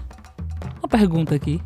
uma 0.80 0.88
pergunta 0.88 1.34
aqui. 1.34 1.60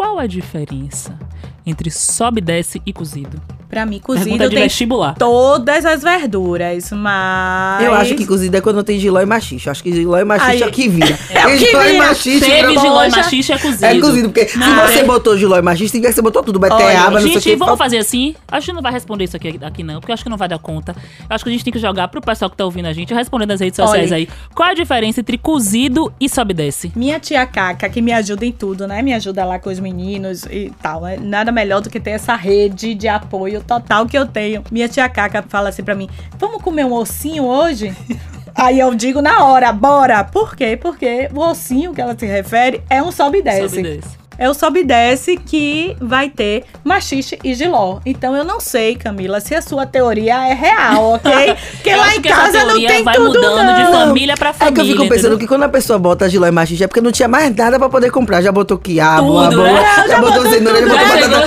Qual 0.00 0.18
a 0.18 0.26
diferença 0.26 1.18
entre 1.66 1.90
sobe, 1.90 2.40
desce 2.40 2.80
e 2.86 2.90
cozido? 2.90 3.38
Pra 3.70 3.86
mim, 3.86 4.00
cozido 4.00 4.36
tem 4.50 4.62
vestibular. 4.64 5.14
todas 5.14 5.86
as 5.86 6.02
verduras, 6.02 6.90
mas... 6.92 7.82
Eu 7.84 7.94
acho 7.94 8.14
que 8.16 8.26
cozido 8.26 8.56
é 8.56 8.60
quando 8.60 8.82
tem 8.82 8.98
giló 8.98 9.20
e 9.20 9.26
machixe. 9.26 9.66
Eu 9.66 9.70
acho 9.70 9.82
que 9.82 9.92
giló 9.92 10.18
e 10.18 10.24
machixe 10.24 10.50
Aí- 10.50 10.62
é 10.62 10.66
o 10.66 10.70
que 10.70 10.88
vira. 10.88 11.18
É 11.30 11.46
o 11.46 11.50
que 11.50 11.58
giló 11.58 11.84
e 11.84 11.96
machixe 11.96 12.40
Teve 12.40 12.78
giló 12.78 13.04
e 13.04 13.10
machixe 13.10 13.52
é 13.52 13.58
cozido. 13.58 13.84
É 13.86 13.98
cozido, 14.00 14.28
porque 14.28 14.48
se 14.48 14.58
você 14.58 14.94
tem- 14.98 15.06
botou 15.06 15.38
giló 15.38 15.56
e 15.56 15.62
machixe, 15.62 15.88
significa 15.92 16.08
que 16.10 16.14
você 16.16 16.22
botou 16.22 16.42
tudo. 16.42 16.58
Beterraba, 16.58 17.12
não 17.12 17.20
sei 17.20 17.30
o 17.30 17.34
Gente, 17.34 17.42
que. 17.44 17.56
vamos 17.56 17.78
fazer 17.78 17.98
assim? 17.98 18.34
Acho 18.48 18.66
que 18.66 18.72
não 18.72 18.82
vai 18.82 18.92
responder 18.92 19.24
isso 19.24 19.36
aqui, 19.36 19.58
aqui 19.62 19.82
não, 19.82 20.00
porque 20.00 20.10
eu 20.10 20.14
acho 20.14 20.22
que 20.24 20.28
não 20.30 20.36
vai 20.36 20.48
dar 20.48 20.58
conta. 20.58 20.94
Eu 21.20 21.26
acho 21.30 21.44
que 21.44 21.48
a 21.50 21.52
gente 21.52 21.64
tem 21.64 21.72
que 21.72 21.78
jogar 21.78 22.08
pro 22.08 22.20
pessoal 22.20 22.50
que 22.50 22.56
tá 22.56 22.64
ouvindo 22.64 22.86
a 22.86 22.92
gente, 22.92 23.14
respondendo 23.14 23.50
nas 23.50 23.60
redes 23.60 23.76
sociais 23.76 24.10
Olha. 24.10 24.16
aí. 24.16 24.28
Qual 24.54 24.68
a 24.68 24.74
diferença 24.74 25.20
entre 25.20 25.38
cozido 25.38 26.12
e 26.20 26.28
sobe 26.28 26.52
desce? 26.52 26.90
Minha 26.96 27.18
tia 27.20 27.46
Caca, 27.46 27.88
que 27.88 28.02
me 28.02 28.12
ajuda 28.12 28.44
em 28.44 28.52
tudo, 28.52 28.86
né? 28.88 29.00
Me 29.02 29.14
ajuda 29.14 29.44
lá 29.44 29.58
com 29.58 29.70
os 29.70 29.78
meninos 29.78 30.44
e 30.50 30.72
tal. 30.82 31.02
né? 31.02 31.16
Nada 31.20 31.52
melhor 31.52 31.80
do 31.80 31.88
que 31.88 32.00
ter 32.00 32.10
essa 32.10 32.34
rede 32.34 32.94
de 32.94 33.06
apoio 33.08 33.59
total 33.64 34.06
que 34.06 34.16
eu 34.16 34.26
tenho. 34.26 34.62
Minha 34.70 34.88
tia 34.88 35.08
Caca 35.08 35.42
fala 35.48 35.68
assim 35.68 35.82
pra 35.82 35.94
mim: 35.94 36.08
vamos 36.38 36.62
comer 36.62 36.84
um 36.84 36.92
ossinho 36.92 37.44
hoje? 37.44 37.94
Aí 38.54 38.80
eu 38.80 38.94
digo 38.94 39.22
na 39.22 39.44
hora, 39.44 39.72
bora! 39.72 40.24
Por 40.24 40.56
quê? 40.56 40.76
Porque 40.76 41.28
o 41.34 41.40
ossinho 41.40 41.94
que 41.94 42.00
ela 42.00 42.16
se 42.18 42.26
refere 42.26 42.82
é 42.90 43.02
um 43.02 43.12
sobe 43.12 43.38
e 43.38 43.42
desce. 43.42 43.68
Sobe 43.68 43.80
e 43.80 43.82
desce. 43.82 44.19
É 44.40 44.48
o 44.48 44.54
sobe 44.54 44.80
e 44.80 44.84
desce 44.84 45.36
que 45.36 45.94
vai 46.00 46.30
ter 46.30 46.64
machixe 46.82 47.38
e 47.44 47.52
giló. 47.54 47.98
Então 48.06 48.34
eu 48.34 48.42
não 48.42 48.58
sei, 48.58 48.96
Camila, 48.96 49.38
se 49.38 49.54
a 49.54 49.60
sua 49.60 49.84
teoria 49.84 50.48
é 50.48 50.54
real, 50.54 51.12
ok? 51.12 51.30
Porque 51.76 51.94
lá 51.94 52.16
em 52.16 52.22
casa 52.22 52.58
não 52.60 52.66
teoria 52.68 52.88
tem 52.88 53.04
vai 53.04 53.14
tudo 53.16 53.26
mudando 53.28 53.74
de 53.76 53.82
não. 53.82 53.92
família 53.92 54.34
pra 54.38 54.48
É 54.48 54.52
família. 54.54 54.74
que 54.74 54.80
eu 54.80 54.84
fico 54.86 55.02
pensando 55.08 55.16
entendeu? 55.34 55.38
que 55.38 55.46
quando 55.46 55.62
a 55.64 55.68
pessoa 55.68 55.98
bota 55.98 56.26
giló 56.28 56.46
e 56.46 56.50
machixe 56.50 56.82
é 56.84 56.86
porque 56.86 57.02
não 57.02 57.12
tinha 57.12 57.28
mais 57.28 57.54
nada 57.54 57.78
pra 57.78 57.90
poder 57.90 58.10
comprar. 58.10 58.40
Já 58.40 58.50
botou 58.50 58.78
quiabo, 58.78 59.44
Tudo, 59.50 59.62
né? 59.62 59.74
já, 59.96 60.08
Já 60.08 60.20
botou 60.20 60.46
cenoura, 60.48 60.80
já 60.80 60.86
tudo. 60.86 60.96
botou 60.96 61.06
Já 61.06 61.28
batata. 61.28 61.40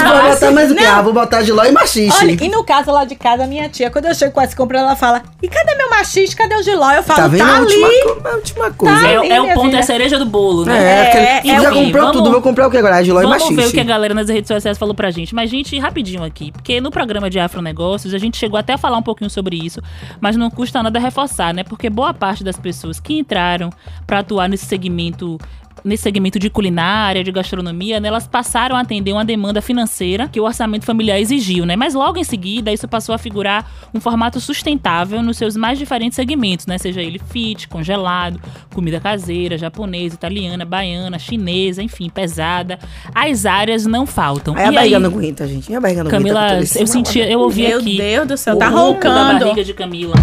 Pronto, 0.00 0.22
vou 0.22 0.30
botar 0.32 0.50
mais 0.52 0.70
o. 0.72 0.76
Ah, 0.90 1.02
vou 1.02 1.12
botar 1.12 1.42
giló 1.42 1.64
e 1.64 1.72
machixe. 1.72 2.18
Olha, 2.24 2.38
e 2.42 2.48
no 2.48 2.64
caso 2.64 2.90
lá 2.90 3.04
de 3.04 3.16
casa, 3.16 3.46
minha 3.46 3.68
tia, 3.68 3.90
quando 3.90 4.06
eu 4.06 4.14
chego 4.14 4.32
com 4.32 4.40
essa 4.40 4.56
compra, 4.56 4.78
ela 4.78 4.96
fala: 4.96 5.22
E 5.42 5.48
cadê 5.48 5.74
meu 5.74 5.90
machixe? 5.90 6.34
Cadê 6.34 6.54
o 6.56 6.62
giló? 6.62 6.90
Eu 6.92 7.02
falo: 7.02 7.20
Tá 7.20 7.28
vendo? 7.28 7.46
Tá, 7.46 7.56
a, 7.56 7.60
última, 7.60 7.86
ali. 7.86 8.00
co- 8.02 8.28
a 8.28 8.34
última 8.36 8.70
coisa. 8.72 9.00
Tá 9.00 9.08
É, 9.08 9.16
ali, 9.18 9.30
é 9.30 9.40
o 9.40 9.42
minha 9.44 9.54
ponto, 9.54 9.76
é 9.76 9.78
a 9.78 9.82
cereja 9.82 10.18
do 10.18 10.24
bolo, 10.26 10.64
né? 10.64 10.82
É, 10.82 11.08
aquele, 11.08 11.52
É, 11.56 11.60
já 11.62 11.70
comprou 11.70 12.12
vamos- 12.30 12.42
vou 12.42 12.50
comprar 12.50 12.66
o 12.66 12.70
que 12.70 12.76
agora? 12.76 13.02
Giló 13.04 13.20
e 13.20 13.22
Vamos 13.24 13.54
ver 13.56 13.66
o 13.66 13.70
que 13.70 13.80
a 13.80 13.84
galera 13.84 14.14
nas 14.14 14.28
redes 14.28 14.48
sociais 14.48 14.78
falou 14.78 14.94
pra 14.94 15.10
gente. 15.10 15.34
Mas, 15.34 15.50
gente, 15.50 15.78
rapidinho 15.78 16.22
aqui, 16.24 16.50
porque 16.52 16.80
no 16.80 16.90
programa 16.90 17.28
de 17.30 17.38
Afronegócios 17.38 18.12
a 18.14 18.18
gente 18.18 18.36
chegou 18.36 18.58
até 18.58 18.72
a 18.74 18.78
falar 18.78 18.98
um 18.98 19.02
pouquinho 19.02 19.30
sobre 19.30 19.56
isso, 19.56 19.80
mas 20.20 20.36
não 20.36 20.50
custa 20.50 20.82
nada 20.82 20.98
reforçar, 20.98 21.52
né? 21.54 21.62
Porque 21.64 21.88
boa 21.90 22.12
parte 22.14 22.42
das 22.44 22.56
pessoas 22.58 22.98
que 23.00 23.14
entraram 23.18 23.70
pra 24.06 24.20
atuar 24.20 24.48
nesse 24.48 24.66
segmento 24.66 25.38
nesse 25.84 26.02
segmento 26.02 26.38
de 26.38 26.50
culinária, 26.50 27.22
de 27.24 27.32
gastronomia, 27.32 27.98
né, 28.00 28.08
elas 28.08 28.26
passaram 28.26 28.76
a 28.76 28.80
atender 28.80 29.12
uma 29.12 29.24
demanda 29.24 29.60
financeira 29.62 30.28
que 30.28 30.40
o 30.40 30.44
orçamento 30.44 30.84
familiar 30.84 31.18
exigiu, 31.20 31.64
né? 31.64 31.76
Mas 31.76 31.94
logo 31.94 32.18
em 32.18 32.24
seguida, 32.24 32.72
isso 32.72 32.86
passou 32.88 33.14
a 33.14 33.18
figurar 33.18 33.70
um 33.94 34.00
formato 34.00 34.40
sustentável 34.40 35.22
nos 35.22 35.36
seus 35.36 35.56
mais 35.56 35.78
diferentes 35.78 36.16
segmentos, 36.16 36.66
né? 36.66 36.78
Seja 36.78 37.00
ele 37.02 37.18
fit, 37.18 37.68
congelado, 37.68 38.40
comida 38.74 39.00
caseira, 39.00 39.56
japonesa, 39.58 40.14
italiana, 40.14 40.64
baiana, 40.64 41.18
chinesa, 41.18 41.82
enfim, 41.82 42.08
pesada. 42.08 42.78
As 43.14 43.46
áreas 43.46 43.86
não 43.86 44.06
faltam. 44.06 44.54
Aí 44.56 44.64
a 44.64 44.72
E 44.72 44.74
barriga 44.74 44.98
não 44.98 45.10
aguenta, 45.10 45.46
gente. 45.46 45.70
E 45.70 45.74
a 45.74 45.80
barriga 45.80 46.04
não 46.04 46.10
Camila, 46.10 46.40
aguenta. 46.46 46.64
isso. 46.64 46.78
eu 46.78 46.86
sentia, 46.86 47.30
eu 47.30 47.40
ouvi 47.40 47.66
Meu 47.68 47.78
aqui. 47.78 47.96
Deus 47.96 48.28
do 48.28 48.36
céu, 48.36 48.56
o 48.56 48.58
tá 48.58 48.68
roncando. 48.68 49.44
barriga 49.44 49.64
de 49.64 49.74
Camila. 49.74 50.14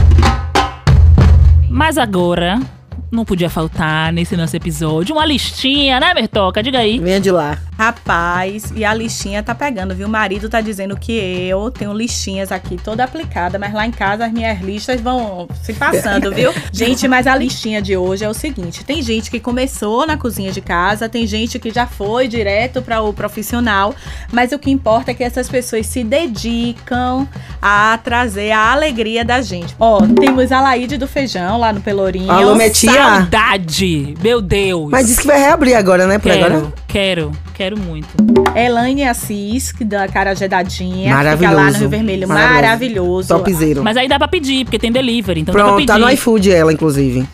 Mas 1.69 1.97
agora, 1.97 2.59
não 3.11 3.23
podia 3.23 3.49
faltar 3.49 4.11
nesse 4.11 4.35
nosso 4.35 4.55
episódio 4.55 5.15
uma 5.15 5.25
listinha, 5.25 5.99
né, 5.99 6.13
Bertoca? 6.13 6.61
Diga 6.61 6.79
aí. 6.79 6.99
Venha 6.99 7.19
de 7.19 7.31
lá. 7.31 7.57
Rapaz, 7.77 8.73
e 8.75 8.83
a 8.83 8.91
listinha 8.91 9.43
tá 9.43 9.53
pegando, 9.53 9.93
viu? 9.93 10.07
O 10.07 10.09
marido 10.09 10.49
tá 10.49 10.59
dizendo 10.61 10.97
que 10.97 11.11
eu 11.13 11.69
tenho 11.69 11.93
listinhas 11.93 12.51
aqui 12.51 12.75
toda 12.75 13.03
aplicada, 13.03 13.59
mas 13.59 13.71
lá 13.71 13.85
em 13.85 13.91
casa 13.91 14.25
as 14.25 14.31
minhas 14.31 14.59
listas 14.61 14.99
vão 14.99 15.47
se 15.61 15.73
passando, 15.73 16.33
viu? 16.33 16.51
Gente, 16.73 17.07
mas 17.07 17.27
a 17.27 17.35
listinha 17.35 17.79
de 17.79 17.95
hoje 17.95 18.25
é 18.25 18.29
o 18.29 18.33
seguinte: 18.33 18.83
tem 18.83 19.01
gente 19.01 19.29
que 19.29 19.39
começou 19.39 20.07
na 20.07 20.17
cozinha 20.17 20.51
de 20.51 20.59
casa, 20.59 21.07
tem 21.07 21.27
gente 21.27 21.59
que 21.59 21.69
já 21.69 21.85
foi 21.85 22.27
direto 22.27 22.81
para 22.81 23.01
o 23.01 23.13
profissional, 23.13 23.93
mas 24.31 24.51
o 24.51 24.59
que 24.59 24.71
importa 24.71 25.11
é 25.11 25.13
que 25.13 25.23
essas 25.23 25.47
pessoas 25.47 25.85
se 25.85 26.03
dedicam 26.03 27.27
a 27.61 27.99
trazer 28.03 28.51
a 28.51 28.71
alegria 28.71 29.23
da 29.23 29.41
gente. 29.41 29.75
Ó, 29.79 30.01
temos 30.19 30.51
a 30.51 30.61
Laíde 30.61 30.97
do 30.97 31.07
Feijão 31.07 31.59
lá 31.59 31.71
no 31.71 31.81
Pelourinho. 31.81 32.31
Alô, 32.31 32.55
minha 32.55 32.71
tia. 32.97 33.15
Saudade! 33.19 34.13
Meu 34.21 34.41
Deus! 34.41 34.89
Mas 34.89 35.07
disse 35.07 35.21
que 35.21 35.27
vai 35.27 35.39
reabrir 35.39 35.75
agora, 35.75 36.07
né? 36.07 36.17
Por 36.17 36.31
quero, 36.31 36.45
agora. 36.45 36.73
quero, 36.87 37.31
quero 37.53 37.77
muito. 37.77 38.07
Elaine 38.55 39.03
Assis, 39.03 39.71
que 39.71 39.83
da 39.83 40.07
Carajé 40.07 40.47
Dadinha, 40.47 41.03
fica 41.03 41.15
Maravilhoso. 41.15 41.55
lá 41.55 41.71
no 41.71 41.77
Rio 41.77 41.89
Vermelho. 41.89 42.27
Maravilhoso. 42.27 42.55
Maravilhoso. 42.55 43.27
Topzero. 43.27 43.83
Mas 43.83 43.97
aí 43.97 44.07
dá 44.07 44.17
pra 44.17 44.27
pedir, 44.27 44.65
porque 44.65 44.79
tem 44.79 44.91
delivery, 44.91 45.41
então 45.41 45.53
dá 45.53 45.63
Pronto, 45.63 45.85
tá 45.85 45.97
no 45.97 46.09
iFood 46.09 46.51
ela, 46.51 46.73
inclusive. 46.73 47.27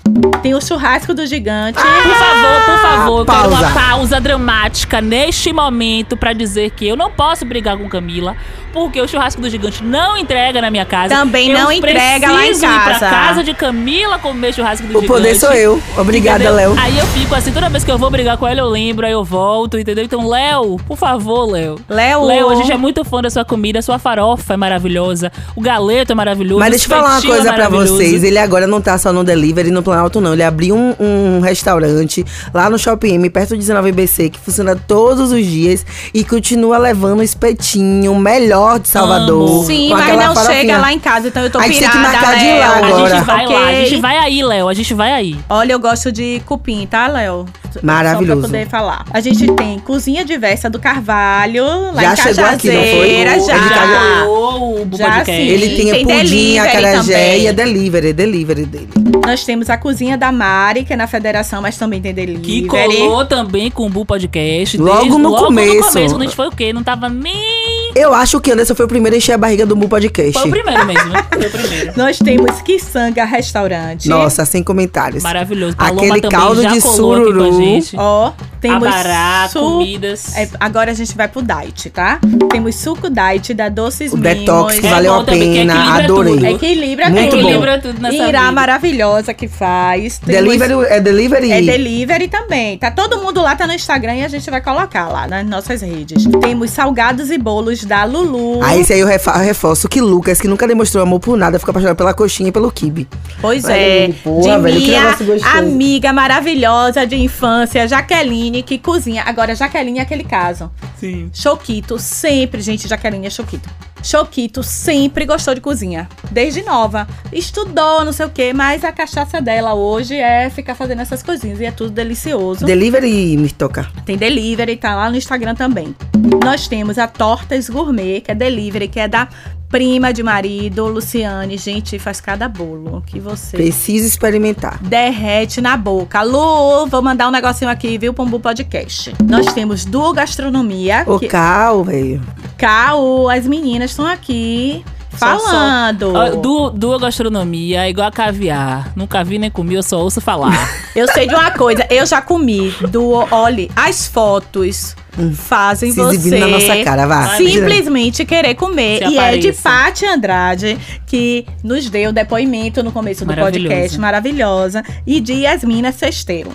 Tem 0.43 0.53
o 0.53 0.61
churrasco 0.61 1.13
do 1.13 1.25
gigante. 1.25 1.79
Por 1.79 2.15
favor, 2.15 2.65
por 2.65 2.81
favor, 2.81 3.19
eu 3.21 3.25
quero 3.25 3.47
uma 3.49 3.71
pausa 3.71 4.19
dramática 4.19 4.99
neste 5.01 5.51
momento 5.53 6.17
pra 6.17 6.33
dizer 6.33 6.69
que 6.71 6.85
eu 6.87 6.95
não 6.97 7.09
posso 7.09 7.45
brigar 7.45 7.77
com 7.77 7.87
Camila, 7.87 8.35
porque 8.73 8.99
o 8.99 9.07
churrasco 9.07 9.39
do 9.41 9.49
gigante 9.49 9.81
não 9.83 10.17
entrega 10.17 10.61
na 10.61 10.69
minha 10.69 10.85
casa. 10.85 11.15
Também 11.15 11.51
Eu 11.51 11.59
não 11.59 11.71
entrega 11.71 12.29
lá 12.29 12.43
em 12.43 12.47
preciso 12.47 12.65
ir 12.65 12.69
pra 12.69 12.83
casa. 12.99 13.09
casa 13.09 13.43
de 13.43 13.53
Camila 13.53 14.19
comer 14.19 14.53
churrasco 14.53 14.85
do 14.85 14.89
O 14.97 15.01
gigante. 15.01 15.07
poder 15.07 15.35
sou 15.35 15.53
eu. 15.53 15.81
Obrigada? 15.97 16.49
Léo. 16.49 16.75
Aí 16.77 16.97
eu 16.97 17.05
fico 17.07 17.33
assim, 17.35 17.53
toda 17.53 17.69
vez 17.69 17.85
que 17.85 17.91
eu 17.91 17.97
vou 17.97 18.09
brigar 18.11 18.35
com 18.37 18.45
ela, 18.45 18.59
eu 18.59 18.67
lembro, 18.67 19.05
aí 19.05 19.13
eu 19.13 19.23
volto, 19.23 19.79
entendeu? 19.79 20.03
Então, 20.03 20.27
Léo, 20.27 20.75
por 20.85 20.97
favor, 20.97 21.45
Léo. 21.49 21.75
Léo. 21.87 22.25
Léo, 22.25 22.49
a 22.49 22.55
gente 22.55 22.71
é 22.71 22.77
muito 22.77 23.05
fã 23.05 23.21
da 23.21 23.29
sua 23.29 23.45
comida, 23.45 23.79
a 23.79 23.81
sua 23.81 23.97
farofa 23.97 24.55
é 24.55 24.57
maravilhosa, 24.57 25.31
o 25.55 25.61
galeto 25.61 26.11
é 26.11 26.15
maravilhoso. 26.15 26.59
Mas 26.59 26.67
o 26.67 26.71
deixa 26.71 26.85
eu 26.85 26.89
falar 26.89 27.01
uma 27.03 27.09
espetinho 27.15 27.33
coisa 27.35 27.49
é 27.49 27.53
pra 27.53 27.63
maravilhoso. 27.69 27.95
vocês. 27.97 28.23
Ele 28.25 28.37
agora 28.37 28.67
não 28.67 28.81
tá 28.81 28.97
só 28.97 29.13
no 29.13 29.23
delivery 29.23 29.71
no 29.71 29.81
Planalto, 29.81 30.19
não. 30.19 30.32
Ele 30.33 30.43
abriu 30.43 30.75
um, 30.75 30.93
um 30.99 31.39
restaurante 31.39 32.25
lá 32.53 32.69
no 32.69 32.77
Shopping 32.77 33.13
M, 33.15 33.29
perto 33.29 33.55
do 33.55 33.61
19BC, 33.61 34.31
que 34.31 34.39
funciona 34.39 34.75
todos 34.75 35.31
os 35.31 35.45
dias 35.45 35.85
e 36.13 36.23
continua 36.23 36.77
levando 36.77 37.19
o 37.19 37.23
espetinho 37.23 38.15
melhor 38.15 38.79
de 38.79 38.87
Salvador. 38.87 39.49
Amo. 39.49 39.63
Sim, 39.65 39.89
mas 39.89 40.07
não 40.17 40.33
farofinha. 40.35 40.59
chega 40.59 40.77
lá 40.77 40.93
em 40.93 40.99
casa, 40.99 41.27
então 41.27 41.43
eu 41.43 41.49
tô 41.49 41.59
A 41.59 41.67
gente 41.67 41.79
tem 41.79 41.89
que 41.89 41.97
pirada, 41.97 42.11
marcar 42.17 42.39
de 42.39 42.45
lá 42.45 42.65
A 42.67 42.77
agora. 42.77 43.15
gente 43.15 43.25
vai 43.25 43.45
lá, 43.47 43.65
a 43.67 43.73
gente 43.73 43.95
vai 44.01 44.17
aí, 44.17 44.43
Léo, 44.43 44.67
a 44.67 44.73
gente 44.73 44.93
vai 44.93 45.11
aí. 45.11 45.39
Olha, 45.49 45.73
eu 45.73 45.79
gosto 45.79 46.11
de 46.11 46.41
cupim, 46.45 46.87
tá, 46.89 47.07
Léo? 47.07 47.45
Maravilhoso. 47.81 48.41
Só 48.41 48.47
pra 48.47 48.57
poder 48.59 48.69
falar. 48.69 49.05
A 49.11 49.19
gente 49.19 49.47
tem 49.53 49.79
cozinha 49.79 50.23
diversa 50.23 50.69
do 50.69 50.79
Carvalho, 50.79 51.65
lá 51.93 52.01
Já 52.03 52.13
em 52.13 52.15
chegou 52.17 52.45
aqui, 52.45 52.67
não 52.67 52.73
foi? 52.75 52.83
Cajazeira, 52.91 53.29
É 53.31 53.39
já. 53.39 53.59
Cajazeira. 53.59 54.29
o 54.29 54.87
Já 54.97 55.05
podcast. 55.05 55.31
sim. 55.31 55.47
Ele 55.47 55.75
tem, 55.75 55.91
Tem 55.91 56.05
pudim, 56.05 56.59
a 56.59 57.37
e 57.37 57.47
a 57.47 57.51
delivery, 57.51 58.09
é 58.09 58.13
delivery 58.13 58.65
dele. 58.65 58.89
Nós 59.25 59.43
temos 59.43 59.69
a 59.69 59.77
cozinha 59.77 60.17
da 60.23 60.31
Mari, 60.31 60.85
que 60.85 60.93
é 60.93 60.95
na 60.95 61.05
federação, 61.05 61.61
mas 61.61 61.77
também 61.77 61.99
tem 62.01 62.13
delivery. 62.13 62.41
Que 62.41 62.65
colou 62.65 63.25
também 63.25 63.69
com 63.69 63.85
o 63.85 63.89
Bu 63.89 64.05
Podcast. 64.05 64.77
Logo 64.77 64.99
desde- 65.01 65.17
no 65.17 65.29
logo 65.29 65.45
começo. 65.47 65.75
no 65.75 65.83
começo, 65.89 66.13
quando 66.15 66.21
a 66.21 66.25
gente 66.25 66.35
foi 66.35 66.47
o 66.47 66.51
quê? 66.51 66.71
Não 66.71 66.81
tava 66.81 67.09
nem... 67.09 67.62
Eu 67.95 68.11
acho 68.13 68.41
que 68.41 68.51
Anderson 68.51 68.73
foi 68.73 68.85
o 68.85 68.87
primeiro 68.87 69.13
a 69.13 69.17
encher 69.17 69.33
a 69.33 69.37
barriga 69.37 69.65
do 69.67 69.75
Mu 69.75 69.87
Podcast. 69.87 70.33
Foi 70.33 70.47
o 70.47 70.51
primeiro 70.51 70.83
mesmo, 70.85 71.09
né? 71.11 71.23
Foi 71.31 71.45
o 71.47 71.51
primeiro. 71.51 71.93
Nós 71.97 72.17
temos 72.17 72.59
Kisanga 72.63 73.23
Restaurante. 73.23 74.09
Nossa, 74.09 74.45
sem 74.45 74.63
comentários. 74.63 75.21
Maravilhoso. 75.21 75.75
Paloma 75.77 76.01
Aquele 76.15 76.21
caldo 76.27 76.61
de 76.61 76.63
colou 76.63 76.71
aqui 76.71 76.81
com 76.81 76.89
a 76.89 76.91
sururu. 76.95 77.53
gente. 77.61 77.95
Ó, 77.95 78.31
temos 78.59 78.87
Abará, 78.87 79.47
su- 79.51 79.59
comidas. 79.59 80.35
É, 80.35 80.49
agora 80.59 80.89
a 80.89 80.93
gente 80.95 81.15
vai 81.15 81.27
pro 81.27 81.43
diet, 81.43 81.91
tá? 81.91 82.19
Temos 82.51 82.75
suco 82.75 83.09
diet 83.11 83.53
da 83.53 83.69
Doces 83.69 84.11
O 84.11 84.17
Mimos. 84.17 84.39
detox 84.39 84.79
que 84.79 84.87
É 84.87 84.89
valeu 84.89 85.13
a 85.13 85.23
pena, 85.23 85.43
equilibra 85.45 86.03
adorei. 86.03 86.33
tudo. 86.33 86.45
Equilibra 86.47 87.09
Muito 87.11 87.29
tudo. 87.29 87.41
bom. 87.41 87.47
Equilibra 87.47 87.79
tudo 87.79 88.01
nessa 88.01 88.15
Irá 88.27 88.39
vida. 88.39 88.51
maravilhosa 88.53 89.33
que 89.35 89.47
faz. 89.47 90.17
Temos- 90.17 90.41
Delivery 90.57 90.73
é 90.89 90.99
delivery. 90.99 91.51
É 91.51 91.61
delivery 91.61 92.27
também. 92.27 92.75
Tá 92.79 92.89
todo 92.89 93.19
mundo 93.21 93.39
lá, 93.41 93.55
tá 93.55 93.67
no 93.67 93.73
Instagram 93.73 94.15
e 94.15 94.23
a 94.25 94.27
gente 94.27 94.49
vai 94.49 94.61
colocar 94.61 95.09
lá 95.09 95.27
nas 95.27 95.45
nossas 95.45 95.81
redes. 95.81 96.25
Temos 96.41 96.71
salgados 96.71 97.29
e 97.29 97.37
bolos 97.37 97.82
da 97.85 98.03
Lulu. 98.05 98.61
Ah, 98.63 98.77
esse 98.77 98.93
aí 98.93 98.99
eu 98.99 99.07
reforço 99.07 99.87
que 99.87 100.01
Lucas, 100.01 100.39
que 100.39 100.47
nunca 100.47 100.67
demonstrou 100.67 101.03
amor 101.03 101.19
por 101.19 101.37
nada, 101.37 101.59
fica 101.59 101.71
apaixonado 101.71 101.97
pela 101.97 102.13
coxinha 102.13 102.49
e 102.49 102.51
pelo 102.51 102.71
kibe. 102.71 103.07
Pois 103.41 103.65
é. 103.65 104.05
ele, 104.05 104.13
porra, 104.13 104.55
de 104.57 104.61
velho, 104.61 104.79
minha 104.79 105.17
amiga 105.57 106.13
maravilhosa 106.13 107.05
de 107.05 107.15
infância, 107.15 107.87
Jaqueline, 107.87 108.63
que 108.63 108.77
cozinha. 108.77 109.23
Agora, 109.25 109.55
Jaqueline 109.55 109.99
é 109.99 110.01
aquele 110.01 110.23
caso. 110.23 110.71
Sim. 110.99 111.29
Choquito, 111.33 111.97
sempre, 111.99 112.61
gente, 112.61 112.87
Jaqueline 112.87 113.27
é 113.27 113.29
Choquito. 113.29 113.69
Choquito 114.03 114.61
sempre 114.61 115.25
gostou 115.25 115.55
de 115.55 115.61
cozinha, 115.61 116.09
desde 116.29 116.61
nova. 116.61 117.07
Estudou, 117.31 118.03
não 118.03 118.11
sei 118.11 118.25
o 118.25 118.29
quê, 118.29 118.51
mas 118.53 118.83
a 118.83 118.91
cachaça 118.91 119.41
dela 119.41 119.73
hoje 119.73 120.15
é 120.15 120.49
ficar 120.49 120.75
fazendo 120.75 121.01
essas 121.01 121.23
coisinhas 121.23 121.61
e 121.61 121.65
é 121.65 121.71
tudo 121.71 121.91
delicioso. 121.91 122.65
Delivery 122.65 123.37
me 123.37 123.49
toca. 123.49 123.89
Tem 124.05 124.17
delivery, 124.17 124.75
tá 124.75 124.93
lá 124.93 125.09
no 125.09 125.15
Instagram 125.15 125.55
também. 125.55 125.95
Nós 126.43 126.67
temos 126.67 126.97
a 126.97 127.07
Tortas 127.07 127.69
Gourmet, 127.69 128.21
que 128.21 128.31
é 128.31 128.35
delivery, 128.35 128.87
que 128.87 128.99
é 128.99 129.07
da 129.07 129.27
prima 129.67 130.13
de 130.13 130.23
marido, 130.23 130.87
Luciane. 130.87 131.57
Gente, 131.57 131.99
faz 131.99 132.21
cada 132.21 132.47
bolo 132.47 133.03
que 133.05 133.19
você 133.19 133.57
Preciso 133.57 134.05
experimentar. 134.07 134.77
derrete 134.81 135.59
na 135.59 135.75
boca. 135.75 136.21
Lu, 136.21 136.85
vou 136.87 137.01
mandar 137.01 137.27
um 137.27 137.31
negocinho 137.31 137.69
aqui, 137.69 137.97
viu, 137.97 138.13
Pombu 138.13 138.39
Podcast. 138.39 139.13
Nós 139.27 139.51
temos 139.53 139.83
Duo 139.83 140.13
Gastronomia, 140.13 141.03
Ô, 141.05 141.19
que 141.19 141.27
cal, 141.27 141.83
velho. 141.83 142.21
Cal, 142.57 143.29
as 143.29 143.45
meninas 143.45 143.89
estão 143.91 144.05
aqui 144.05 144.85
Só- 145.17 145.39
falando. 145.39 146.13
Du, 146.41 146.69
duas 146.69 147.01
gastronomia 147.01 147.85
é 147.85 147.89
igual 147.89 148.07
a 148.07 148.11
caviar. 148.11 148.93
Nunca 148.95 149.23
vi 149.23 149.37
nem 149.39 149.51
comi, 149.51 149.73
eu 149.75 149.83
só 149.83 149.99
ouço 149.99 150.21
falar. 150.21 150.53
Eu 150.95 151.07
sei 151.11 151.27
de 151.27 151.33
uma 151.33 151.49
coisa, 151.49 151.87
eu 151.89 152.05
já 152.05 152.21
comi 152.21 152.71
Duo, 152.91 153.27
olhe, 153.31 153.71
as 153.75 154.05
fotos 154.07 154.95
fazem 155.33 155.91
Se 155.91 155.99
você 155.99 156.37
na 156.39 156.47
nossa 156.47 156.83
cara, 156.83 157.05
vá. 157.05 157.35
simplesmente 157.37 158.25
querer 158.25 158.55
comer. 158.55 158.99
Se 159.07 159.13
e 159.13 159.17
é 159.17 159.37
de. 159.37 159.53
Paty 159.53 160.05
Andrade, 160.05 160.77
que 161.05 161.45
nos 161.63 161.89
deu 161.89 162.11
depoimento 162.11 162.83
no 162.83 162.91
começo 162.91 163.25
do 163.25 163.33
podcast, 163.33 163.97
maravilhosa, 163.99 164.83
e 165.05 165.21
de 165.21 165.33
Yasmina 165.33 165.91
Cesteiro. 165.91 166.51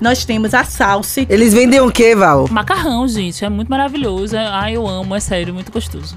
Nós 0.00 0.24
temos 0.24 0.54
a 0.54 0.64
Salsi, 0.64 1.26
Eles 1.28 1.52
vendem 1.52 1.80
o 1.80 1.90
quê, 1.90 2.14
Val? 2.14 2.48
Macarrão, 2.50 3.06
gente, 3.06 3.44
é 3.44 3.48
muito 3.50 3.68
maravilhoso. 3.68 4.34
Ai, 4.36 4.76
eu 4.76 4.86
amo, 4.86 5.14
é 5.14 5.20
sério, 5.20 5.52
muito 5.52 5.70
gostoso. 5.70 6.14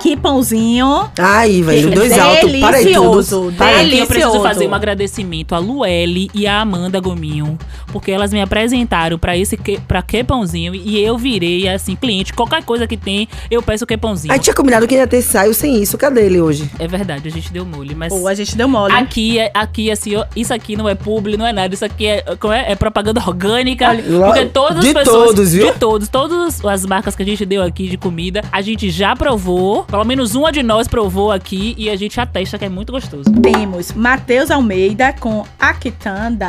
que 0.00 0.16
pãozinho. 0.16 1.10
Ai, 1.18 1.60
velho, 1.62 1.90
dois 1.90 2.16
altos. 2.16 2.52
Para 2.60 2.76
aí 2.76 2.94
tudo. 2.94 3.52
Para 3.56 3.78
aí. 3.78 3.98
Eu 3.98 4.06
preciso 4.06 4.40
fazer 4.40 4.68
um 4.68 4.74
agradecimento 4.74 5.54
a 5.54 5.58
Luelle 5.58 6.30
e 6.32 6.46
a 6.46 6.60
Amanda 6.60 7.00
Gominho, 7.00 7.58
porque 7.92 8.12
elas 8.12 8.32
me 8.32 8.40
apresentaram 8.40 9.18
pra 9.18 9.36
esse 9.36 9.56
que, 9.56 9.80
pra 9.80 10.02
que 10.02 10.22
pãozinho 10.22 10.74
e 10.74 10.98
eu 11.00 11.15
virei 11.16 11.68
assim 11.68 11.96
cliente. 11.96 12.32
Qualquer 12.32 12.62
coisa 12.64 12.86
que 12.86 12.96
tem, 12.96 13.28
eu 13.50 13.62
peço 13.62 13.86
que 13.86 13.96
pãozinho. 13.96 14.32
A 14.32 14.36
gente 14.36 14.44
tinha 14.44 14.54
combinado 14.54 14.86
que 14.86 14.94
ia 14.94 15.06
ter 15.06 15.22
saio 15.22 15.54
sem 15.54 15.82
isso. 15.82 15.96
Cadê 15.96 16.26
ele 16.26 16.40
hoje? 16.40 16.70
É 16.78 16.86
verdade, 16.86 17.28
a 17.28 17.30
gente 17.30 17.52
deu 17.52 17.64
mole, 17.64 17.94
mas 17.94 18.12
Pô, 18.12 18.26
a 18.28 18.34
gente 18.34 18.56
deu 18.56 18.68
mole. 18.68 18.94
Aqui, 18.94 19.38
é- 19.38 19.50
aqui, 19.54 19.90
assim, 19.90 20.16
ó, 20.16 20.24
isso 20.34 20.52
aqui 20.52 20.76
não 20.76 20.88
é 20.88 20.94
publi, 20.94 21.36
não 21.36 21.46
é 21.46 21.52
nada. 21.52 21.72
Isso 21.72 21.84
aqui 21.84 22.06
é, 22.06 22.22
como 22.38 22.52
é, 22.52 22.72
é 22.72 22.74
propaganda 22.74 23.20
orgânica. 23.26 23.88
Porque 23.94 24.46
todas 24.46 24.78
as 24.78 24.84
de 24.84 24.94
pessoas. 24.94 25.26
todos, 25.28 25.52
viu? 25.52 25.72
De 25.72 25.78
todos. 25.78 26.08
Todas 26.08 26.64
as 26.64 26.84
marcas 26.86 27.16
que 27.16 27.22
a 27.22 27.26
gente 27.26 27.44
deu 27.44 27.62
aqui 27.62 27.88
de 27.88 27.96
comida, 27.96 28.42
a 28.52 28.60
gente 28.60 28.90
já 28.90 29.14
provou. 29.16 29.84
Pelo 29.84 30.04
menos 30.04 30.34
uma 30.34 30.52
de 30.52 30.62
nós 30.62 30.88
provou 30.88 31.32
aqui 31.32 31.74
e 31.78 31.88
a 31.90 31.96
gente 31.96 32.20
atesta 32.20 32.58
que 32.58 32.64
é 32.64 32.68
muito 32.68 32.92
gostoso. 32.92 33.24
Temos 33.42 33.92
Matheus 33.92 34.50
Almeida 34.50 35.12
com 35.12 35.44
a 35.58 35.74
quitanda. 35.74 36.48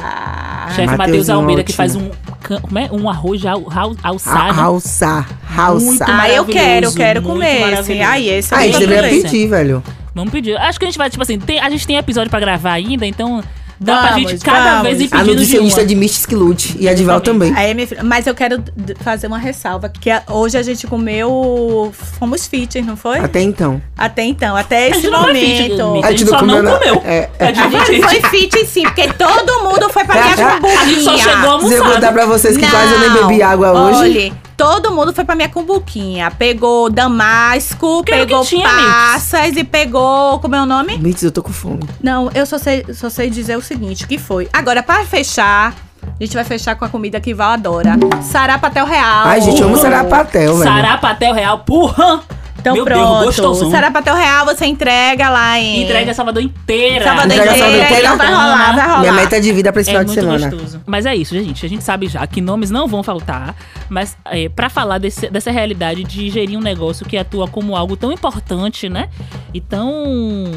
Chefe 0.75 0.95
Matheus 0.97 1.29
Almeida, 1.29 1.63
que 1.63 1.71
ótimo. 1.71 1.77
faz 1.77 1.95
um, 1.95 2.77
é? 2.77 2.91
um 2.91 3.09
arroz 3.09 3.45
al, 3.45 3.63
al, 3.73 3.95
alçado. 4.03 4.56
Alçar. 4.59 5.27
Alçar. 5.57 6.09
Ah, 6.21 6.29
eu 6.29 6.45
quero, 6.45 6.87
eu 6.87 6.93
quero 6.93 7.21
muito 7.21 7.33
comer 7.33 7.51
esse. 7.53 7.61
maravilhoso. 7.61 8.09
Ai, 8.09 8.29
esse 8.29 8.53
Ah, 8.53 8.57
a 8.57 8.61
gente 8.63 8.79
deveria 8.79 9.09
pedir, 9.09 9.47
velho. 9.47 9.83
Vamos 10.13 10.31
pedir. 10.31 10.57
Acho 10.57 10.79
que 10.79 10.85
a 10.85 10.87
gente 10.87 10.97
vai, 10.97 11.09
tipo 11.09 11.21
assim, 11.23 11.37
tem- 11.39 11.59
a 11.59 11.69
gente 11.69 11.85
tem 11.85 11.97
episódio 11.97 12.29
pra 12.29 12.39
gravar 12.39 12.71
ainda, 12.73 13.05
então 13.05 13.43
dá 13.79 13.97
pra 13.99 14.09
Vamos, 14.13 14.31
gente 14.31 14.43
cada 14.43 14.77
vamos. 14.81 14.83
vez 14.97 15.01
ir 15.01 15.05
A 15.05 15.09
pedindo 15.19 15.25
de 15.25 15.31
nutricionista 15.35 15.81
uma. 15.81 15.85
de 15.87 15.95
Mystic 15.95 16.31
Lute. 16.31 16.75
E 16.79 16.89
a 16.89 16.93
Dival 16.95 17.21
também. 17.21 17.53
Aí, 17.55 17.71
minha 17.75 17.85
filha, 17.85 18.03
mas 18.03 18.25
eu 18.25 18.33
quero 18.33 18.57
d- 18.57 18.95
fazer 19.01 19.27
uma 19.27 19.37
ressalva, 19.37 19.87
que 19.89 20.09
a- 20.09 20.23
hoje 20.27 20.57
a 20.57 20.63
gente 20.63 20.87
comeu, 20.87 21.93
fomos 22.17 22.47
fit, 22.47 22.81
não 22.81 22.97
foi? 22.97 23.19
Até 23.19 23.41
então. 23.41 23.79
Até 23.95 24.23
então, 24.23 24.55
até 24.55 24.77
A 24.85 24.89
esse 24.89 25.01
gente 25.01 25.11
não 25.11 25.23
foi 25.25 25.35
fit, 25.35 25.69
momento. 25.77 26.05
A 26.05 26.09
gente 26.11 26.25
só 26.25 26.31
não 26.31 26.39
comeu 26.39 26.63
não 26.63 26.79
comeu. 26.79 27.01
é, 27.05 27.29
é. 27.37 27.45
A 27.45 27.53
gente 27.53 27.59
A 27.59 27.69
foi 27.69 27.79
gente 27.85 28.07
fit. 28.07 28.21
foi 28.21 28.29
fit 28.39 28.65
sim, 28.65 28.83
porque 28.83 29.07
todo 29.13 29.63
mundo 29.65 29.87
foi 29.93 30.03
pra 30.03 30.15
minha 30.15 30.33
A 30.81 30.85
gente 30.85 31.01
só 31.03 31.15
chegou 31.15 31.51
hamburguinha. 31.51 31.69
Se 31.83 31.87
eu 31.87 31.93
contar 31.93 32.11
pra 32.11 32.25
vocês 32.25 32.57
que 32.57 32.67
quase 32.67 32.91
eu 32.91 32.99
nem 32.99 33.11
bebi 33.11 33.43
água 33.43 33.71
hoje. 33.71 33.99
Olhe, 33.99 34.33
Todo 34.57 34.91
mundo 34.91 35.13
foi 35.13 35.23
pra 35.23 35.35
minha 35.35 35.47
cumbuquinha. 35.47 36.31
Pegou 36.31 36.89
damasco, 36.89 38.03
pegou 38.03 38.43
tinha, 38.43 38.67
passas 38.67 39.55
e 39.55 39.63
pegou. 39.63 40.39
Como 40.39 40.55
é 40.55 40.61
o 40.61 40.65
nome? 40.65 40.97
Mitz, 40.97 41.21
eu 41.21 41.31
tô 41.31 41.43
com 41.43 41.53
fome. 41.53 41.87
Não, 42.01 42.31
eu 42.33 42.43
só 42.43 42.57
sei, 42.57 42.83
só 42.91 43.07
sei 43.07 43.29
dizer 43.29 43.55
o 43.55 43.61
seguinte: 43.61 44.05
o 44.05 44.07
que 44.07 44.17
foi? 44.17 44.49
Agora, 44.51 44.81
para 44.81 45.05
fechar, 45.05 45.75
a 46.03 46.23
gente 46.23 46.33
vai 46.33 46.43
fechar 46.43 46.75
com 46.75 46.83
a 46.83 46.89
comida 46.89 47.19
que 47.19 47.35
Val 47.35 47.51
adora: 47.51 47.91
Sarapatel 48.23 48.85
Real. 48.87 49.27
Ai, 49.27 49.41
gente, 49.41 49.61
eu 49.61 49.67
amo 49.67 49.77
sarapatel, 49.77 50.57
velho. 50.57 50.71
Sarapatel 50.71 51.33
Real, 51.35 51.59
porra! 51.59 52.23
Então 52.67 52.75
Meu 52.75 52.85
pronto. 52.85 53.13
Deus, 53.21 53.25
gostosão. 53.37 53.71
Sarapatel 53.71 54.15
Real 54.15 54.45
você 54.45 54.65
entrega 54.65 55.29
lá 55.29 55.57
em. 55.59 55.83
Entrega 55.83 56.13
Salvador 56.13 56.41
inteira. 56.43 57.05
Salvador 57.05 57.31
Entrega 57.31 57.51
inteira. 57.51 57.65
Salvador 57.67 57.85
inteira. 57.85 58.03
Então 58.05 58.17
vai 58.17 58.27
rolar, 58.27 58.75
vai 58.75 58.85
rolar. 58.87 58.99
Minha 58.99 59.13
meta 59.13 59.41
de 59.41 59.53
vida 59.53 59.71
pra 59.71 59.81
esse 59.81 59.89
É 59.89 59.93
final 59.93 60.03
de 60.03 60.09
muito 60.11 60.21
semana. 60.21 60.49
gostoso. 60.51 60.81
Mas 60.85 61.05
é 61.05 61.15
isso, 61.15 61.33
gente. 61.35 61.65
A 61.65 61.69
gente 61.69 61.83
sabe 61.83 62.07
já 62.07 62.25
que 62.27 62.41
nomes 62.41 62.69
não 62.69 62.87
vão 62.87 63.01
faltar. 63.03 63.55
Mas 63.89 64.17
é, 64.25 64.49
para 64.49 64.69
falar 64.69 64.97
desse- 64.97 65.29
dessa 65.29 65.51
realidade 65.51 66.03
de 66.03 66.29
gerir 66.29 66.57
um 66.57 66.61
negócio 66.61 67.05
que 67.05 67.17
atua 67.17 67.47
como 67.47 67.75
algo 67.75 67.95
tão 67.95 68.11
importante, 68.11 68.89
né? 68.89 69.09
E 69.53 69.61
tão 69.61 70.51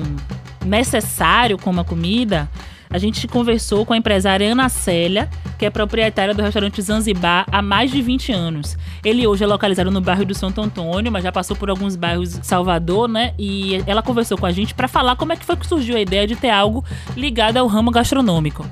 necessário 0.64 1.58
como 1.58 1.80
a 1.80 1.84
comida, 1.84 2.48
a 2.90 2.98
gente 2.98 3.28
conversou 3.28 3.86
com 3.86 3.92
a 3.92 3.96
empresária 3.96 4.50
Ana 4.50 4.68
Célia, 4.68 5.30
que 5.56 5.64
é 5.64 5.70
proprietária 5.70 6.34
do 6.34 6.42
restaurante 6.42 6.82
Zanzibar 6.82 7.46
há 7.50 7.62
mais 7.62 7.90
de 7.92 8.02
20 8.02 8.32
anos. 8.32 8.76
Ele 9.04 9.26
hoje 9.26 9.44
é 9.44 9.46
localizado 9.46 9.90
no 9.92 10.00
bairro 10.00 10.24
do 10.24 10.34
Santo 10.34 10.60
Antônio, 10.60 11.12
mas 11.12 11.22
já 11.22 11.30
passou 11.30 11.56
por 11.56 11.70
alguns 11.70 11.94
bairros 11.94 12.40
de 12.40 12.46
Salvador, 12.46 13.08
né? 13.08 13.32
E 13.38 13.82
ela 13.86 14.02
conversou 14.02 14.36
com 14.36 14.46
a 14.46 14.50
gente 14.50 14.74
para 14.74 14.88
falar 14.88 15.14
como 15.14 15.32
é 15.32 15.36
que 15.36 15.44
foi 15.44 15.56
que 15.56 15.66
surgiu 15.66 15.96
a 15.96 16.00
ideia 16.00 16.26
de 16.26 16.34
ter 16.34 16.50
algo 16.50 16.84
ligado 17.16 17.58
ao 17.58 17.66
ramo 17.68 17.92
gastronômico. 17.92 18.66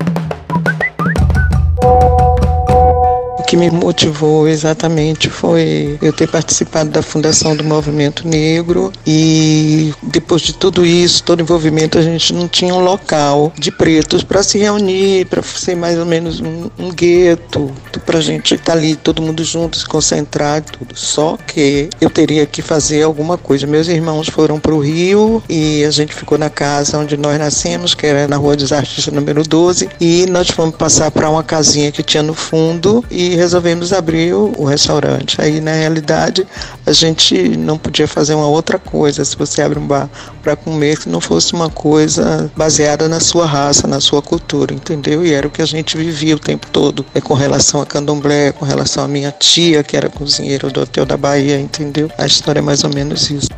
Que 3.49 3.57
me 3.57 3.71
motivou 3.71 4.47
exatamente 4.47 5.27
foi 5.27 5.97
eu 6.03 6.13
ter 6.13 6.27
participado 6.27 6.91
da 6.91 7.01
fundação 7.01 7.55
do 7.55 7.63
Movimento 7.63 8.27
Negro 8.27 8.93
e 9.07 9.91
depois 10.03 10.43
de 10.43 10.53
tudo 10.53 10.85
isso, 10.85 11.23
todo 11.23 11.41
envolvimento, 11.41 11.97
a 11.97 12.01
gente 12.03 12.31
não 12.31 12.47
tinha 12.47 12.75
um 12.75 12.79
local 12.79 13.51
de 13.57 13.71
pretos 13.71 14.23
para 14.23 14.43
se 14.43 14.59
reunir, 14.59 15.25
para 15.25 15.41
ser 15.41 15.75
mais 15.75 15.97
ou 15.97 16.05
menos 16.05 16.39
um, 16.39 16.69
um 16.77 16.91
gueto, 16.91 17.71
para 18.05 18.19
a 18.19 18.21
gente 18.21 18.53
estar 18.53 18.73
ali 18.73 18.95
todo 18.95 19.19
mundo 19.19 19.43
junto, 19.43 19.79
se 19.79 19.85
concentrar 19.87 20.59
e 20.59 20.61
tudo. 20.61 20.95
Só 20.95 21.35
que 21.47 21.89
eu 21.99 22.11
teria 22.11 22.45
que 22.45 22.61
fazer 22.61 23.01
alguma 23.01 23.35
coisa. 23.35 23.65
Meus 23.65 23.87
irmãos 23.87 24.29
foram 24.29 24.59
para 24.59 24.75
o 24.75 24.79
Rio 24.79 25.41
e 25.49 25.83
a 25.83 25.89
gente 25.89 26.13
ficou 26.13 26.37
na 26.37 26.51
casa 26.51 26.99
onde 26.99 27.17
nós 27.17 27.39
nascemos, 27.39 27.95
que 27.95 28.05
era 28.05 28.27
na 28.27 28.37
Rua 28.37 28.55
dos 28.55 28.71
Artistas 28.71 29.11
número 29.11 29.41
12, 29.41 29.89
e 29.99 30.27
nós 30.27 30.51
fomos 30.51 30.75
passar 30.75 31.09
para 31.09 31.27
uma 31.27 31.41
casinha 31.41 31.91
que 31.91 32.03
tinha 32.03 32.21
no 32.21 32.35
fundo 32.35 33.03
e 33.09 33.38
resolvemos 33.39 33.93
abrir 33.93 34.33
o, 34.33 34.53
o 34.57 34.65
restaurante. 34.65 35.41
Aí, 35.41 35.59
na 35.61 35.71
realidade, 35.71 36.45
a 36.85 36.91
gente 36.91 37.57
não 37.57 37.77
podia 37.77 38.07
fazer 38.07 38.33
uma 38.33 38.47
outra 38.47 38.77
coisa 38.77 39.23
se 39.23 39.35
você 39.35 39.61
abre 39.61 39.79
um 39.79 39.87
bar 39.87 40.09
para 40.43 40.55
comer 40.55 40.99
que 40.99 41.09
não 41.09 41.21
fosse 41.21 41.53
uma 41.53 41.69
coisa 41.69 42.51
baseada 42.55 43.07
na 43.07 43.19
sua 43.19 43.45
raça, 43.45 43.87
na 43.87 43.99
sua 43.99 44.21
cultura, 44.21 44.73
entendeu? 44.73 45.25
E 45.25 45.33
era 45.33 45.47
o 45.47 45.49
que 45.49 45.61
a 45.61 45.65
gente 45.65 45.97
vivia 45.97 46.35
o 46.35 46.39
tempo 46.39 46.67
todo, 46.67 47.05
é 47.15 47.21
com 47.21 47.33
relação 47.33 47.81
a 47.81 47.85
candomblé, 47.85 48.51
com 48.51 48.65
relação 48.65 49.03
à 49.03 49.07
minha 49.07 49.31
tia, 49.31 49.83
que 49.83 49.95
era 49.95 50.09
cozinheira 50.09 50.69
do 50.69 50.81
Hotel 50.81 51.05
da 51.05 51.17
Bahia, 51.17 51.59
entendeu? 51.59 52.11
A 52.17 52.25
história 52.25 52.59
é 52.59 52.61
mais 52.61 52.83
ou 52.83 52.93
menos 52.93 53.29
isso. 53.29 53.49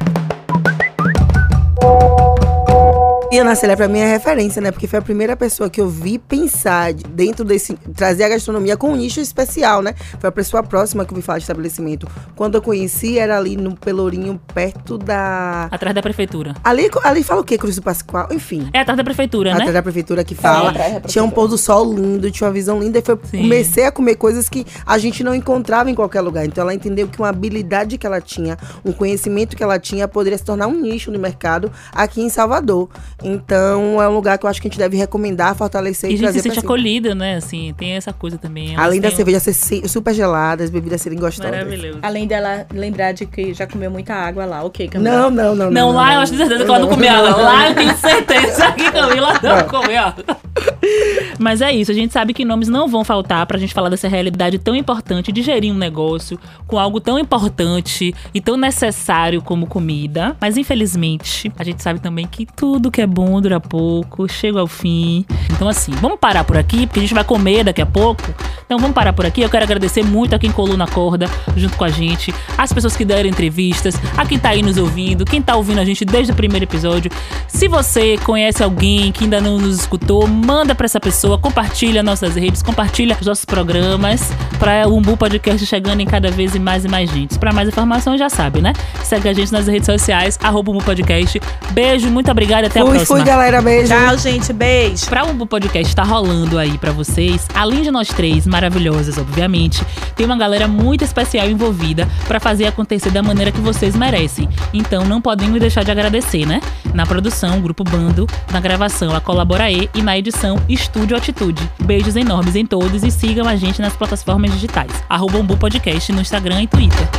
E 3.32 3.39
a 3.39 3.43
Ana 3.43 3.55
Célia 3.55 3.77
pra 3.77 3.88
mim 3.88 3.99
é 3.99 4.11
referência, 4.11 4.61
né? 4.61 4.71
Porque 4.71 4.88
foi 4.88 4.99
a 4.99 5.01
primeira 5.01 5.38
pessoa 5.38 5.69
que 5.69 5.79
eu 5.79 5.88
vi 5.88 6.19
pensar 6.19 6.91
dentro 6.91 7.45
desse. 7.45 7.75
trazer 7.95 8.25
a 8.25 8.29
gastronomia 8.29 8.75
com 8.75 8.91
um 8.91 8.95
nicho 8.97 9.21
especial, 9.21 9.82
né? 9.82 9.93
Foi 10.19 10.27
a 10.27 10.32
pessoa 10.34 10.61
próxima 10.61 11.05
que 11.05 11.13
eu 11.13 11.15
vi 11.15 11.21
falar 11.21 11.38
de 11.38 11.45
estabelecimento. 11.45 12.05
Quando 12.36 12.55
eu 12.55 12.61
conheci, 12.61 13.17
era 13.17 13.38
ali 13.38 13.55
no 13.55 13.73
Pelourinho, 13.73 14.38
perto 14.53 14.97
da. 14.97 15.69
Atrás 15.71 15.95
da 15.95 16.01
prefeitura. 16.01 16.55
Ali, 16.61 16.89
ali 17.05 17.23
fala 17.23 17.39
o 17.39 17.43
quê? 17.45 17.57
Cruz 17.57 17.77
do 17.77 17.82
Pascoal? 17.82 18.27
Enfim. 18.32 18.69
É 18.73 18.79
atrás 18.82 18.97
da 18.97 19.03
prefeitura, 19.03 19.51
Atrás 19.51 19.67
né? 19.67 19.73
da 19.73 19.82
prefeitura 19.82 20.25
que 20.25 20.36
fala. 20.36 20.71
atrás 20.71 20.93
da 20.95 20.99
tinha 21.01 21.23
um 21.23 21.29
pôr 21.29 21.47
do 21.47 21.57
sol 21.57 21.86
lindo, 21.93 22.29
tinha 22.32 22.45
uma 22.49 22.53
visão 22.53 22.82
linda. 22.82 22.99
E 22.99 23.01
foi, 23.01 23.17
Sim. 23.32 23.43
comecei 23.43 23.86
a 23.86 23.93
comer 23.93 24.15
coisas 24.15 24.49
que 24.49 24.65
a 24.86 24.97
gente 24.97 25.23
não 25.23 25.34
encontrava 25.34 25.89
em 25.89 25.95
qualquer 25.95 26.19
lugar. 26.19 26.45
Então 26.45 26.63
ela 26.63 26.73
entendeu 26.73 27.07
que 27.07 27.17
uma 27.17 27.29
habilidade 27.29 27.97
que 27.97 28.05
ela 28.05 28.19
tinha, 28.19 28.57
um 28.84 28.91
conhecimento 28.91 29.55
que 29.55 29.63
ela 29.63 29.79
tinha, 29.79 30.05
poderia 30.05 30.38
se 30.38 30.43
tornar 30.43 30.67
um 30.67 30.77
nicho 30.82 31.09
no 31.11 31.17
mercado 31.17 31.71
aqui 31.93 32.21
em 32.21 32.27
Salvador. 32.27 32.89
Então 33.24 34.01
é 34.01 34.07
um 34.07 34.13
lugar 34.13 34.38
que 34.38 34.45
eu 34.45 34.49
acho 34.49 34.61
que 34.61 34.67
a 34.67 34.69
gente 34.69 34.80
deve 34.80 34.97
recomendar, 34.97 35.55
fortalecer 35.55 36.09
E 36.09 36.13
e, 36.13 36.15
a 36.15 36.17
gente 36.17 36.24
trazer 36.26 36.39
se 36.41 36.49
sente 36.49 36.59
acolhida, 36.59 37.13
né? 37.15 37.36
Assim, 37.36 37.74
tem 37.78 37.91
essa 37.93 38.11
coisa 38.13 38.38
também. 38.38 38.76
Além 38.76 38.99
da 38.99 39.09
um- 39.09 39.11
cerveja 39.11 39.39
ser 39.39 39.53
se- 39.53 39.88
super 39.88 40.13
gelada, 40.13 40.63
as 40.63 40.69
bebidas 40.69 41.01
serem 41.01 41.19
gostosas. 41.19 41.51
Maravilhoso. 41.51 41.99
Além 42.01 42.28
dela 42.28 42.65
lembrar 42.74 43.11
de 43.11 43.26
que 43.26 43.53
já 43.53 43.67
comeu 43.67 43.89
muita 43.91 44.13
água 44.13 44.45
lá. 44.45 44.63
Ok, 44.63 44.88
Camila. 44.88 45.11
Não, 45.11 45.30
não, 45.30 45.55
não. 45.55 45.72
Não, 45.72 45.91
lá 45.91 46.15
eu 46.15 46.19
acho 46.22 46.36
certeza 46.36 46.63
que 46.63 46.69
ela 46.69 46.80
não 46.80 46.88
comeu 46.89 47.11
água. 47.13 47.30
Lá 47.41 47.69
eu 47.69 47.76
tenho 47.76 47.97
certeza 47.97 48.72
que 48.74 48.91
Camila 48.91 49.34
não 49.41 49.63
comeu 49.67 49.99
água. 49.99 50.24
Mas 51.39 51.61
é 51.61 51.71
isso, 51.71 51.91
a 51.91 51.93
gente 51.93 52.13
sabe 52.13 52.34
que 52.34 52.45
nomes 52.45 52.67
não 52.67 52.88
vão 52.88 53.03
faltar 53.03 53.45
pra 53.45 53.57
gente 53.57 53.73
falar 53.73 53.89
dessa 53.89 54.07
realidade 54.07 54.59
tão 54.59 54.75
importante 54.75 55.32
de 55.32 55.41
gerir 55.41 55.73
um 55.73 55.77
negócio 55.77 56.39
com 56.67 56.77
algo 56.77 56.99
tão 56.99 57.17
importante 57.17 58.13
e 58.34 58.41
tão 58.41 58.57
necessário 58.57 59.41
como 59.41 59.67
comida. 59.67 60.36
Mas 60.39 60.57
infelizmente, 60.57 61.51
a 61.57 61.63
gente 61.63 61.82
sabe 61.82 61.99
também 61.99 62.27
que 62.27 62.45
tudo 62.45 62.91
que 62.91 63.01
é 63.01 63.07
bom 63.07 63.41
dura 63.41 63.59
pouco, 63.59 64.27
chega 64.27 64.59
ao 64.59 64.67
fim. 64.67 65.25
Então 65.51 65.67
assim, 65.67 65.91
vamos 65.93 66.19
parar 66.19 66.43
por 66.43 66.57
aqui, 66.57 66.86
porque 66.86 66.99
a 66.99 67.03
gente 67.03 67.13
vai 67.13 67.23
comer 67.23 67.63
daqui 67.63 67.82
a 67.82 67.86
pouco. 67.86 68.23
Então 68.65 68.77
vamos 68.77 68.93
parar 68.93 69.13
por 69.13 69.25
aqui. 69.25 69.41
Eu 69.41 69.49
quero 69.49 69.63
agradecer 69.63 70.03
muito 70.03 70.36
a 70.36 70.39
quem 70.39 70.51
colou 70.51 70.77
na 70.77 70.88
corda 70.88 71.27
junto 71.55 71.77
com 71.77 71.84
a 71.84 71.89
gente, 71.89 72.34
as 72.57 72.71
pessoas 72.71 72.95
que 72.95 73.03
deram 73.03 73.29
entrevistas, 73.29 73.95
a 74.17 74.25
quem 74.25 74.39
tá 74.39 74.49
aí 74.49 74.61
nos 74.61 74.77
ouvindo, 74.77 75.25
quem 75.25 75.41
tá 75.41 75.55
ouvindo 75.55 75.79
a 75.79 75.86
gente 75.86 76.05
desde 76.05 76.32
o 76.32 76.36
primeiro 76.36 76.65
episódio. 76.65 77.11
Se 77.47 77.67
você 77.67 78.17
conhece 78.19 78.63
alguém 78.63 79.11
que 79.11 79.25
ainda 79.25 79.41
não 79.41 79.57
nos 79.57 79.79
escutou, 79.79 80.27
manda 80.27 80.70
pra 80.76 80.86
essa 80.86 80.99
pessoa, 80.99 81.38
compartilha 81.38 82.03
nossas 82.03 82.36
redes, 82.36 82.61
compartilha 82.61 83.17
os 83.19 83.28
nossos 83.28 83.45
programas 83.45 84.32
para 84.59 84.88
o 84.88 84.97
Umbu 84.97 85.17
Podcast 85.17 85.65
chegando 85.65 86.01
em 86.01 86.05
cada 86.05 86.30
vez 86.32 86.55
mais 86.57 86.86
e 86.86 86.88
mais 86.88 87.09
gente. 87.09 87.38
Pra 87.39 87.51
mais 87.51 87.67
informação 87.67 88.17
já 88.17 88.30
sabe, 88.30 88.61
né? 88.61 88.74
Segue 89.03 89.30
a 89.30 89.34
gente 89.34 89.51
nas 89.51 89.67
redes 89.67 89.86
sociais, 89.86 90.38
arroba 90.41 90.72
Umbu 90.72 90.84
Podcast. 90.84 91.41
Beijo, 91.72 92.09
muito 92.09 92.30
obrigada, 92.30 92.67
até 92.67 92.80
a 92.80 92.86
Fui, 92.86 92.95
próxima. 92.95 93.17
fui, 93.17 93.26
galera. 93.26 93.61
Beijo. 93.61 93.93
Tchau, 93.93 94.17
gente. 94.17 94.53
Beijo. 94.53 95.05
Pra 95.07 95.26
o 95.26 95.47
podcast 95.47 95.95
tá 95.95 96.03
rolando 96.03 96.57
aí 96.57 96.78
pra 96.78 96.91
vocês, 96.91 97.47
além 97.53 97.82
de 97.82 97.91
nós 97.91 98.07
três 98.09 98.45
maravilhosas, 98.45 99.17
obviamente, 99.17 99.84
tem 100.15 100.26
uma 100.26 100.38
galera 100.38 100.67
muito 100.67 101.03
especial 101.03 101.49
envolvida 101.49 102.07
pra 102.28 102.39
fazer 102.39 102.67
acontecer 102.67 103.09
da 103.09 103.24
maneira 103.24 103.51
que 103.51 103.59
vocês 103.59 103.95
merecem. 103.95 104.47
Então 104.74 105.05
não 105.05 105.22
podemos 105.22 105.59
deixar 105.59 105.84
de 105.84 105.91
agradecer, 105.91 106.45
né? 106.45 106.61
Na 106.93 107.05
produção, 107.05 107.57
o 107.57 107.61
Grupo 107.61 107.84
Bando, 107.84 108.28
na 108.51 108.59
gravação, 108.59 109.15
a 109.15 109.22
Colaborae 109.22 109.89
e 109.93 110.01
na 110.01 110.17
edição, 110.17 110.61
Estúdio 110.70 111.18
Atitude. 111.18 111.62
Beijos 111.84 112.16
enormes 112.16 112.55
em 112.55 112.66
todos 112.66 113.03
e 113.03 113.12
sigam 113.12 113.47
a 113.47 113.55
gente 113.55 113.82
nas 113.82 113.95
plataformas 113.95 114.51
digitais. 114.51 114.91
Arroba 115.09 115.38
Umbu 115.38 115.57
Podcast 115.57 116.12
no 116.12 116.22
Instagram 116.22 116.64
e 116.64 116.68
Twitter. 116.68 117.09